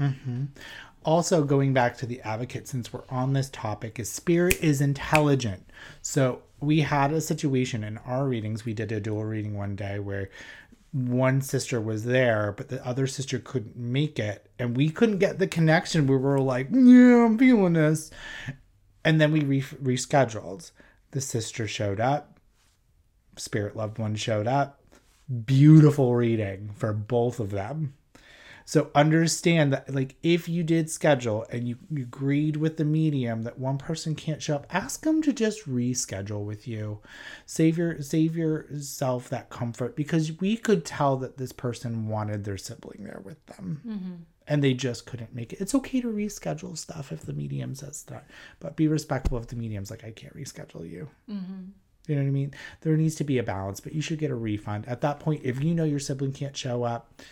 Mm-hmm. 0.00 0.46
also 1.04 1.44
going 1.44 1.72
back 1.72 1.96
to 1.98 2.06
the 2.06 2.20
advocate 2.22 2.66
since 2.66 2.92
we're 2.92 3.04
on 3.08 3.34
this 3.34 3.48
topic 3.50 3.98
is 3.98 4.10
spirit 4.10 4.62
is 4.62 4.82
intelligent 4.82 5.64
so 6.02 6.42
we 6.60 6.80
had 6.80 7.12
a 7.12 7.20
situation 7.22 7.82
in 7.82 7.96
our 7.98 8.26
readings 8.26 8.66
we 8.66 8.74
did 8.74 8.92
a 8.92 9.00
dual 9.00 9.24
reading 9.24 9.56
one 9.56 9.74
day 9.74 9.98
where 9.98 10.28
one 10.96 11.42
sister 11.42 11.80
was 11.80 12.04
there 12.04 12.54
but 12.56 12.68
the 12.68 12.84
other 12.86 13.06
sister 13.06 13.38
couldn't 13.38 13.76
make 13.76 14.18
it. 14.18 14.50
And 14.58 14.76
we 14.76 14.88
couldn't 14.88 15.18
get 15.18 15.38
the 15.38 15.46
connection. 15.46 16.06
We 16.06 16.16
were 16.16 16.40
like 16.40 16.68
yeah 16.70 17.24
i'm 17.24 17.38
feeling 17.38 17.74
this. 17.74 18.10
And 19.04 19.20
then 19.20 19.32
we 19.32 19.40
re- 19.40 19.60
rescheduled. 19.60 20.70
The 21.12 21.20
sister 21.20 21.68
showed 21.68 22.00
up. 22.00 22.40
Spirit 23.36 23.76
loved 23.76 23.98
one 23.98 24.16
showed 24.16 24.46
up. 24.46 24.80
Beautiful 25.44 26.14
reading 26.14 26.70
for 26.76 26.92
both 26.92 27.40
of 27.40 27.50
them 27.50 27.94
so 28.68 28.90
understand 28.96 29.72
that, 29.72 29.94
like, 29.94 30.16
if 30.24 30.48
you 30.48 30.64
did 30.64 30.90
schedule 30.90 31.46
and 31.52 31.68
you, 31.68 31.78
you 31.88 32.02
agreed 32.02 32.56
with 32.56 32.78
the 32.78 32.84
medium 32.84 33.42
that 33.42 33.60
one 33.60 33.78
person 33.78 34.16
can't 34.16 34.42
show 34.42 34.56
up, 34.56 34.66
ask 34.70 35.04
them 35.04 35.22
to 35.22 35.32
just 35.32 35.68
reschedule 35.68 36.44
with 36.44 36.66
you. 36.66 36.98
Save 37.46 37.78
your 37.78 38.02
save 38.02 38.36
yourself 38.36 39.28
that 39.28 39.50
comfort 39.50 39.94
because 39.94 40.40
we 40.40 40.56
could 40.56 40.84
tell 40.84 41.16
that 41.18 41.38
this 41.38 41.52
person 41.52 42.08
wanted 42.08 42.42
their 42.42 42.58
sibling 42.58 43.04
there 43.04 43.22
with 43.22 43.46
them, 43.46 43.80
mm-hmm. 43.86 44.14
and 44.48 44.64
they 44.64 44.74
just 44.74 45.06
couldn't 45.06 45.32
make 45.32 45.52
it. 45.52 45.60
It's 45.60 45.76
okay 45.76 46.00
to 46.00 46.08
reschedule 46.08 46.76
stuff 46.76 47.12
if 47.12 47.20
the 47.20 47.34
medium 47.34 47.76
says 47.76 48.02
that, 48.08 48.28
but 48.58 48.74
be 48.74 48.88
respectful 48.88 49.38
of 49.38 49.46
the 49.46 49.54
mediums. 49.54 49.92
Like, 49.92 50.02
I 50.02 50.10
can't 50.10 50.34
reschedule 50.34 50.90
you. 50.90 51.08
Mm-hmm. 51.30 51.66
You 52.08 52.16
know 52.16 52.22
what 52.22 52.28
I 52.28 52.32
mean? 52.32 52.54
There 52.80 52.96
needs 52.96 53.14
to 53.16 53.24
be 53.24 53.38
a 53.38 53.44
balance, 53.44 53.78
but 53.78 53.94
you 53.94 54.00
should 54.00 54.18
get 54.18 54.32
a 54.32 54.36
refund. 54.36 54.88
At 54.88 55.02
that 55.02 55.20
point, 55.20 55.42
if 55.44 55.62
you 55.62 55.72
know 55.72 55.84
your 55.84 56.00
sibling 56.00 56.32
can't 56.32 56.56
show 56.56 56.82
up 56.82 57.22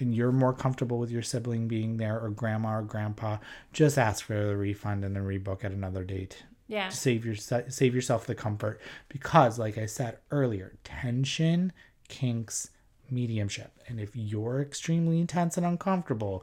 and 0.00 0.14
you're 0.14 0.32
more 0.32 0.52
comfortable 0.52 0.98
with 0.98 1.10
your 1.10 1.22
sibling 1.22 1.68
being 1.68 1.96
there 1.96 2.20
or 2.20 2.30
grandma 2.30 2.78
or 2.78 2.82
grandpa, 2.82 3.38
just 3.72 3.98
ask 3.98 4.24
for 4.24 4.34
the 4.34 4.56
refund 4.56 5.04
and 5.04 5.14
then 5.14 5.24
rebook 5.24 5.64
at 5.64 5.72
another 5.72 6.04
date. 6.04 6.44
Yeah. 6.66 6.88
To 6.88 6.96
save 6.96 7.26
your 7.26 7.34
save 7.34 7.94
yourself 7.94 8.26
the 8.26 8.34
comfort 8.34 8.80
because 9.08 9.58
like 9.58 9.76
I 9.76 9.86
said 9.86 10.18
earlier, 10.30 10.76
tension 10.82 11.72
kinks 12.08 12.70
mediumship. 13.10 13.72
And 13.86 14.00
if 14.00 14.16
you're 14.16 14.60
extremely 14.60 15.20
intense 15.20 15.56
and 15.58 15.66
uncomfortable, 15.66 16.42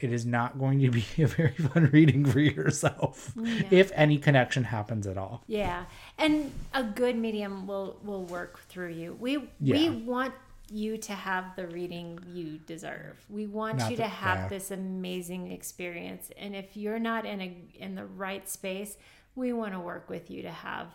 it 0.00 0.12
is 0.12 0.24
not 0.24 0.58
going 0.58 0.80
to 0.80 0.90
be 0.90 1.04
a 1.22 1.26
very 1.26 1.52
fun 1.52 1.90
reading 1.92 2.24
for 2.24 2.40
yourself 2.40 3.32
if 3.70 3.90
any 3.94 4.18
connection 4.18 4.64
happens 4.64 5.06
at 5.06 5.18
all. 5.18 5.42
Yeah. 5.46 5.84
And 6.16 6.52
a 6.72 6.82
good 6.82 7.16
medium 7.16 7.66
will 7.66 7.98
will 8.02 8.24
work 8.24 8.60
through 8.68 8.92
you. 8.92 9.16
We 9.18 9.48
we 9.60 9.90
want 9.90 10.34
you 10.70 10.98
to 10.98 11.12
have 11.12 11.56
the 11.56 11.66
reading 11.66 12.18
you 12.32 12.58
deserve. 12.58 13.24
We 13.28 13.46
want 13.46 13.78
Not 13.78 13.90
you 13.90 13.96
to 13.96 14.02
that- 14.02 14.08
have 14.10 14.38
yeah. 14.38 14.48
this 14.48 14.70
amazing 14.70 15.50
experience. 15.52 16.30
And 16.36 16.54
if 16.54 16.76
you're 16.76 16.98
not 16.98 17.24
in 17.26 17.40
a 17.40 17.56
in 17.74 17.94
the 17.94 18.06
right 18.06 18.48
space, 18.48 18.96
we 19.34 19.52
want 19.52 19.72
to 19.74 19.80
work 19.80 20.08
with 20.10 20.30
you 20.30 20.42
to 20.42 20.50
have 20.50 20.88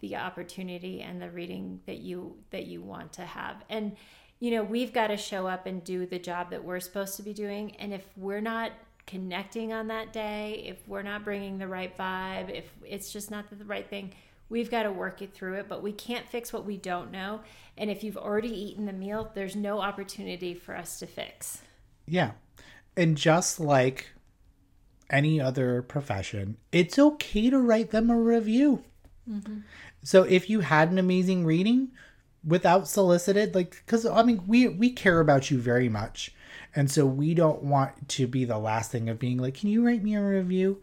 the 0.00 0.16
opportunity 0.16 1.02
and 1.02 1.20
the 1.20 1.30
reading 1.30 1.80
that 1.86 1.98
you 1.98 2.36
that 2.50 2.66
you 2.66 2.80
want 2.82 3.12
to 3.14 3.22
have. 3.22 3.56
And 3.68 3.96
you 4.40 4.52
know, 4.52 4.62
we've 4.62 4.92
got 4.92 5.08
to 5.08 5.16
show 5.16 5.48
up 5.48 5.66
and 5.66 5.82
do 5.82 6.06
the 6.06 6.18
job 6.18 6.50
that 6.50 6.62
we're 6.62 6.78
supposed 6.80 7.16
to 7.16 7.22
be 7.22 7.32
doing. 7.34 7.74
And 7.76 7.92
if 7.92 8.04
we're 8.16 8.40
not 8.40 8.70
connecting 9.04 9.72
on 9.72 9.88
that 9.88 10.12
day, 10.12 10.64
if 10.68 10.86
we're 10.86 11.02
not 11.02 11.24
bringing 11.24 11.58
the 11.58 11.66
right 11.66 11.96
vibe, 11.96 12.48
if 12.54 12.66
it's 12.86 13.12
just 13.12 13.30
not 13.32 13.46
the 13.50 13.64
right 13.64 13.88
thing, 13.88 14.12
we've 14.48 14.70
got 14.70 14.84
to 14.84 14.92
work 14.92 15.22
it 15.22 15.34
through 15.34 15.54
it. 15.54 15.68
But 15.68 15.82
we 15.82 15.92
can't 15.92 16.28
fix 16.28 16.52
what 16.52 16.64
we 16.64 16.76
don't 16.76 17.10
know. 17.10 17.40
And 17.76 17.90
if 17.90 18.02
you've 18.02 18.16
already 18.16 18.50
eaten 18.50 18.86
the 18.86 18.92
meal, 18.92 19.30
there's 19.34 19.56
no 19.56 19.80
opportunity 19.80 20.54
for 20.54 20.76
us 20.76 20.98
to 20.98 21.06
fix. 21.06 21.62
Yeah. 22.06 22.32
And 22.96 23.16
just 23.16 23.60
like 23.60 24.10
any 25.10 25.40
other 25.40 25.82
profession, 25.82 26.56
it's 26.72 26.98
okay 26.98 27.50
to 27.50 27.58
write 27.58 27.90
them 27.90 28.10
a 28.10 28.16
review. 28.16 28.82
Mm-hmm. 29.28 29.58
So 30.02 30.22
if 30.22 30.48
you 30.48 30.60
had 30.60 30.90
an 30.90 30.98
amazing 30.98 31.44
reading 31.44 31.90
without 32.44 32.88
solicited, 32.88 33.54
like, 33.54 33.82
because 33.84 34.06
I 34.06 34.22
mean, 34.22 34.42
we 34.46 34.68
we 34.68 34.90
care 34.90 35.20
about 35.20 35.50
you 35.50 35.58
very 35.58 35.88
much, 35.88 36.32
and 36.74 36.90
so 36.90 37.04
we 37.04 37.34
don't 37.34 37.62
want 37.62 38.08
to 38.08 38.26
be 38.26 38.44
the 38.44 38.58
last 38.58 38.90
thing 38.90 39.08
of 39.08 39.18
being 39.18 39.38
like, 39.38 39.54
can 39.54 39.68
you 39.68 39.84
write 39.84 40.02
me 40.02 40.14
a 40.14 40.22
review? 40.22 40.80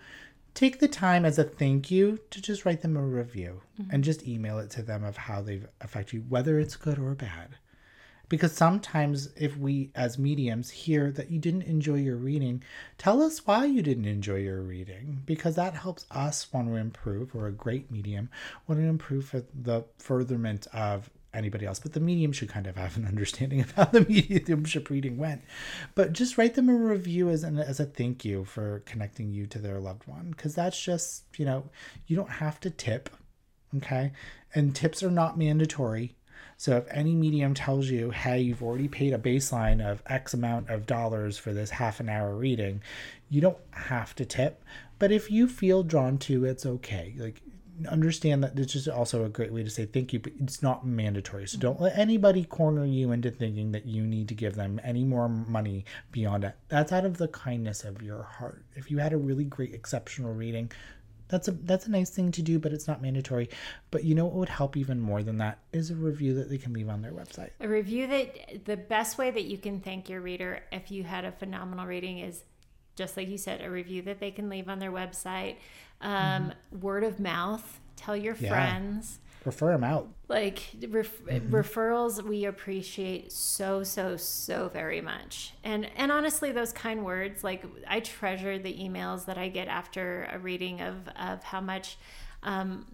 Take 0.56 0.80
the 0.80 0.88
time 0.88 1.24
as 1.26 1.38
a 1.38 1.44
thank 1.44 1.92
you 1.92 2.20
to 2.32 2.42
just 2.42 2.66
write 2.66 2.82
them 2.82 2.98
a 2.98 3.02
review 3.02 3.62
Mm-hmm. 3.80 3.92
and 3.94 4.04
just 4.06 4.26
email 4.26 4.58
it 4.60 4.70
to 4.72 4.82
them 4.82 5.04
of 5.04 5.18
how 5.18 5.42
they've 5.42 5.68
affected 5.82 6.14
you, 6.14 6.26
whether 6.30 6.58
it's 6.60 6.78
good 6.78 6.98
or 6.98 7.14
bad. 7.14 7.58
Because 8.30 8.54
sometimes, 8.54 9.30
if 9.36 9.58
we 9.58 9.92
as 9.94 10.18
mediums 10.18 10.70
hear 10.70 11.12
that 11.12 11.30
you 11.30 11.40
didn't 11.40 11.64
enjoy 11.64 11.96
your 11.96 12.16
reading, 12.16 12.64
tell 12.98 13.22
us 13.22 13.46
why 13.46 13.66
you 13.66 13.82
didn't 13.82 14.06
enjoy 14.06 14.38
your 14.38 14.62
reading, 14.62 15.22
because 15.26 15.56
that 15.56 15.76
helps 15.76 16.06
us 16.10 16.48
want 16.54 16.70
to 16.70 16.76
improve, 16.76 17.36
or 17.36 17.48
a 17.48 17.52
great 17.52 17.92
medium 17.92 18.30
want 18.66 18.80
to 18.80 18.88
improve 18.88 19.26
for 19.26 19.44
the 19.54 19.84
furtherment 20.00 20.68
of 20.74 21.10
anybody 21.36 21.66
else. 21.66 21.80
But 21.80 21.94
the 21.94 22.00
medium 22.00 22.32
should 22.32 22.50
kind 22.50 22.68
of 22.68 22.76
have 22.76 22.98
an 22.98 23.06
understanding 23.08 23.62
of 23.62 23.72
how 23.72 23.86
the 23.86 24.02
mediumship 24.02 24.90
reading 24.90 25.18
went. 25.18 25.44
But 25.94 26.14
just 26.14 26.38
write 26.38 26.56
them 26.56 26.70
a 26.70 26.76
review 26.76 27.30
as, 27.30 27.44
an, 27.44 27.58
as 27.60 27.80
a 27.80 27.86
thank 27.86 28.26
you 28.26 28.46
for 28.46 28.82
connecting 28.86 29.32
you 29.32 29.46
to 29.48 29.60
their 29.60 29.80
loved 29.80 30.08
one, 30.08 30.32
because 30.32 30.56
that's 30.56 30.82
just, 30.82 31.24
you 31.38 31.46
know, 31.46 31.70
you 32.08 32.16
don't 32.16 32.30
have 32.30 32.60
to 32.62 32.70
tip, 32.70 33.10
okay? 33.78 34.12
And 34.54 34.76
tips 34.76 35.04
are 35.04 35.12
not 35.12 35.38
mandatory. 35.38 36.16
So 36.58 36.78
if 36.78 36.88
any 36.90 37.16
medium 37.16 37.54
tells 37.54 37.90
you, 37.90 38.12
hey, 38.12 38.40
you've 38.40 38.64
already 38.64 38.88
paid 38.88 39.14
a 39.14 39.18
baseline 39.18 39.86
of 39.86 40.02
X 40.06 40.34
amount 40.34 40.70
of 40.70 40.86
dollars 40.86 41.38
for 41.38 41.54
this 41.54 41.70
half 41.70 42.00
an 42.00 42.08
hour 42.08 42.34
reading, 42.34 42.82
you 43.30 43.42
don't 43.42 43.58
have 43.72 44.16
to 44.16 44.26
tip. 44.26 44.64
But 44.98 45.12
if 45.12 45.30
you 45.30 45.48
feel 45.48 45.84
drawn 45.84 46.18
to, 46.20 46.46
it's 46.46 46.66
okay. 46.66 47.14
Like 47.18 47.42
understand 47.90 48.44
that 48.44 48.56
this 48.56 48.76
is 48.76 48.88
also 48.88 49.26
a 49.26 49.30
great 49.30 49.52
way 49.52 49.64
to 49.64 49.70
say 49.70 49.86
thank 49.86 50.14
you, 50.14 50.20
but 50.20 50.34
it's 50.40 50.64
not 50.64 50.86
mandatory. 50.86 51.48
So 51.48 51.58
don't 51.58 51.82
let 51.82 51.98
anybody 51.98 52.44
corner 52.44 52.86
you 52.86 53.12
into 53.12 53.32
thinking 53.32 53.72
that 53.74 53.86
you 53.86 54.04
need 54.04 54.28
to 54.30 54.36
give 54.36 54.56
them 54.56 54.80
any 54.84 55.04
more 55.04 55.28
money 55.28 55.86
beyond 56.12 56.44
that. 56.44 56.58
That's 56.70 56.92
out 56.92 57.06
of 57.06 57.18
the 57.18 57.28
kindness 57.28 57.84
of 57.84 58.02
your 58.02 58.24
heart. 58.24 58.64
If 58.76 58.90
you 58.90 59.00
had 59.00 59.14
a 59.14 59.18
really 59.18 59.44
great 59.44 59.74
exceptional 59.74 60.34
reading, 60.34 60.72
that's 61.28 61.48
a 61.48 61.52
that's 61.52 61.88
a 61.88 61.92
nice 61.92 62.12
thing 62.12 62.32
to 62.34 62.42
do, 62.42 62.60
but 62.60 62.72
it's 62.72 62.88
not 62.88 63.02
mandatory. 63.02 63.50
But 63.92 64.04
you 64.04 64.16
know 64.16 64.26
what 64.26 64.36
would 64.36 64.50
help 64.50 64.78
even 64.78 65.00
more 65.00 65.24
than 65.24 65.40
that 65.40 65.60
is 65.74 65.90
a 65.90 65.96
review 65.96 66.36
that 66.36 66.50
they 66.50 66.58
can 66.58 66.72
leave 66.72 66.90
on 66.90 67.02
their 67.02 67.12
website. 67.12 67.50
A 67.60 67.68
review 67.68 68.08
that 68.08 68.66
the 68.66 68.78
best 68.78 69.18
way 69.18 69.32
that 69.32 69.46
you 69.46 69.58
can 69.58 69.80
thank 69.80 70.08
your 70.08 70.22
reader 70.22 70.62
if 70.72 70.92
you 70.92 71.04
had 71.04 71.26
a 71.26 71.32
phenomenal 71.32 71.88
reading 71.88 72.20
is 72.20 72.44
just 72.96 73.18
like 73.18 73.28
you 73.28 73.38
said, 73.38 73.62
a 73.62 73.70
review 73.70 74.02
that 74.04 74.20
they 74.20 74.32
can 74.32 74.50
leave 74.50 74.70
on 74.70 74.80
their 74.80 74.92
website. 74.92 75.58
Um, 76.02 76.54
Word 76.82 77.04
of 77.04 77.20
mouth, 77.20 77.80
tell 77.96 78.16
your 78.16 78.36
Yeah. 78.36 78.50
friends. 78.50 79.20
Refer 79.46 79.74
them 79.74 79.84
out. 79.84 80.10
Like 80.28 80.72
ref- 80.90 81.22
referrals, 81.24 82.24
we 82.24 82.46
appreciate 82.46 83.32
so 83.32 83.84
so 83.84 84.18
so 84.18 84.70
very 84.70 85.02
much, 85.02 85.54
and 85.64 85.88
and 85.96 86.12
honestly, 86.12 86.52
those 86.52 86.74
kind 86.74 87.06
words, 87.06 87.44
like 87.44 87.64
I 87.88 88.00
treasure 88.00 88.58
the 88.58 88.74
emails 88.74 89.26
that 89.26 89.38
I 89.38 89.50
get 89.50 89.68
after 89.68 90.28
a 90.32 90.40
reading 90.40 90.82
of 90.82 91.08
of 91.10 91.44
how 91.44 91.62
much, 91.62 91.98
um, 92.42 92.88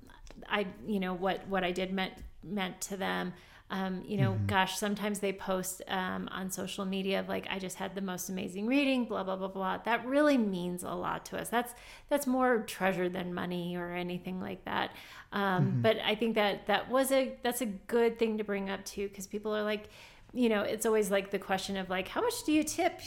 I 0.50 0.68
you 0.86 1.00
know 1.00 1.14
what 1.14 1.48
what 1.48 1.64
I 1.64 1.72
did 1.72 1.94
meant 1.94 2.16
meant 2.44 2.82
to 2.82 2.98
them. 2.98 3.34
Um, 3.74 4.04
you 4.06 4.18
know, 4.18 4.38
gosh, 4.48 4.78
sometimes 4.78 5.20
they 5.20 5.32
post 5.32 5.82
um, 5.88 6.28
on 6.30 6.52
social 6.52 6.84
media 6.86 7.22
of 7.22 7.30
like, 7.30 7.48
I 7.50 7.58
just 7.58 7.78
had 7.78 7.96
the 7.96 8.02
most 8.02 8.28
amazing 8.28 8.68
reading, 8.68 9.06
blah 9.06 9.24
blah 9.24 9.38
blah 9.38 9.48
blah. 9.48 9.78
That 9.78 10.06
really 10.06 10.38
means 10.38 10.84
a 10.84 10.92
lot 10.94 11.24
to 11.28 11.40
us. 11.40 11.48
That's 11.48 11.74
that's 12.10 12.28
more 12.28 12.64
treasure 12.78 13.08
than 13.08 13.34
money 13.34 13.78
or 13.78 13.96
anything 13.96 14.42
like 14.42 14.66
that. 14.66 14.92
Um, 15.32 15.80
But 15.82 15.98
I 16.04 16.16
think 16.16 16.36
that 16.36 16.68
that 16.68 16.90
was 16.90 17.12
a 17.14 17.38
that's 17.44 17.62
a 17.62 17.66
good 17.66 18.20
thing 18.20 18.38
to 18.40 18.44
bring 18.44 18.70
up 18.70 18.84
too, 18.84 19.08
because 19.08 19.26
people 19.26 19.56
are 19.56 19.64
like, 19.64 19.86
you 20.34 20.50
know, 20.50 20.64
it's 20.64 20.86
always 20.86 21.10
like 21.10 21.32
the 21.32 21.40
question 21.40 21.78
of 21.78 21.90
like, 21.90 22.10
how 22.10 22.22
much 22.22 22.44
do 22.46 22.52
you 22.52 22.64
tip? 22.64 23.00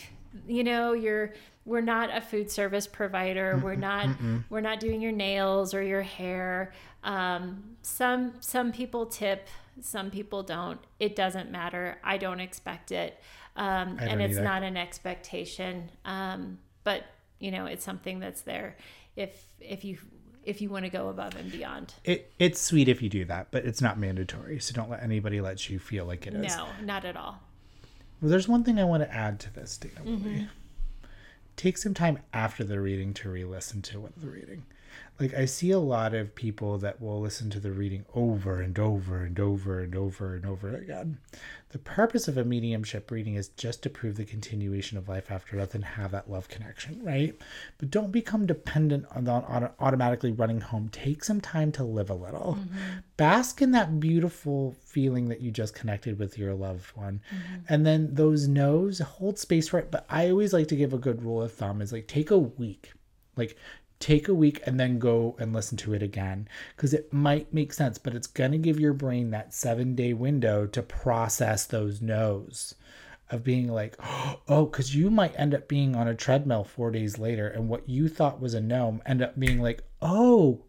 You 0.46 0.64
know, 0.64 0.92
you're 0.92 1.32
we're 1.64 1.80
not 1.80 2.14
a 2.14 2.20
food 2.20 2.50
service 2.50 2.86
provider. 2.86 3.60
We're 3.62 3.74
not 3.76 4.08
we're 4.50 4.60
not 4.60 4.80
doing 4.80 5.00
your 5.00 5.12
nails 5.12 5.74
or 5.74 5.82
your 5.82 6.02
hair. 6.02 6.72
Um, 7.02 7.76
some 7.82 8.34
some 8.40 8.72
people 8.72 9.06
tip, 9.06 9.48
some 9.80 10.10
people 10.10 10.42
don't. 10.42 10.80
It 10.98 11.16
doesn't 11.16 11.50
matter. 11.50 11.98
I 12.02 12.18
don't 12.18 12.40
expect 12.40 12.92
it, 12.92 13.18
um, 13.56 13.96
and 13.98 14.10
don't 14.10 14.20
it's 14.20 14.34
either. 14.34 14.44
not 14.44 14.62
an 14.62 14.76
expectation. 14.76 15.90
Um, 16.04 16.58
but 16.82 17.04
you 17.38 17.50
know, 17.50 17.66
it's 17.66 17.84
something 17.84 18.20
that's 18.20 18.42
there 18.42 18.76
if 19.16 19.46
if 19.60 19.84
you 19.84 19.98
if 20.44 20.60
you 20.60 20.68
want 20.68 20.84
to 20.84 20.90
go 20.90 21.08
above 21.08 21.36
and 21.36 21.50
beyond. 21.50 21.94
It 22.04 22.32
it's 22.38 22.60
sweet 22.60 22.88
if 22.88 23.02
you 23.02 23.08
do 23.08 23.24
that, 23.26 23.48
but 23.50 23.64
it's 23.64 23.80
not 23.80 23.98
mandatory. 23.98 24.60
So 24.60 24.74
don't 24.74 24.90
let 24.90 25.02
anybody 25.02 25.40
let 25.40 25.68
you 25.68 25.78
feel 25.78 26.04
like 26.04 26.26
it 26.26 26.34
is. 26.34 26.56
No, 26.56 26.66
not 26.82 27.04
at 27.04 27.16
all. 27.16 27.40
Well, 28.24 28.30
there's 28.30 28.48
one 28.48 28.64
thing 28.64 28.80
I 28.80 28.84
want 28.84 29.02
to 29.02 29.14
add 29.14 29.38
to 29.40 29.52
this, 29.52 29.76
Dana. 29.76 30.00
Mm-hmm. 30.02 30.44
Take 31.56 31.76
some 31.76 31.92
time 31.92 32.20
after 32.32 32.64
the 32.64 32.80
reading 32.80 33.12
to 33.12 33.28
re-listen 33.28 33.82
to 33.82 34.00
what 34.00 34.18
the 34.18 34.28
reading. 34.28 34.64
Like 35.20 35.34
I 35.34 35.44
see 35.44 35.70
a 35.70 35.78
lot 35.78 36.12
of 36.12 36.34
people 36.34 36.76
that 36.78 37.00
will 37.00 37.20
listen 37.20 37.48
to 37.50 37.60
the 37.60 37.70
reading 37.70 38.04
over 38.14 38.60
and 38.60 38.76
over 38.76 39.22
and 39.22 39.38
over 39.38 39.80
and 39.80 39.94
over 39.94 40.34
and 40.34 40.44
over 40.44 40.74
again. 40.74 41.18
The 41.70 41.78
purpose 41.78 42.26
of 42.26 42.36
a 42.36 42.44
mediumship 42.44 43.10
reading 43.10 43.34
is 43.36 43.48
just 43.48 43.82
to 43.82 43.90
prove 43.90 44.16
the 44.16 44.24
continuation 44.24 44.98
of 44.98 45.08
life 45.08 45.30
after 45.30 45.56
death 45.56 45.74
and 45.74 45.84
have 45.84 46.10
that 46.12 46.30
love 46.30 46.48
connection, 46.48 47.00
right? 47.04 47.36
But 47.78 47.90
don't 47.90 48.10
become 48.10 48.46
dependent 48.46 49.06
on, 49.12 49.28
on 49.28 49.70
automatically 49.78 50.32
running 50.32 50.60
home. 50.60 50.88
Take 50.88 51.22
some 51.22 51.40
time 51.40 51.70
to 51.72 51.84
live 51.84 52.10
a 52.10 52.14
little. 52.14 52.58
Mm-hmm. 52.60 52.98
Bask 53.16 53.62
in 53.62 53.70
that 53.72 54.00
beautiful 54.00 54.76
feeling 54.84 55.28
that 55.28 55.40
you 55.40 55.50
just 55.52 55.74
connected 55.74 56.18
with 56.18 56.38
your 56.38 56.54
loved 56.54 56.90
one. 56.96 57.20
Mm-hmm. 57.32 57.60
And 57.68 57.86
then 57.86 58.14
those 58.14 58.48
no's 58.48 58.98
hold 58.98 59.38
space 59.38 59.68
for 59.68 59.78
it. 59.78 59.90
But 59.92 60.06
I 60.08 60.30
always 60.30 60.52
like 60.52 60.68
to 60.68 60.76
give 60.76 60.92
a 60.92 60.98
good 60.98 61.22
rule 61.22 61.42
of 61.42 61.52
thumb 61.52 61.80
is 61.80 61.92
like 61.92 62.08
take 62.08 62.30
a 62.30 62.38
week. 62.38 62.92
Like 63.36 63.56
take 64.00 64.28
a 64.28 64.34
week 64.34 64.60
and 64.66 64.78
then 64.78 64.98
go 64.98 65.36
and 65.38 65.52
listen 65.52 65.76
to 65.78 65.94
it 65.94 66.02
again 66.02 66.48
because 66.76 66.92
it 66.92 67.12
might 67.12 67.52
make 67.52 67.72
sense, 67.72 67.98
but 67.98 68.14
it's 68.14 68.26
going 68.26 68.52
to 68.52 68.58
give 68.58 68.78
your 68.80 68.92
brain 68.92 69.30
that 69.30 69.54
seven 69.54 69.94
day 69.94 70.12
window 70.12 70.66
to 70.66 70.82
process 70.82 71.64
those 71.64 72.00
no's 72.00 72.74
of 73.30 73.44
being 73.44 73.68
like, 73.68 73.96
oh, 74.48 74.66
because 74.66 74.94
you 74.94 75.10
might 75.10 75.38
end 75.38 75.54
up 75.54 75.68
being 75.68 75.96
on 75.96 76.08
a 76.08 76.14
treadmill 76.14 76.64
four 76.64 76.90
days 76.90 77.18
later, 77.18 77.48
and 77.48 77.68
what 77.68 77.88
you 77.88 78.08
thought 78.08 78.40
was 78.40 78.54
a 78.54 78.60
no 78.60 79.00
end 79.06 79.22
up 79.22 79.38
being 79.38 79.60
like, 79.60 79.82
oh, 80.02 80.62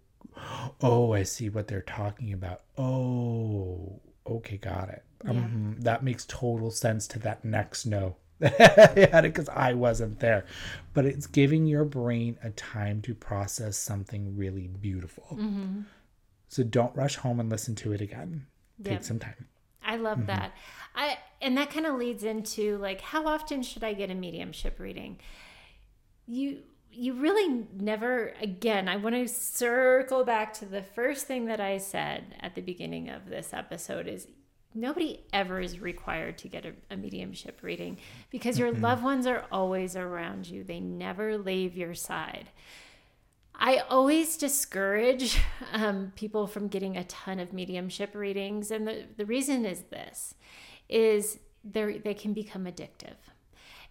oh, 0.82 1.14
I 1.14 1.24
see 1.24 1.50
what 1.50 1.68
they're 1.68 1.82
talking 1.82 2.34
about. 2.34 2.62
Oh, 2.78 4.00
okay, 4.28 4.58
got 4.58 4.90
it. 4.90 5.04
Um, 5.28 5.76
that 5.80 6.04
makes 6.04 6.26
total 6.26 6.70
sense 6.72 7.08
to 7.08 7.20
that 7.20 7.44
next 7.44 7.86
no. 7.86 8.18
Had 8.42 9.26
it 9.26 9.34
because 9.34 9.50
I 9.50 9.74
wasn't 9.74 10.20
there, 10.20 10.46
but 10.94 11.06
it's 11.06 11.26
giving 11.26 11.66
your 11.66 11.86
brain 11.86 12.38
a 12.44 12.50
time 12.52 13.02
to 13.04 13.16
process 13.16 13.78
something 13.78 14.36
really 14.36 14.68
beautiful. 14.68 15.28
Mm-hmm. 15.32 15.82
So 16.50 16.64
don't 16.64 16.96
rush 16.96 17.16
home 17.16 17.40
and 17.40 17.50
listen 17.50 17.76
to 17.76 17.94
it 17.94 18.02
again. 18.02 18.46
Take 18.84 19.04
some 19.04 19.20
time. 19.20 19.48
I 19.84 19.96
love 19.98 20.18
mm-hmm. 20.18 20.28
that. 20.28 20.54
I 20.96 21.18
and 21.42 21.58
that 21.58 21.70
kind 21.70 21.86
of 21.86 21.96
leads 21.96 22.24
into 22.24 22.78
like 22.78 23.02
how 23.02 23.28
often 23.28 23.64
should 23.64 23.84
I 23.84 23.94
get 23.94 24.12
a 24.12 24.16
mediumship 24.16 24.80
reading? 24.80 25.20
You 26.26 26.60
you 26.92 27.14
really 27.14 27.66
never 27.78 28.34
again, 28.42 28.88
I 28.88 28.98
want 28.98 29.16
to 29.16 29.28
circle 29.28 30.24
back 30.24 30.54
to 30.56 30.66
the 30.66 30.82
first 30.82 31.28
thing 31.28 31.46
that 31.46 31.60
I 31.60 31.78
said 31.78 32.36
at 32.40 32.56
the 32.56 32.62
beginning 32.62 33.10
of 33.10 33.30
this 33.30 33.54
episode 33.54 34.08
is 34.08 34.28
nobody 34.76 35.22
ever 35.34 35.60
is 35.60 35.80
required 35.80 36.38
to 36.40 36.48
get 36.48 36.66
a, 36.66 36.74
a 36.92 36.98
mediumship 36.98 37.64
reading 37.64 37.98
because 38.30 38.60
your 38.60 38.72
loved 38.72 39.04
ones 39.04 39.26
are 39.26 39.46
always 39.52 39.96
around 39.96 40.48
you. 40.48 40.64
They 40.64 40.80
never 40.80 41.38
leave 41.38 41.76
your 41.78 41.94
side. 41.94 42.50
I 43.58 43.78
always 43.90 44.38
discourage 44.38 45.40
um, 45.74 46.12
people 46.16 46.46
from 46.46 46.68
getting 46.68 46.98
a 46.98 47.06
ton 47.06 47.40
of 47.40 47.54
mediumship 47.54 48.14
readings, 48.14 48.70
and 48.70 48.88
the, 48.88 49.06
the 49.18 49.26
reason 49.26 49.66
is 49.66 49.84
this: 49.84 50.36
is 50.90 51.40
they 51.64 51.98
they 51.98 52.14
can 52.14 52.34
become 52.34 52.66
addictive, 52.66 53.16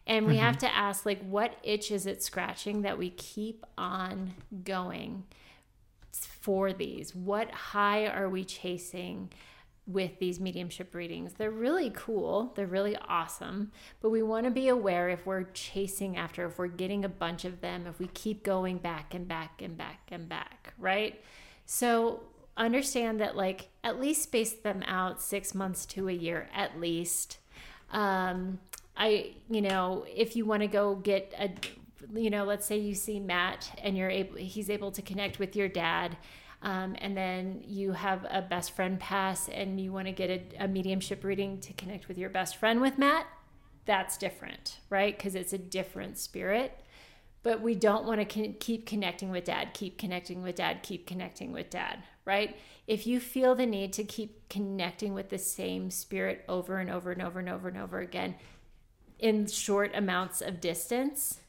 and 0.07 0.26
we 0.26 0.37
have 0.37 0.59
to 0.59 0.74
ask 0.74 1.07
like, 1.07 1.22
what 1.26 1.57
itch 1.62 1.91
is 1.91 2.07
it 2.07 2.22
scratching 2.22 2.82
that 2.82 2.99
we 2.99 3.11
keep 3.11 3.64
on 3.78 4.35
going 4.62 5.24
for 6.12 6.72
these? 6.72 7.14
What 7.14 7.51
high 7.51 8.07
are 8.07 8.28
we 8.28 8.45
chasing? 8.45 9.30
With 9.87 10.18
these 10.18 10.41
mediumship 10.41 10.95
readings. 10.95 11.35
They're 11.35 11.51
really 11.51 11.93
cool, 11.95 12.55
they're 12.57 12.66
really 12.66 12.97
awesome, 12.97 13.70
but 14.01 14.09
we 14.09 14.22
want 14.22 14.47
to 14.47 14.51
be 14.51 14.68
aware 14.68 15.11
if 15.11 15.26
we're 15.26 15.43
chasing 15.53 16.16
after, 16.16 16.47
if 16.47 16.59
we're 16.59 16.68
getting 16.68 17.05
a 17.05 17.09
bunch 17.11 17.45
of 17.45 17.61
them, 17.61 17.87
if 17.87 17.99
we 17.99 18.07
keep 18.07 18.43
going 18.43 18.78
back 18.78 19.12
and 19.12 19.28
back 19.28 19.61
and 19.61 19.76
back 19.76 20.09
and 20.11 20.26
back, 20.26 20.72
right? 20.78 21.22
So 21.66 22.22
understand 22.57 23.20
that, 23.20 23.37
like, 23.37 23.68
at 23.82 24.01
least 24.01 24.22
space 24.22 24.55
them 24.55 24.82
out 24.87 25.20
six 25.20 25.55
months 25.55 25.85
to 25.87 26.09
a 26.09 26.12
year 26.12 26.49
at 26.55 26.80
least. 26.80 27.39
Um, 27.91 28.61
I, 28.97 29.35
you 29.51 29.61
know, 29.61 30.07
if 30.09 30.35
you 30.35 30.47
want 30.47 30.62
to 30.62 30.66
go 30.66 30.95
get 30.95 31.35
a, 31.39 31.51
you 32.18 32.30
know, 32.30 32.45
let's 32.45 32.64
say 32.64 32.78
you 32.78 32.95
see 32.95 33.20
Mat 33.20 33.78
and 33.82 33.99
you're 33.99 34.09
able, 34.09 34.37
he's 34.37 34.70
able 34.70 34.93
to 34.93 35.03
connect 35.03 35.39
with 35.39 35.55
your 35.55 35.68
dad 35.68 36.16
um, 36.65 36.97
and 36.99 37.17
then 37.17 37.62
you 37.67 37.93
have 37.93 38.27
a 38.29 38.43
best 38.43 38.75
friend 38.75 38.99
pass 38.99 39.49
and 39.49 39.79
you 39.81 39.93
want 39.93 40.07
to 40.07 40.12
get 40.12 40.31
a, 40.31 40.65
a 40.65 40.67
mediumship 40.69 41.23
reading 41.23 41.61
to 41.61 41.73
connect 41.75 42.09
with 42.09 42.19
your 42.19 42.31
best 42.31 42.57
friend 42.57 42.81
with 42.81 42.99
Mat, 42.99 43.27
that's 43.85 44.17
different, 44.17 44.79
right? 44.91 45.17
Because 45.17 45.35
it's 45.35 45.53
a 45.53 45.59
different 45.59 46.19
spirit. 46.19 46.81
but 47.45 47.61
we 47.61 47.75
don't 47.75 48.07
want 48.07 48.19
to 48.19 48.25
con- 48.25 48.57
keep 48.59 48.87
connecting 48.87 49.31
with 49.31 49.45
dad, 49.45 49.75
keep 49.75 49.99
connecting 49.99 50.43
with 50.43 50.57
dad, 50.57 50.83
keep 50.83 51.07
connecting 51.07 51.53
with 51.53 51.71
dad, 51.71 52.03
right? 52.25 52.57
If 52.87 53.07
you 53.07 53.21
feel 53.21 53.55
the 53.55 53.67
need 53.67 53.93
to 53.95 54.05
keep 54.05 54.49
connecting 54.49 55.15
with 55.15 55.29
the 55.29 55.39
same 55.39 55.91
spirit 55.91 56.45
over 56.49 56.79
and 56.79 56.91
over 56.91 57.12
and 57.12 57.23
over 57.23 57.39
and 57.39 57.49
over 57.49 57.69
and 57.69 57.79
over 57.79 58.01
again 58.01 58.35
in 59.19 59.47
short 59.47 59.93
amounts 59.95 60.41
of 60.41 60.61
distance, 60.61 61.41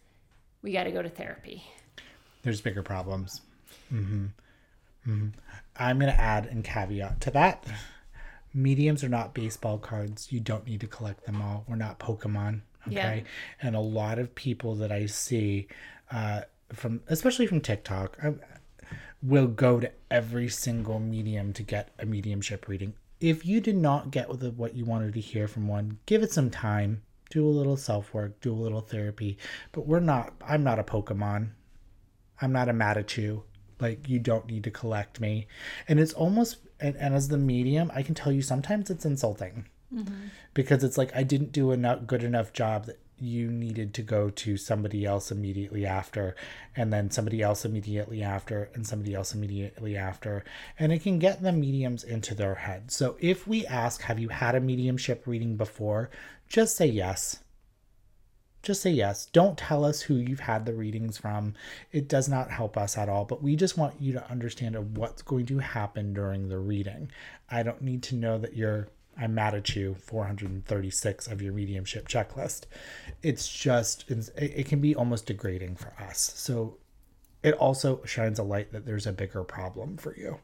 we 0.62 0.74
got 0.74 0.84
to 0.84 0.92
go 0.92 1.02
to 1.02 1.10
therapy. 1.10 1.64
There's 2.44 2.62
bigger 2.62 2.84
problems. 2.84 3.42
Mm-hmm. 3.92 4.26
Mm-hmm. 5.08 5.28
I'm 5.78 6.00
going 6.00 6.12
to 6.12 6.20
add 6.20 6.46
and 6.46 6.64
caveat 6.64 7.22
to 7.22 7.32
that. 7.32 7.66
Mediums 8.54 9.04
are 9.04 9.10
not 9.10 9.34
baseball 9.34 9.78
cards. 9.78 10.32
You 10.32 10.40
don't 10.40 10.66
need 10.66 10.82
to 10.82 10.88
collect 10.88 11.26
them 11.26 11.42
all. 11.42 11.66
We're 11.68 11.76
not 11.76 12.00
Pokemon. 12.00 12.62
Okay. 12.88 12.94
Yeah. 12.94 13.22
And 13.62 13.76
a 13.76 13.82
lot 13.82 14.20
of 14.20 14.34
people 14.36 14.76
that 14.76 14.92
I 14.92 15.08
see, 15.08 15.68
uh, 16.12 16.42
from 16.72 17.02
especially 17.08 17.48
from 17.48 17.62
TikTok, 17.62 18.18
I, 18.24 18.34
will 19.22 19.48
go 19.48 19.80
to 19.80 19.92
every 20.12 20.48
single 20.48 21.00
medium 21.00 21.52
to 21.54 21.64
get 21.64 21.90
a 22.00 22.06
mediumship 22.06 22.68
reading. 22.68 22.94
If 23.20 23.46
you 23.46 23.60
did 23.60 23.76
not 23.76 24.12
get 24.12 24.30
what 24.30 24.76
you 24.76 24.86
wanted 24.86 25.14
to 25.14 25.20
hear 25.20 25.48
from 25.48 25.68
one, 25.68 25.98
give 26.06 26.22
it 26.22 26.32
some 26.32 26.50
time. 26.50 27.02
Do 27.30 27.46
a 27.46 27.50
little 27.50 27.78
self 27.78 28.14
work. 28.14 28.40
Do 28.40 28.54
a 28.54 28.56
little 28.56 28.82
therapy. 28.82 29.38
But 29.72 29.88
we're 29.88 30.00
not. 30.00 30.34
I'm 30.48 30.64
not 30.64 30.80
a 30.80 30.84
Pokemon. 30.84 31.50
I'm 32.42 32.52
not 32.52 32.70
a 32.70 32.74
Matachu. 32.74 33.42
Like 33.80 34.10
you 34.10 34.20
don't 34.20 34.48
need 34.48 34.64
to 34.64 34.72
collect 34.72 35.20
me. 35.20 35.48
And 35.88 36.00
it's 36.00 36.14
almost 36.14 36.58
and, 36.80 36.96
and 36.98 37.14
as 37.14 37.30
the 37.30 37.38
medium, 37.38 37.92
I 37.94 38.04
can 38.04 38.16
tell 38.16 38.32
you 38.32 38.42
sometimes 38.42 38.90
it's 38.90 39.06
insulting. 39.06 39.66
Mm-hmm. 39.94 40.28
Because 40.54 40.84
it's 40.84 40.98
like 40.98 41.16
I 41.16 41.24
didn't 41.24 41.52
do 41.52 41.72
a 41.72 41.78
not 41.78 42.08
good 42.08 42.24
enough 42.24 42.54
job 42.54 42.86
that 42.86 43.00
you 43.18 43.50
needed 43.50 43.94
to 43.94 44.02
go 44.02 44.30
to 44.30 44.58
somebody 44.58 45.06
else 45.06 45.32
immediately 45.32 45.86
after, 45.86 46.36
and 46.76 46.92
then 46.92 47.10
somebody 47.10 47.42
else 47.42 47.64
immediately 47.64 48.22
after, 48.22 48.70
and 48.74 48.86
somebody 48.86 49.14
else 49.14 49.34
immediately 49.34 49.96
after. 49.96 50.44
And 50.78 50.92
it 50.92 51.02
can 51.02 51.20
get 51.20 51.42
the 51.42 51.54
mediums 51.54 52.04
into 52.04 52.36
their 52.36 52.56
head. 52.56 52.92
So 52.92 53.16
if 53.20 53.48
we 53.48 53.66
ask, 53.66 54.02
Have 54.02 54.20
you 54.20 54.30
had 54.30 54.56
a 54.56 54.60
mediumship 54.60 55.26
reading 55.26 55.56
before? 55.56 56.10
Just 56.48 56.76
say 56.76 56.88
yes 56.88 57.40
just 58.66 58.82
say 58.82 58.90
yes. 58.90 59.28
Don't 59.28 59.58
tell 59.58 59.86
us 59.86 60.02
who 60.02 60.16
you've 60.16 60.42
had 60.42 60.66
the 60.66 60.74
readings 60.74 61.18
from. 61.18 61.54
It 61.92 62.08
does 62.08 62.28
not 62.28 62.52
help 62.52 62.78
us 62.78 62.98
at 62.98 63.08
all, 63.08 63.24
but 63.24 63.42
we 63.42 63.56
just 63.56 63.78
want 63.78 64.02
you 64.02 64.12
to 64.14 64.30
understand 64.30 64.98
what's 64.98 65.22
going 65.22 65.46
to 65.48 65.60
happen 65.60 66.14
during 66.14 66.50
the 66.50 66.60
reading. 66.60 67.12
I 67.50 67.64
don't 67.64 67.82
need 67.82 68.04
to 68.04 68.16
know 68.16 68.38
that 68.40 68.56
you're 68.56 68.88
I'm 69.18 69.34
mad 69.34 69.56
at 69.56 69.76
you 69.76 69.96
436 69.96 71.28
of 71.28 71.42
your 71.42 71.54
mediumship 71.54 72.08
checklist. 72.10 72.64
It's 73.24 73.48
just 73.48 74.10
it 74.10 74.68
can 74.68 74.82
be 74.82 74.94
almost 74.94 75.28
degrading 75.28 75.78
for 75.78 75.94
us. 75.98 76.34
So 76.36 76.78
it 77.44 77.54
also 77.54 78.02
shines 78.04 78.40
a 78.40 78.44
light 78.44 78.74
that 78.74 78.86
there's 78.86 79.08
a 79.08 79.14
bigger 79.14 79.44
problem 79.44 79.98
for 79.98 80.18
you. 80.18 80.40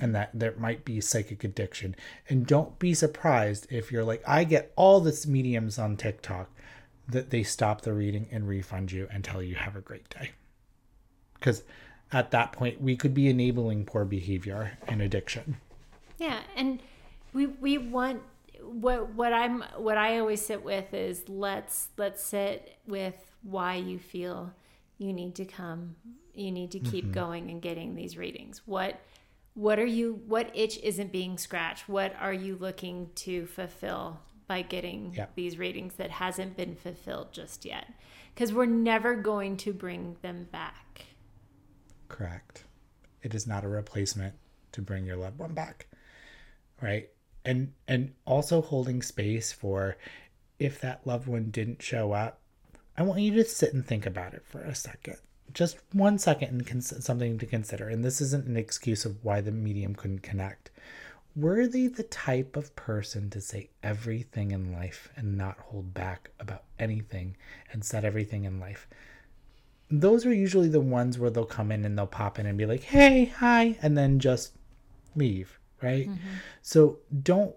And 0.00 0.14
that 0.14 0.30
there 0.32 0.54
might 0.56 0.86
be 0.86 1.02
psychic 1.02 1.44
addiction. 1.44 1.94
And 2.30 2.46
don't 2.46 2.78
be 2.78 2.94
surprised 2.94 3.66
if 3.70 3.92
you're 3.92 4.02
like, 4.02 4.22
I 4.26 4.44
get 4.44 4.72
all 4.76 4.98
this 4.98 5.26
mediums 5.26 5.78
on 5.78 5.98
TikTok 5.98 6.50
that 7.08 7.30
they 7.30 7.42
stop 7.42 7.82
the 7.82 7.92
reading 7.92 8.28
and 8.30 8.48
refund 8.48 8.92
you 8.92 9.08
and 9.10 9.22
tell 9.24 9.42
you 9.42 9.54
have 9.54 9.76
a 9.76 9.80
great 9.80 10.08
day. 10.08 10.30
Because 11.34 11.62
at 12.12 12.30
that 12.30 12.52
point, 12.52 12.80
we 12.80 12.96
could 12.96 13.14
be 13.14 13.28
enabling 13.28 13.84
poor 13.84 14.04
behavior 14.04 14.78
and 14.88 15.02
addiction. 15.02 15.56
Yeah, 16.18 16.40
and 16.56 16.80
we 17.32 17.46
we 17.46 17.78
want 17.78 18.22
what 18.62 19.14
what 19.14 19.32
I'm 19.32 19.62
what 19.76 19.98
I 19.98 20.18
always 20.18 20.44
sit 20.44 20.62
with 20.64 20.94
is 20.94 21.28
let's 21.28 21.88
let's 21.96 22.22
sit 22.22 22.76
with 22.86 23.14
why 23.42 23.74
you 23.74 23.98
feel 23.98 24.52
you 24.96 25.12
need 25.12 25.34
to 25.36 25.44
come, 25.44 25.96
you 26.34 26.50
need 26.50 26.70
to 26.72 26.78
keep 26.78 27.04
mm-hmm. 27.04 27.12
going 27.12 27.50
and 27.50 27.60
getting 27.60 27.94
these 27.94 28.16
readings. 28.16 28.62
What 28.64 29.00
what 29.54 29.78
are 29.78 29.86
you 29.86 30.22
what 30.26 30.50
itch 30.54 30.78
isn't 30.82 31.12
being 31.12 31.36
scratched? 31.36 31.88
What 31.88 32.14
are 32.20 32.32
you 32.32 32.56
looking 32.56 33.10
to 33.16 33.46
fulfill 33.46 34.20
by 34.46 34.62
getting 34.62 35.16
these 35.34 35.58
ratings 35.58 35.94
that 35.94 36.10
hasn't 36.10 36.56
been 36.56 36.74
fulfilled 36.74 37.32
just 37.32 37.64
yet 37.64 37.92
because 38.34 38.52
we're 38.52 38.66
never 38.66 39.14
going 39.14 39.56
to 39.58 39.72
bring 39.72 40.16
them 40.22 40.48
back. 40.50 41.06
Correct. 42.08 42.64
It 43.22 43.34
is 43.34 43.46
not 43.46 43.64
a 43.64 43.68
replacement 43.68 44.34
to 44.72 44.82
bring 44.82 45.06
your 45.06 45.16
loved 45.16 45.38
one 45.38 45.54
back. 45.54 45.88
Right? 46.82 47.08
And 47.44 47.72
and 47.88 48.12
also 48.26 48.60
holding 48.60 49.02
space 49.02 49.52
for 49.52 49.96
if 50.58 50.80
that 50.80 51.06
loved 51.06 51.26
one 51.26 51.50
didn't 51.50 51.82
show 51.82 52.12
up, 52.12 52.40
I 52.96 53.02
want 53.02 53.20
you 53.20 53.34
to 53.34 53.44
sit 53.44 53.74
and 53.74 53.84
think 53.84 54.06
about 54.06 54.34
it 54.34 54.44
for 54.46 54.60
a 54.60 54.74
second. 54.74 55.16
Just 55.52 55.78
one 55.92 56.18
second 56.18 56.48
and 56.48 56.66
cons- 56.66 57.04
something 57.04 57.38
to 57.38 57.46
consider. 57.46 57.88
And 57.88 58.04
this 58.04 58.20
isn't 58.20 58.46
an 58.46 58.56
excuse 58.56 59.04
of 59.04 59.22
why 59.24 59.40
the 59.40 59.52
medium 59.52 59.94
couldn't 59.94 60.22
connect 60.22 60.70
were 61.36 61.66
they 61.66 61.88
the 61.88 62.04
type 62.04 62.56
of 62.56 62.74
person 62.76 63.28
to 63.30 63.40
say 63.40 63.70
everything 63.82 64.52
in 64.52 64.72
life 64.72 65.08
and 65.16 65.36
not 65.36 65.58
hold 65.58 65.92
back 65.92 66.30
about 66.38 66.64
anything 66.78 67.36
and 67.72 67.84
set 67.84 68.04
everything 68.04 68.44
in 68.44 68.60
life? 68.60 68.86
Those 69.90 70.24
are 70.24 70.32
usually 70.32 70.68
the 70.68 70.80
ones 70.80 71.18
where 71.18 71.30
they'll 71.30 71.44
come 71.44 71.72
in 71.72 71.84
and 71.84 71.98
they'll 71.98 72.06
pop 72.06 72.38
in 72.38 72.46
and 72.46 72.56
be 72.56 72.66
like, 72.66 72.82
hey, 72.82 73.26
hi, 73.26 73.76
and 73.82 73.98
then 73.98 74.18
just 74.18 74.52
leave, 75.16 75.58
right? 75.82 76.08
Mm-hmm. 76.08 76.34
So 76.62 76.98
don't 77.22 77.54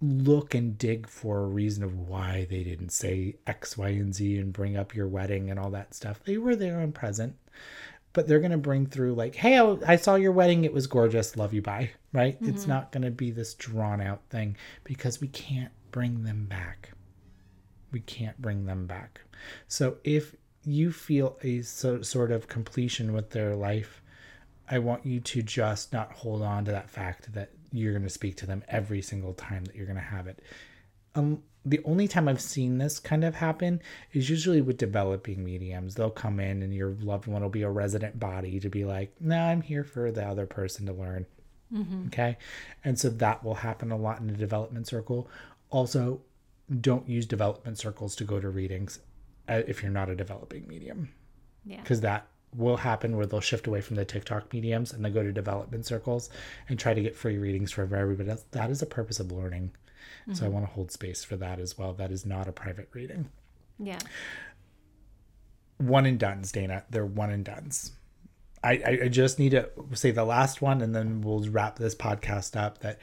look 0.00 0.54
and 0.54 0.76
dig 0.78 1.08
for 1.08 1.40
a 1.40 1.46
reason 1.46 1.82
of 1.82 2.08
why 2.08 2.46
they 2.48 2.62
didn't 2.62 2.90
say 2.90 3.36
X, 3.46 3.76
Y, 3.76 3.88
and 3.88 4.14
Z 4.14 4.38
and 4.38 4.52
bring 4.52 4.76
up 4.76 4.94
your 4.94 5.08
wedding 5.08 5.50
and 5.50 5.58
all 5.58 5.70
that 5.70 5.94
stuff. 5.94 6.20
They 6.24 6.38
were 6.38 6.56
there 6.56 6.80
and 6.80 6.94
present 6.94 7.36
but 8.14 8.28
they're 8.28 8.38
going 8.40 8.50
to 8.52 8.56
bring 8.56 8.86
through 8.86 9.12
like 9.12 9.34
hey 9.34 9.58
i 9.86 9.96
saw 9.96 10.14
your 10.14 10.32
wedding 10.32 10.64
it 10.64 10.72
was 10.72 10.86
gorgeous 10.86 11.36
love 11.36 11.52
you 11.52 11.60
bye 11.60 11.90
right 12.14 12.40
mm-hmm. 12.40 12.48
it's 12.48 12.66
not 12.66 12.90
going 12.90 13.02
to 13.02 13.10
be 13.10 13.30
this 13.30 13.52
drawn 13.54 14.00
out 14.00 14.22
thing 14.30 14.56
because 14.84 15.20
we 15.20 15.28
can't 15.28 15.72
bring 15.90 16.22
them 16.22 16.46
back 16.46 16.92
we 17.92 18.00
can't 18.00 18.40
bring 18.40 18.64
them 18.64 18.86
back 18.86 19.20
so 19.68 19.98
if 20.04 20.34
you 20.64 20.90
feel 20.90 21.36
a 21.42 21.60
so, 21.60 22.00
sort 22.00 22.32
of 22.32 22.48
completion 22.48 23.12
with 23.12 23.30
their 23.30 23.54
life 23.54 24.00
i 24.70 24.78
want 24.78 25.04
you 25.04 25.20
to 25.20 25.42
just 25.42 25.92
not 25.92 26.12
hold 26.12 26.40
on 26.40 26.64
to 26.64 26.70
that 26.70 26.88
fact 26.88 27.32
that 27.34 27.50
you're 27.72 27.92
going 27.92 28.02
to 28.02 28.08
speak 28.08 28.36
to 28.36 28.46
them 28.46 28.62
every 28.68 29.02
single 29.02 29.34
time 29.34 29.64
that 29.64 29.74
you're 29.74 29.84
going 29.84 29.96
to 29.96 30.02
have 30.02 30.26
it 30.26 30.40
um, 31.16 31.42
the 31.66 31.80
only 31.84 32.08
time 32.08 32.28
I've 32.28 32.40
seen 32.40 32.78
this 32.78 32.98
kind 32.98 33.24
of 33.24 33.34
happen 33.34 33.80
is 34.12 34.28
usually 34.28 34.60
with 34.60 34.76
developing 34.76 35.42
mediums. 35.42 35.94
They'll 35.94 36.10
come 36.10 36.38
in 36.38 36.62
and 36.62 36.74
your 36.74 36.90
loved 37.00 37.26
one 37.26 37.42
will 37.42 37.48
be 37.48 37.62
a 37.62 37.70
resident 37.70 38.20
body 38.20 38.60
to 38.60 38.68
be 38.68 38.84
like, 38.84 39.14
no, 39.20 39.36
nah, 39.36 39.48
I'm 39.48 39.62
here 39.62 39.84
for 39.84 40.10
the 40.10 40.26
other 40.26 40.46
person 40.46 40.86
to 40.86 40.92
learn. 40.92 41.24
Mm-hmm. 41.74 42.06
Okay. 42.06 42.36
And 42.84 42.98
so 42.98 43.08
that 43.10 43.42
will 43.44 43.54
happen 43.54 43.90
a 43.90 43.96
lot 43.96 44.20
in 44.20 44.26
the 44.26 44.34
development 44.34 44.86
circle. 44.86 45.28
Also, 45.70 46.20
don't 46.80 47.08
use 47.08 47.26
development 47.26 47.78
circles 47.78 48.14
to 48.16 48.24
go 48.24 48.40
to 48.40 48.48
readings 48.48 49.00
uh, 49.48 49.62
if 49.66 49.82
you're 49.82 49.92
not 49.92 50.08
a 50.08 50.16
developing 50.16 50.66
medium. 50.68 51.10
Yeah. 51.64 51.80
Because 51.80 52.00
that 52.02 52.26
will 52.56 52.76
happen 52.76 53.16
where 53.16 53.26
they'll 53.26 53.40
shift 53.40 53.66
away 53.66 53.80
from 53.80 53.96
the 53.96 54.04
TikTok 54.04 54.52
mediums 54.52 54.92
and 54.92 55.04
they 55.04 55.10
go 55.10 55.22
to 55.22 55.32
development 55.32 55.84
circles 55.84 56.30
and 56.68 56.78
try 56.78 56.94
to 56.94 57.02
get 57.02 57.16
free 57.16 57.38
readings 57.38 57.72
for 57.72 57.82
everybody. 57.82 58.28
That's, 58.28 58.44
that 58.52 58.70
is 58.70 58.80
a 58.80 58.86
purpose 58.86 59.18
of 59.18 59.32
learning. 59.32 59.72
Mm-hmm. 60.22 60.34
So 60.34 60.44
I 60.44 60.46
mm-hmm. 60.46 60.54
want 60.54 60.66
to 60.66 60.72
hold 60.72 60.92
space 60.92 61.24
for 61.24 61.36
that 61.36 61.58
as 61.58 61.76
well. 61.76 61.92
That 61.92 62.12
is 62.12 62.24
not 62.24 62.48
a 62.48 62.52
private 62.52 62.88
reading. 62.92 63.28
Yeah. 63.78 63.98
One 65.78 66.06
and 66.06 66.18
done's, 66.18 66.52
Dana. 66.52 66.84
They're 66.88 67.04
one 67.04 67.30
and 67.30 67.44
done's. 67.44 67.92
I, 68.64 68.98
I 69.02 69.08
just 69.08 69.38
need 69.38 69.50
to 69.50 69.68
say 69.92 70.10
the 70.10 70.24
last 70.24 70.62
one 70.62 70.80
and 70.80 70.94
then 70.94 71.20
we'll 71.20 71.48
wrap 71.50 71.78
this 71.78 71.94
podcast 71.94 72.56
up 72.56 72.78
that 72.78 72.98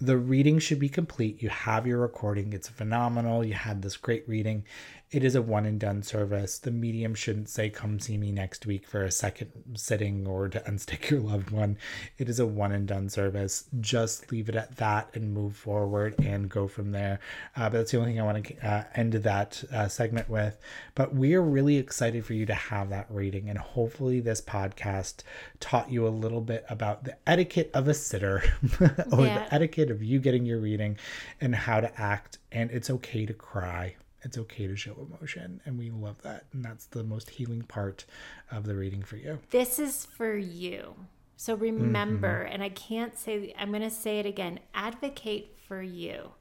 the 0.00 0.16
reading 0.16 0.58
should 0.58 0.78
be 0.78 0.88
complete. 0.88 1.42
You 1.42 1.48
have 1.48 1.86
your 1.86 1.98
recording. 1.98 2.52
It's 2.52 2.68
phenomenal. 2.68 3.44
You 3.44 3.54
had 3.54 3.82
this 3.82 3.96
great 3.96 4.28
reading. 4.28 4.64
It 5.10 5.24
is 5.24 5.34
a 5.34 5.40
one 5.40 5.64
and 5.64 5.80
done 5.80 6.02
service. 6.02 6.58
The 6.58 6.70
medium 6.70 7.14
shouldn't 7.14 7.48
say, 7.48 7.70
Come 7.70 7.98
see 7.98 8.18
me 8.18 8.30
next 8.30 8.66
week 8.66 8.86
for 8.86 9.04
a 9.04 9.10
second 9.10 9.50
sitting 9.74 10.26
or 10.26 10.50
to 10.50 10.60
unstick 10.60 11.08
your 11.08 11.20
loved 11.20 11.50
one. 11.50 11.78
It 12.18 12.28
is 12.28 12.38
a 12.38 12.46
one 12.46 12.72
and 12.72 12.86
done 12.86 13.08
service. 13.08 13.64
Just 13.80 14.30
leave 14.30 14.50
it 14.50 14.54
at 14.54 14.76
that 14.76 15.08
and 15.14 15.32
move 15.32 15.56
forward 15.56 16.14
and 16.22 16.50
go 16.50 16.68
from 16.68 16.92
there. 16.92 17.20
Uh, 17.56 17.70
but 17.70 17.78
that's 17.78 17.92
the 17.92 17.98
only 17.98 18.10
thing 18.10 18.20
I 18.20 18.24
want 18.24 18.44
to 18.44 18.68
uh, 18.68 18.84
end 18.94 19.14
that 19.14 19.64
uh, 19.72 19.88
segment 19.88 20.28
with. 20.28 20.58
But 20.94 21.14
we 21.14 21.34
are 21.34 21.42
really 21.42 21.78
excited 21.78 22.26
for 22.26 22.34
you 22.34 22.44
to 22.44 22.54
have 22.54 22.90
that 22.90 23.06
reading. 23.08 23.48
And 23.48 23.58
hopefully, 23.58 24.20
this 24.20 24.42
podcast 24.42 25.22
taught 25.58 25.90
you 25.90 26.06
a 26.06 26.10
little 26.10 26.42
bit 26.42 26.66
about 26.68 27.04
the 27.04 27.16
etiquette 27.26 27.70
of 27.72 27.88
a 27.88 27.94
sitter 27.94 28.42
or 29.10 29.24
yeah. 29.24 29.38
the 29.38 29.54
etiquette 29.54 29.90
of 29.90 30.02
you 30.02 30.18
getting 30.18 30.44
your 30.44 30.58
reading 30.58 30.98
and 31.40 31.54
how 31.54 31.80
to 31.80 31.98
act. 31.98 32.36
And 32.52 32.70
it's 32.70 32.90
okay 32.90 33.24
to 33.24 33.32
cry 33.32 33.96
it's 34.22 34.38
okay 34.38 34.66
to 34.66 34.76
show 34.76 35.06
emotion 35.10 35.60
and 35.64 35.78
we 35.78 35.90
love 35.90 36.20
that 36.22 36.44
and 36.52 36.64
that's 36.64 36.86
the 36.86 37.04
most 37.04 37.30
healing 37.30 37.62
part 37.62 38.04
of 38.50 38.64
the 38.64 38.74
reading 38.74 39.02
for 39.02 39.16
you. 39.16 39.38
This 39.50 39.78
is 39.78 40.06
for 40.06 40.36
you. 40.36 40.94
So 41.36 41.54
remember 41.54 42.44
mm-hmm. 42.44 42.54
and 42.54 42.62
i 42.62 42.68
can't 42.68 43.16
say 43.16 43.54
i'm 43.58 43.70
going 43.70 43.82
to 43.82 43.90
say 43.90 44.18
it 44.18 44.26
again 44.26 44.60
advocate 44.74 45.56
for 45.66 45.82
you. 45.82 46.32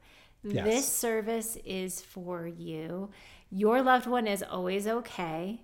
Yes. 0.44 0.66
this 0.66 0.88
service 0.88 1.58
is 1.66 2.02
for 2.02 2.48
you. 2.48 3.10
Your 3.50 3.82
loved 3.82 4.08
one 4.08 4.28
is 4.28 4.44
always 4.44 4.88
okay. 4.88 5.62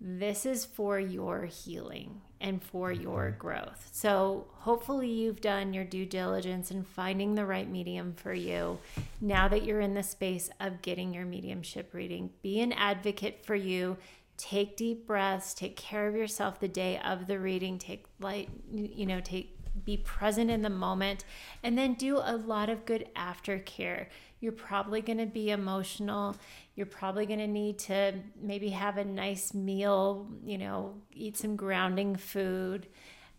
This 0.00 0.44
is 0.44 0.64
for 0.64 0.98
your 0.98 1.44
healing 1.44 2.20
and 2.44 2.62
for 2.62 2.92
mm-hmm. 2.92 3.02
your 3.02 3.30
growth. 3.32 3.88
So, 3.90 4.46
hopefully, 4.52 5.10
you've 5.10 5.40
done 5.40 5.72
your 5.72 5.84
due 5.84 6.06
diligence 6.06 6.70
in 6.70 6.84
finding 6.84 7.34
the 7.34 7.46
right 7.46 7.68
medium 7.68 8.12
for 8.14 8.34
you. 8.34 8.78
Now 9.20 9.48
that 9.48 9.64
you're 9.64 9.80
in 9.80 9.94
the 9.94 10.02
space 10.02 10.50
of 10.60 10.82
getting 10.82 11.14
your 11.14 11.24
mediumship 11.24 11.94
reading, 11.94 12.30
be 12.42 12.60
an 12.60 12.72
advocate 12.72 13.44
for 13.44 13.56
you. 13.56 13.96
Take 14.36 14.76
deep 14.76 15.06
breaths, 15.06 15.54
take 15.54 15.76
care 15.76 16.06
of 16.06 16.14
yourself 16.14 16.60
the 16.60 16.68
day 16.68 17.00
of 17.02 17.26
the 17.26 17.38
reading, 17.38 17.78
take 17.78 18.04
light, 18.20 18.50
you 18.70 19.06
know, 19.06 19.20
take 19.20 19.56
be 19.84 19.96
present 19.96 20.50
in 20.50 20.62
the 20.62 20.70
moment 20.70 21.24
and 21.62 21.76
then 21.76 21.94
do 21.94 22.18
a 22.18 22.36
lot 22.36 22.68
of 22.68 22.84
good 22.84 23.08
aftercare. 23.16 24.06
You're 24.40 24.52
probably 24.52 25.00
going 25.00 25.18
to 25.18 25.26
be 25.26 25.50
emotional. 25.50 26.36
You're 26.76 26.86
probably 26.86 27.26
going 27.26 27.38
to 27.38 27.46
need 27.46 27.78
to 27.80 28.14
maybe 28.40 28.70
have 28.70 28.96
a 28.96 29.04
nice 29.04 29.54
meal, 29.54 30.28
you 30.44 30.58
know, 30.58 30.94
eat 31.12 31.36
some 31.36 31.56
grounding 31.56 32.16
food. 32.16 32.88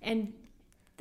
And 0.02 0.34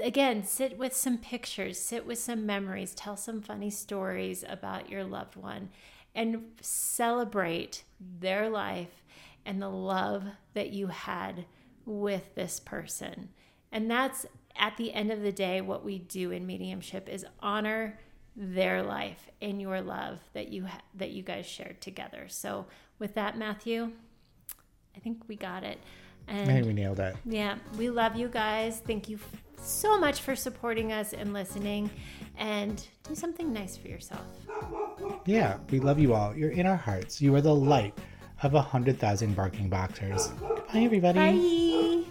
again, 0.01 0.43
sit 0.43 0.76
with 0.76 0.95
some 0.95 1.18
pictures, 1.18 1.78
sit 1.78 2.07
with 2.07 2.18
some 2.18 2.45
memories, 2.45 2.95
tell 2.95 3.16
some 3.16 3.41
funny 3.41 3.70
stories 3.70 4.45
about 4.49 4.91
your 4.91 5.05
loved 5.05 5.37
one, 5.37 5.70
and 6.14 6.45
celebrate 6.61 7.85
their 8.01 8.49
life 8.49 9.05
and 9.47 9.61
the 9.61 9.68
love 9.68 10.24
that 10.55 10.70
you 10.70 10.89
had 10.89 11.45
with 11.87 12.35
this 12.35 12.59
person. 12.61 13.28
And 13.70 13.91
that's 13.91 14.26
at 14.57 14.76
the 14.76 14.93
end 14.93 15.11
of 15.11 15.22
the 15.22 15.32
day, 15.32 15.61
what 15.61 15.85
we 15.85 15.99
do 15.99 16.30
in 16.30 16.47
mediumship 16.47 17.09
is 17.09 17.26
honor 17.41 17.99
their 18.37 18.82
life 18.82 19.30
and 19.41 19.61
your 19.61 19.80
love 19.80 20.18
that 20.32 20.49
you 20.49 20.66
ha- 20.66 20.82
that 20.95 21.11
you 21.11 21.22
guys 21.22 21.47
shared 21.47 21.80
together. 21.80 22.26
So 22.28 22.66
with 22.99 23.14
that, 23.14 23.39
Mathew, 23.39 23.93
I 24.97 25.01
think 25.01 25.22
we 25.28 25.37
got 25.37 25.64
it. 25.64 25.78
And 26.26 26.51
I 26.51 26.55
think 26.55 26.66
we 26.66 26.72
nailed 26.72 27.01
it. 27.01 27.16
Yeah, 27.24 27.57
we 27.76 27.91
love 27.91 28.16
you 28.16 28.28
guys. 28.28 28.80
Thank 28.87 29.09
you 29.09 29.18
so 29.59 29.99
much 29.99 30.20
for 30.20 30.35
supporting 30.35 30.93
us 30.93 31.12
and 31.12 31.32
listening. 31.32 31.91
And 32.37 32.85
do 33.07 33.14
something 33.14 33.53
nice 33.53 33.76
for 33.76 33.89
yourself. 33.89 34.26
Yeah, 35.24 35.59
we 35.70 35.78
love 35.78 35.99
you 35.99 36.14
all. 36.14 36.35
You're 36.35 36.51
in 36.51 36.66
our 36.66 36.76
hearts. 36.76 37.20
You 37.20 37.35
are 37.37 37.41
the 37.41 37.55
light 37.55 37.97
of 38.43 38.55
a 38.55 38.62
hundred 38.62 38.99
thousand 38.99 39.37
barking 39.37 39.68
boxers. 39.68 40.28
Goodbye, 40.41 40.80
everybody. 40.80 41.18
Bye. 42.05 42.11